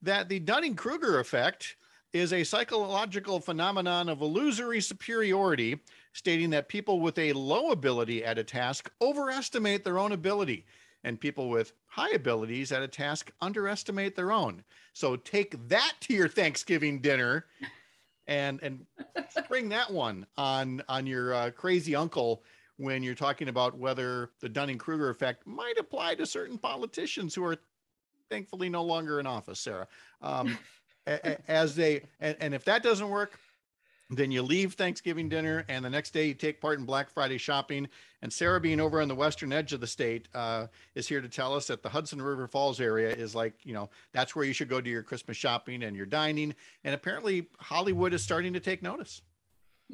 that 0.00 0.30
the 0.30 0.38
Dunning 0.38 0.74
Kruger 0.74 1.20
effect 1.20 1.76
is 2.14 2.32
a 2.32 2.44
psychological 2.44 3.40
phenomenon 3.40 4.08
of 4.08 4.22
illusory 4.22 4.80
superiority, 4.80 5.80
stating 6.14 6.48
that 6.48 6.70
people 6.70 6.98
with 6.98 7.18
a 7.18 7.34
low 7.34 7.72
ability 7.72 8.24
at 8.24 8.38
a 8.38 8.44
task 8.44 8.90
overestimate 9.02 9.84
their 9.84 9.98
own 9.98 10.12
ability, 10.12 10.64
and 11.04 11.20
people 11.20 11.50
with 11.50 11.74
high 11.88 12.12
abilities 12.12 12.72
at 12.72 12.82
a 12.82 12.88
task 12.88 13.30
underestimate 13.42 14.16
their 14.16 14.32
own. 14.32 14.64
So 14.94 15.16
take 15.16 15.68
that 15.68 15.92
to 16.00 16.14
your 16.14 16.28
Thanksgiving 16.28 17.00
dinner 17.00 17.44
and 18.32 18.62
and 18.62 18.86
spring 19.28 19.68
that 19.68 19.90
one 19.90 20.26
on 20.36 20.82
on 20.88 21.06
your 21.06 21.34
uh, 21.34 21.50
crazy 21.50 21.94
uncle 21.94 22.42
when 22.78 23.02
you're 23.02 23.14
talking 23.14 23.48
about 23.48 23.76
whether 23.78 24.30
the 24.40 24.48
Dunning-Kruger 24.48 25.10
effect 25.10 25.46
might 25.46 25.78
apply 25.78 26.14
to 26.16 26.26
certain 26.26 26.58
politicians 26.58 27.34
who 27.34 27.44
are 27.44 27.56
thankfully 28.30 28.68
no 28.68 28.82
longer 28.82 29.20
in 29.20 29.26
office, 29.26 29.60
Sarah. 29.60 29.86
Um, 30.22 30.58
as 31.48 31.74
they 31.76 32.02
and, 32.20 32.36
and 32.40 32.54
if 32.54 32.64
that 32.64 32.82
doesn't 32.82 33.08
work, 33.08 33.38
then 34.16 34.30
you 34.30 34.42
leave 34.42 34.74
Thanksgiving 34.74 35.28
dinner 35.28 35.64
and 35.68 35.84
the 35.84 35.90
next 35.90 36.12
day 36.12 36.26
you 36.26 36.34
take 36.34 36.60
part 36.60 36.78
in 36.78 36.84
Black 36.84 37.10
Friday 37.10 37.38
shopping. 37.38 37.88
And 38.22 38.32
Sarah, 38.32 38.60
being 38.60 38.80
over 38.80 39.00
on 39.00 39.08
the 39.08 39.14
western 39.14 39.52
edge 39.52 39.72
of 39.72 39.80
the 39.80 39.86
state, 39.86 40.28
uh, 40.34 40.66
is 40.94 41.08
here 41.08 41.20
to 41.20 41.28
tell 41.28 41.54
us 41.54 41.66
that 41.68 41.82
the 41.82 41.88
Hudson 41.88 42.20
River 42.20 42.46
Falls 42.46 42.80
area 42.80 43.10
is 43.10 43.34
like, 43.34 43.54
you 43.64 43.74
know, 43.74 43.90
that's 44.12 44.36
where 44.36 44.44
you 44.44 44.52
should 44.52 44.68
go 44.68 44.80
do 44.80 44.90
your 44.90 45.02
Christmas 45.02 45.36
shopping 45.36 45.82
and 45.82 45.96
your 45.96 46.06
dining. 46.06 46.54
And 46.84 46.94
apparently 46.94 47.48
Hollywood 47.58 48.14
is 48.14 48.22
starting 48.22 48.52
to 48.52 48.60
take 48.60 48.82
notice. 48.82 49.22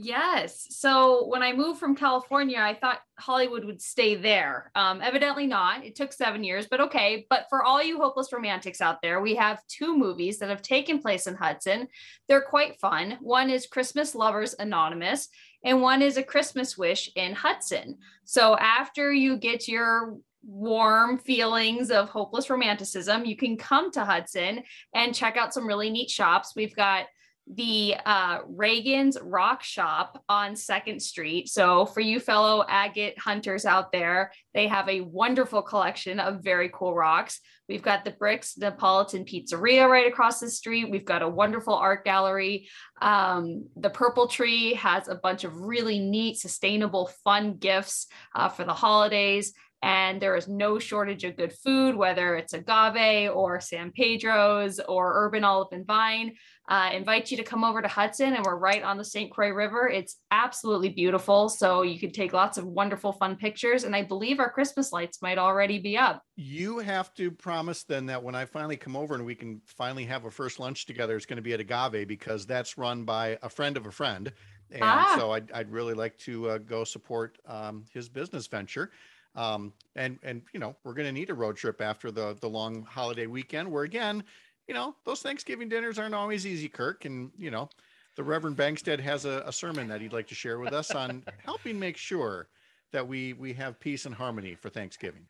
Yes. 0.00 0.68
So 0.70 1.26
when 1.26 1.42
I 1.42 1.52
moved 1.52 1.80
from 1.80 1.96
California, 1.96 2.60
I 2.60 2.72
thought 2.72 3.00
Hollywood 3.18 3.64
would 3.64 3.82
stay 3.82 4.14
there. 4.14 4.70
Um, 4.76 5.00
evidently 5.02 5.48
not. 5.48 5.84
It 5.84 5.96
took 5.96 6.12
seven 6.12 6.44
years, 6.44 6.68
but 6.70 6.80
okay. 6.82 7.26
But 7.28 7.46
for 7.50 7.64
all 7.64 7.82
you 7.82 7.98
hopeless 7.98 8.32
romantics 8.32 8.80
out 8.80 9.02
there, 9.02 9.20
we 9.20 9.34
have 9.34 9.66
two 9.66 9.98
movies 9.98 10.38
that 10.38 10.50
have 10.50 10.62
taken 10.62 11.00
place 11.00 11.26
in 11.26 11.34
Hudson. 11.34 11.88
They're 12.28 12.40
quite 12.40 12.78
fun. 12.78 13.18
One 13.20 13.50
is 13.50 13.66
Christmas 13.66 14.14
Lovers 14.14 14.54
Anonymous, 14.56 15.30
and 15.64 15.82
one 15.82 16.00
is 16.00 16.16
A 16.16 16.22
Christmas 16.22 16.78
Wish 16.78 17.10
in 17.16 17.34
Hudson. 17.34 17.98
So 18.24 18.56
after 18.56 19.12
you 19.12 19.36
get 19.36 19.66
your 19.66 20.16
warm 20.46 21.18
feelings 21.18 21.90
of 21.90 22.08
hopeless 22.08 22.48
romanticism, 22.48 23.24
you 23.24 23.36
can 23.36 23.56
come 23.56 23.90
to 23.90 24.04
Hudson 24.04 24.62
and 24.94 25.12
check 25.12 25.36
out 25.36 25.52
some 25.52 25.66
really 25.66 25.90
neat 25.90 26.08
shops. 26.08 26.52
We've 26.54 26.76
got 26.76 27.06
the 27.54 27.94
uh, 28.04 28.40
Reagan's 28.46 29.16
Rock 29.20 29.62
Shop 29.62 30.22
on 30.28 30.54
Second 30.54 31.00
Street. 31.00 31.48
So, 31.48 31.86
for 31.86 32.00
you 32.00 32.20
fellow 32.20 32.64
agate 32.68 33.18
hunters 33.18 33.64
out 33.64 33.92
there, 33.92 34.32
they 34.54 34.66
have 34.66 34.88
a 34.88 35.00
wonderful 35.00 35.62
collection 35.62 36.20
of 36.20 36.42
very 36.42 36.70
cool 36.72 36.94
rocks. 36.94 37.40
We've 37.68 37.82
got 37.82 38.04
the 38.04 38.12
Bricks 38.12 38.56
Neapolitan 38.56 39.24
Pizzeria 39.24 39.88
right 39.88 40.06
across 40.06 40.40
the 40.40 40.50
street. 40.50 40.90
We've 40.90 41.04
got 41.04 41.22
a 41.22 41.28
wonderful 41.28 41.74
art 41.74 42.04
gallery. 42.04 42.68
Um, 43.02 43.66
the 43.76 43.90
Purple 43.90 44.26
Tree 44.26 44.74
has 44.74 45.08
a 45.08 45.14
bunch 45.14 45.44
of 45.44 45.54
really 45.54 45.98
neat, 45.98 46.38
sustainable, 46.38 47.10
fun 47.24 47.56
gifts 47.56 48.06
uh, 48.34 48.48
for 48.48 48.64
the 48.64 48.74
holidays 48.74 49.52
and 49.82 50.20
there 50.20 50.34
is 50.36 50.48
no 50.48 50.78
shortage 50.78 51.24
of 51.24 51.36
good 51.36 51.52
food, 51.52 51.94
whether 51.94 52.34
it's 52.36 52.52
agave 52.52 53.30
or 53.32 53.60
San 53.60 53.92
Pedro's 53.92 54.80
or 54.80 55.24
urban 55.26 55.44
olive 55.44 55.68
and 55.72 55.86
vine. 55.86 56.34
Uh, 56.68 56.90
invite 56.92 57.30
you 57.30 57.36
to 57.38 57.42
come 57.44 57.64
over 57.64 57.80
to 57.80 57.88
Hudson, 57.88 58.34
and 58.34 58.44
we're 58.44 58.56
right 58.58 58.82
on 58.82 58.98
the 58.98 59.04
St. 59.04 59.30
Croix 59.30 59.48
River. 59.50 59.88
It's 59.88 60.16
absolutely 60.30 60.90
beautiful. 60.90 61.48
So 61.48 61.80
you 61.82 61.98
can 61.98 62.10
take 62.10 62.34
lots 62.34 62.58
of 62.58 62.66
wonderful, 62.66 63.12
fun 63.12 63.36
pictures. 63.36 63.84
And 63.84 63.96
I 63.96 64.02
believe 64.02 64.38
our 64.38 64.50
Christmas 64.50 64.92
lights 64.92 65.22
might 65.22 65.38
already 65.38 65.78
be 65.78 65.96
up. 65.96 66.22
You 66.36 66.80
have 66.80 67.14
to 67.14 67.30
promise 67.30 67.84
then 67.84 68.04
that 68.06 68.22
when 68.22 68.34
I 68.34 68.44
finally 68.44 68.76
come 68.76 68.96
over 68.96 69.14
and 69.14 69.24
we 69.24 69.34
can 69.34 69.62
finally 69.64 70.04
have 70.04 70.26
a 70.26 70.30
first 70.30 70.58
lunch 70.60 70.84
together, 70.84 71.16
it's 71.16 71.24
going 71.24 71.36
to 71.36 71.42
be 71.42 71.54
at 71.54 71.60
Agave 71.60 72.06
because 72.06 72.44
that's 72.44 72.76
run 72.76 73.04
by 73.04 73.38
a 73.42 73.48
friend 73.48 73.76
of 73.78 73.86
a 73.86 73.90
friend. 73.92 74.30
And 74.70 74.82
Ah. 74.82 75.14
so 75.16 75.30
I'd, 75.32 75.50
I'd 75.52 75.70
really 75.70 75.94
like 75.94 76.18
to 76.18 76.50
uh, 76.50 76.58
go 76.58 76.84
support 76.84 77.38
um, 77.46 77.84
his 77.94 78.10
business 78.10 78.46
venture. 78.46 78.90
Um, 79.38 79.72
and 79.94 80.18
and 80.24 80.42
you 80.52 80.58
know 80.58 80.74
we're 80.82 80.94
going 80.94 81.06
to 81.06 81.12
need 81.12 81.30
a 81.30 81.34
road 81.34 81.56
trip 81.56 81.80
after 81.80 82.10
the 82.10 82.36
the 82.40 82.48
long 82.48 82.82
holiday 82.82 83.26
weekend. 83.26 83.70
Where 83.70 83.84
again, 83.84 84.24
you 84.66 84.74
know 84.74 84.96
those 85.04 85.22
Thanksgiving 85.22 85.68
dinners 85.68 85.96
aren't 85.96 86.14
always 86.14 86.44
easy, 86.44 86.68
Kirk. 86.68 87.04
And 87.04 87.30
you 87.38 87.52
know 87.52 87.70
the 88.16 88.24
Reverend 88.24 88.56
Bangstad 88.56 88.98
has 88.98 89.24
a, 89.24 89.44
a 89.46 89.52
sermon 89.52 89.86
that 89.88 90.00
he'd 90.00 90.12
like 90.12 90.26
to 90.26 90.34
share 90.34 90.58
with 90.58 90.72
us 90.72 90.90
on 90.90 91.22
helping 91.44 91.78
make 91.78 91.96
sure 91.96 92.48
that 92.90 93.06
we 93.06 93.32
we 93.34 93.52
have 93.52 93.78
peace 93.78 94.06
and 94.06 94.14
harmony 94.14 94.56
for 94.56 94.70
Thanksgiving. 94.70 95.24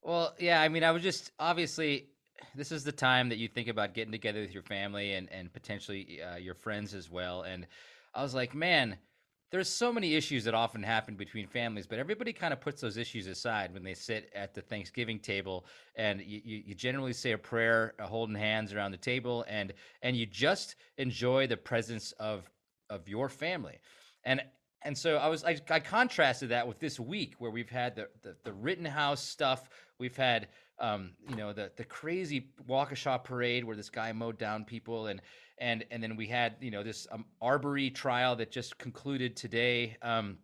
Well, 0.00 0.34
yeah, 0.38 0.62
I 0.62 0.70
mean, 0.70 0.82
I 0.82 0.90
was 0.90 1.02
just 1.02 1.30
obviously 1.38 2.08
this 2.54 2.72
is 2.72 2.82
the 2.82 2.92
time 2.92 3.28
that 3.28 3.36
you 3.36 3.48
think 3.48 3.68
about 3.68 3.92
getting 3.92 4.12
together 4.12 4.40
with 4.40 4.54
your 4.54 4.62
family 4.62 5.12
and 5.12 5.30
and 5.30 5.52
potentially 5.52 6.22
uh, 6.22 6.36
your 6.36 6.54
friends 6.54 6.94
as 6.94 7.10
well. 7.10 7.42
And 7.42 7.66
I 8.14 8.22
was 8.22 8.34
like, 8.34 8.54
man, 8.54 8.96
there's 9.50 9.68
so 9.68 9.92
many 9.92 10.14
issues 10.14 10.44
that 10.44 10.54
often 10.54 10.82
happen 10.82 11.14
between 11.14 11.46
families, 11.46 11.86
but 11.86 11.98
everybody 11.98 12.32
kind 12.32 12.52
of 12.52 12.60
puts 12.60 12.80
those 12.80 12.96
issues 12.96 13.26
aside 13.26 13.72
when 13.72 13.84
they 13.84 13.94
sit 13.94 14.30
at 14.34 14.54
the 14.54 14.60
Thanksgiving 14.60 15.18
table, 15.18 15.66
and 15.94 16.20
you, 16.20 16.40
you, 16.44 16.74
generally 16.74 17.12
say 17.12 17.32
a 17.32 17.38
prayer, 17.38 17.94
uh, 17.98 18.06
holding 18.06 18.34
hands 18.34 18.72
around 18.72 18.90
the 18.90 18.96
table, 18.96 19.44
and 19.48 19.72
and 20.02 20.16
you 20.16 20.26
just 20.26 20.76
enjoy 20.98 21.46
the 21.46 21.56
presence 21.56 22.12
of 22.12 22.50
of 22.90 23.08
your 23.08 23.28
family, 23.28 23.78
and 24.24 24.42
and 24.82 24.96
so 24.96 25.16
I 25.16 25.28
was 25.28 25.44
I, 25.44 25.58
I 25.70 25.80
contrasted 25.80 26.48
that 26.48 26.66
with 26.66 26.78
this 26.78 26.98
week 26.98 27.34
where 27.38 27.50
we've 27.50 27.70
had 27.70 27.94
the 27.94 28.08
the, 28.22 28.36
the 28.44 28.52
Rittenhouse 28.52 29.22
stuff, 29.22 29.68
we've 29.98 30.16
had 30.16 30.48
um, 30.78 31.12
you 31.28 31.36
know 31.36 31.52
the 31.52 31.70
the 31.76 31.84
crazy 31.84 32.48
Waukesha 32.68 33.22
parade 33.22 33.64
where 33.64 33.76
this 33.76 33.90
guy 33.90 34.12
mowed 34.12 34.38
down 34.38 34.64
people 34.64 35.06
and 35.06 35.20
and 35.58 35.84
and 35.90 36.02
then 36.02 36.16
we 36.16 36.26
had 36.26 36.56
you 36.60 36.70
know 36.70 36.82
this 36.82 37.06
um, 37.12 37.24
Arbery 37.40 37.90
trial 37.90 38.36
that 38.36 38.50
just 38.50 38.78
concluded 38.78 39.36
today. 39.36 39.96
Um, 40.02 40.38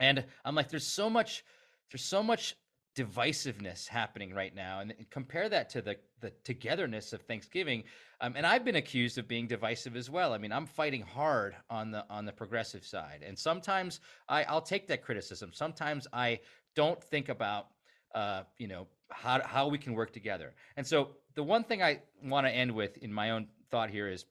and 0.00 0.24
I'm 0.44 0.54
like, 0.54 0.68
there's 0.68 0.86
so 0.86 1.10
much, 1.10 1.44
there's 1.90 2.04
so 2.04 2.22
much 2.22 2.56
divisiveness 2.96 3.86
happening 3.86 4.34
right 4.34 4.54
now, 4.54 4.80
and 4.80 4.92
compare 5.10 5.48
that 5.48 5.70
to 5.70 5.82
the 5.82 5.96
the 6.20 6.32
togetherness 6.44 7.12
of 7.12 7.22
Thanksgiving. 7.22 7.84
Um, 8.20 8.34
and 8.36 8.44
I've 8.44 8.64
been 8.64 8.76
accused 8.76 9.18
of 9.18 9.28
being 9.28 9.46
divisive 9.46 9.94
as 9.94 10.10
well. 10.10 10.32
I 10.32 10.38
mean, 10.38 10.52
I'm 10.52 10.66
fighting 10.66 11.02
hard 11.02 11.54
on 11.70 11.90
the 11.90 12.04
on 12.10 12.24
the 12.24 12.32
progressive 12.32 12.84
side, 12.84 13.22
and 13.26 13.38
sometimes 13.38 14.00
I, 14.28 14.44
I'll 14.44 14.60
take 14.60 14.88
that 14.88 15.02
criticism. 15.02 15.50
Sometimes 15.52 16.06
I 16.12 16.40
don't 16.74 17.02
think 17.02 17.28
about 17.28 17.68
uh, 18.14 18.42
you 18.58 18.66
know 18.68 18.88
how 19.10 19.40
how 19.44 19.68
we 19.68 19.78
can 19.78 19.94
work 19.94 20.12
together. 20.12 20.54
And 20.76 20.86
so 20.86 21.10
the 21.34 21.42
one 21.42 21.64
thing 21.64 21.82
I 21.82 22.00
want 22.22 22.46
to 22.46 22.50
end 22.50 22.72
with 22.72 22.96
in 22.98 23.12
my 23.12 23.30
own 23.30 23.48
thought 23.70 23.90
here 23.90 24.08
is 24.08 24.24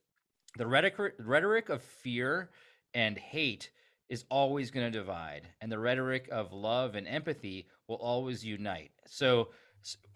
the 0.57 0.67
rhetoric 0.67 1.13
rhetoric 1.19 1.69
of 1.69 1.82
fear 1.82 2.49
and 2.93 3.17
hate 3.17 3.69
is 4.09 4.23
always 4.30 4.71
going 4.71 4.91
to 4.91 4.97
divide 4.97 5.47
and 5.61 5.71
the 5.71 5.78
rhetoric 5.80 6.30
of 6.32 6.53
love 6.53 6.95
and 6.95 7.07
empathy 7.07 7.67
will 7.88 7.97
always 7.97 8.43
unite 8.43 8.91
so 9.05 9.49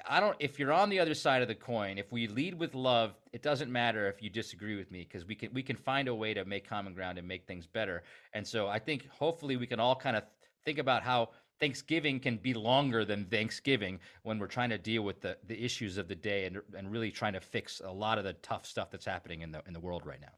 I 0.10 0.20
don't 0.20 0.36
if 0.40 0.58
you're 0.58 0.72
on 0.72 0.90
the 0.90 1.00
other 1.00 1.14
side 1.14 1.42
of 1.42 1.48
the 1.48 1.56
coin 1.56 1.98
if 1.98 2.12
we 2.12 2.28
lead 2.28 2.58
with 2.58 2.74
love 2.74 3.14
it 3.32 3.44
doesn't 3.44 3.72
matter 3.72 4.08
if 4.08 4.22
you 4.22 4.30
disagree 4.30 4.78
with 4.78 4.90
me 4.92 5.08
because 5.08 5.26
we 5.26 5.36
can 5.36 5.54
we 5.54 5.62
can 5.62 5.76
find 5.76 6.08
a 6.08 6.16
way 6.16 6.34
to 6.34 6.46
make 6.46 6.68
common 6.68 6.94
ground 6.94 7.18
and 7.18 7.28
make 7.28 7.46
things 7.46 7.68
better 7.68 8.04
and 8.34 8.48
so 8.48 8.68
i 8.68 8.80
think 8.80 9.08
hopefully 9.10 9.58
we 9.58 9.68
can 9.68 9.80
all 9.80 9.96
kind 9.96 10.16
of 10.16 10.24
think 10.66 10.78
about 10.78 11.04
how 11.04 11.30
Thanksgiving 11.62 12.20
can 12.20 12.38
be 12.38 12.54
longer 12.54 13.06
than 13.06 13.26
Thanksgiving 13.26 14.00
when 14.24 14.40
we're 14.40 14.48
trying 14.48 14.72
to 14.72 14.80
deal 14.80 15.04
with 15.04 15.22
the, 15.22 15.38
the 15.48 15.64
issues 15.64 15.98
of 15.98 16.08
the 16.08 16.16
day 16.16 16.46
and, 16.46 16.60
and 16.76 16.92
really 16.92 17.12
trying 17.12 17.34
to 17.34 17.40
fix 17.40 17.82
a 17.86 17.92
lot 17.92 18.18
of 18.18 18.24
the 18.24 18.34
tough 18.42 18.66
stuff 18.66 18.90
that's 18.90 19.06
happening 19.06 19.42
in 19.42 19.52
the 19.52 19.62
in 19.68 19.74
the 19.74 19.80
world 19.80 20.06
right 20.06 20.20
now. 20.20 20.34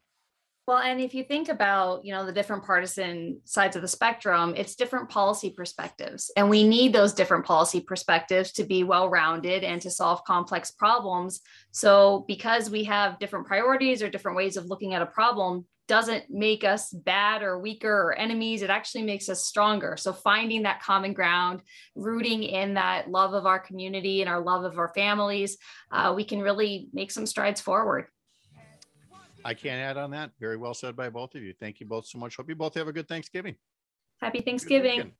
Well, 0.65 0.77
and 0.77 1.01
if 1.01 1.13
you 1.13 1.25
think 1.25 1.49
about, 1.49 2.05
you 2.05 2.13
know, 2.13 2.25
the 2.25 2.31
different 2.31 2.63
partisan 2.63 3.41
sides 3.43 3.75
of 3.75 3.81
the 3.81 3.87
spectrum, 3.87 4.53
it's 4.55 4.75
different 4.75 5.09
policy 5.09 5.49
perspectives. 5.49 6.31
And 6.37 6.49
we 6.49 6.65
need 6.65 6.93
those 6.93 7.13
different 7.13 7.45
policy 7.45 7.81
perspectives 7.81 8.53
to 8.53 8.63
be 8.63 8.85
well-rounded 8.85 9.65
and 9.65 9.81
to 9.81 9.91
solve 9.91 10.23
complex 10.23 10.71
problems. 10.71 11.41
So 11.71 12.23
because 12.29 12.69
we 12.69 12.85
have 12.85 13.19
different 13.19 13.45
priorities 13.45 14.01
or 14.01 14.09
different 14.09 14.37
ways 14.37 14.55
of 14.55 14.67
looking 14.67 14.93
at 14.93 15.01
a 15.01 15.05
problem 15.05 15.65
doesn't 15.93 16.27
make 16.27 16.63
us 16.63 16.89
bad 16.89 17.43
or 17.43 17.59
weaker 17.59 17.87
or 17.87 18.13
enemies. 18.13 18.63
It 18.63 18.71
actually 18.71 19.03
makes 19.03 19.29
us 19.29 19.45
stronger. 19.45 19.95
So 19.95 20.11
finding 20.11 20.63
that 20.63 20.81
common 20.81 21.13
ground, 21.13 21.61
rooting 21.93 22.41
in 22.41 22.73
that 22.73 23.11
love 23.11 23.35
of 23.35 23.45
our 23.45 23.59
community 23.59 24.21
and 24.21 24.27
our 24.27 24.41
love 24.41 24.63
of 24.63 24.79
our 24.79 24.91
families, 24.95 25.55
uh, 25.91 26.11
we 26.15 26.23
can 26.23 26.41
really 26.41 26.87
make 26.93 27.11
some 27.11 27.27
strides 27.27 27.61
forward. 27.61 28.07
I 29.45 29.53
can't 29.53 29.79
add 29.79 29.97
on 29.97 30.09
that. 30.11 30.31
Very 30.39 30.57
well 30.57 30.73
said 30.73 30.95
by 30.95 31.09
both 31.09 31.35
of 31.35 31.43
you. 31.43 31.53
Thank 31.53 31.79
you 31.79 31.85
both 31.85 32.07
so 32.07 32.17
much. 32.17 32.37
Hope 32.37 32.49
you 32.49 32.55
both 32.55 32.73
have 32.73 32.87
a 32.87 32.91
good 32.91 33.07
Thanksgiving. 33.07 33.55
Happy 34.19 34.41
Thanksgiving. 34.41 34.95
weekend. 34.95 35.11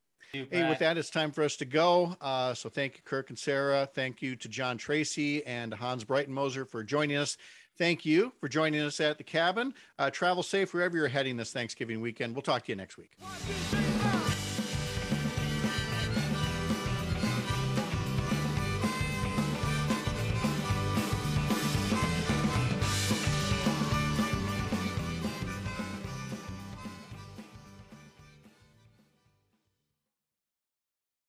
Hey, 0.51 0.67
with 0.67 0.79
that, 0.79 0.97
it's 0.97 1.11
time 1.11 1.31
for 1.31 1.43
us 1.43 1.55
to 1.57 1.65
go. 1.65 2.17
Uh, 2.19 2.55
so 2.55 2.67
thank 2.67 2.95
you, 2.95 3.03
Kirk 3.05 3.29
and 3.29 3.37
Sarah. 3.37 3.87
Thank 3.93 4.23
you 4.23 4.35
to 4.37 4.49
John 4.49 4.79
Tracy 4.79 5.45
and 5.45 5.71
Hans 5.71 6.03
Breitenmoser 6.03 6.67
for 6.67 6.83
joining 6.83 7.17
us. 7.17 7.37
Thank 7.77 8.05
you 8.05 8.33
for 8.39 8.47
joining 8.47 8.81
us 8.81 8.99
at 8.99 9.17
the 9.17 9.23
cabin. 9.23 9.73
Uh, 9.97 10.09
travel 10.09 10.43
safe 10.43 10.73
wherever 10.73 10.95
you're 10.95 11.07
heading 11.07 11.37
this 11.37 11.51
Thanksgiving 11.51 12.01
weekend. 12.01 12.35
We'll 12.35 12.43
talk 12.43 12.65
to 12.65 12.71
you 12.71 12.75
next 12.75 12.97
week. 12.97 13.11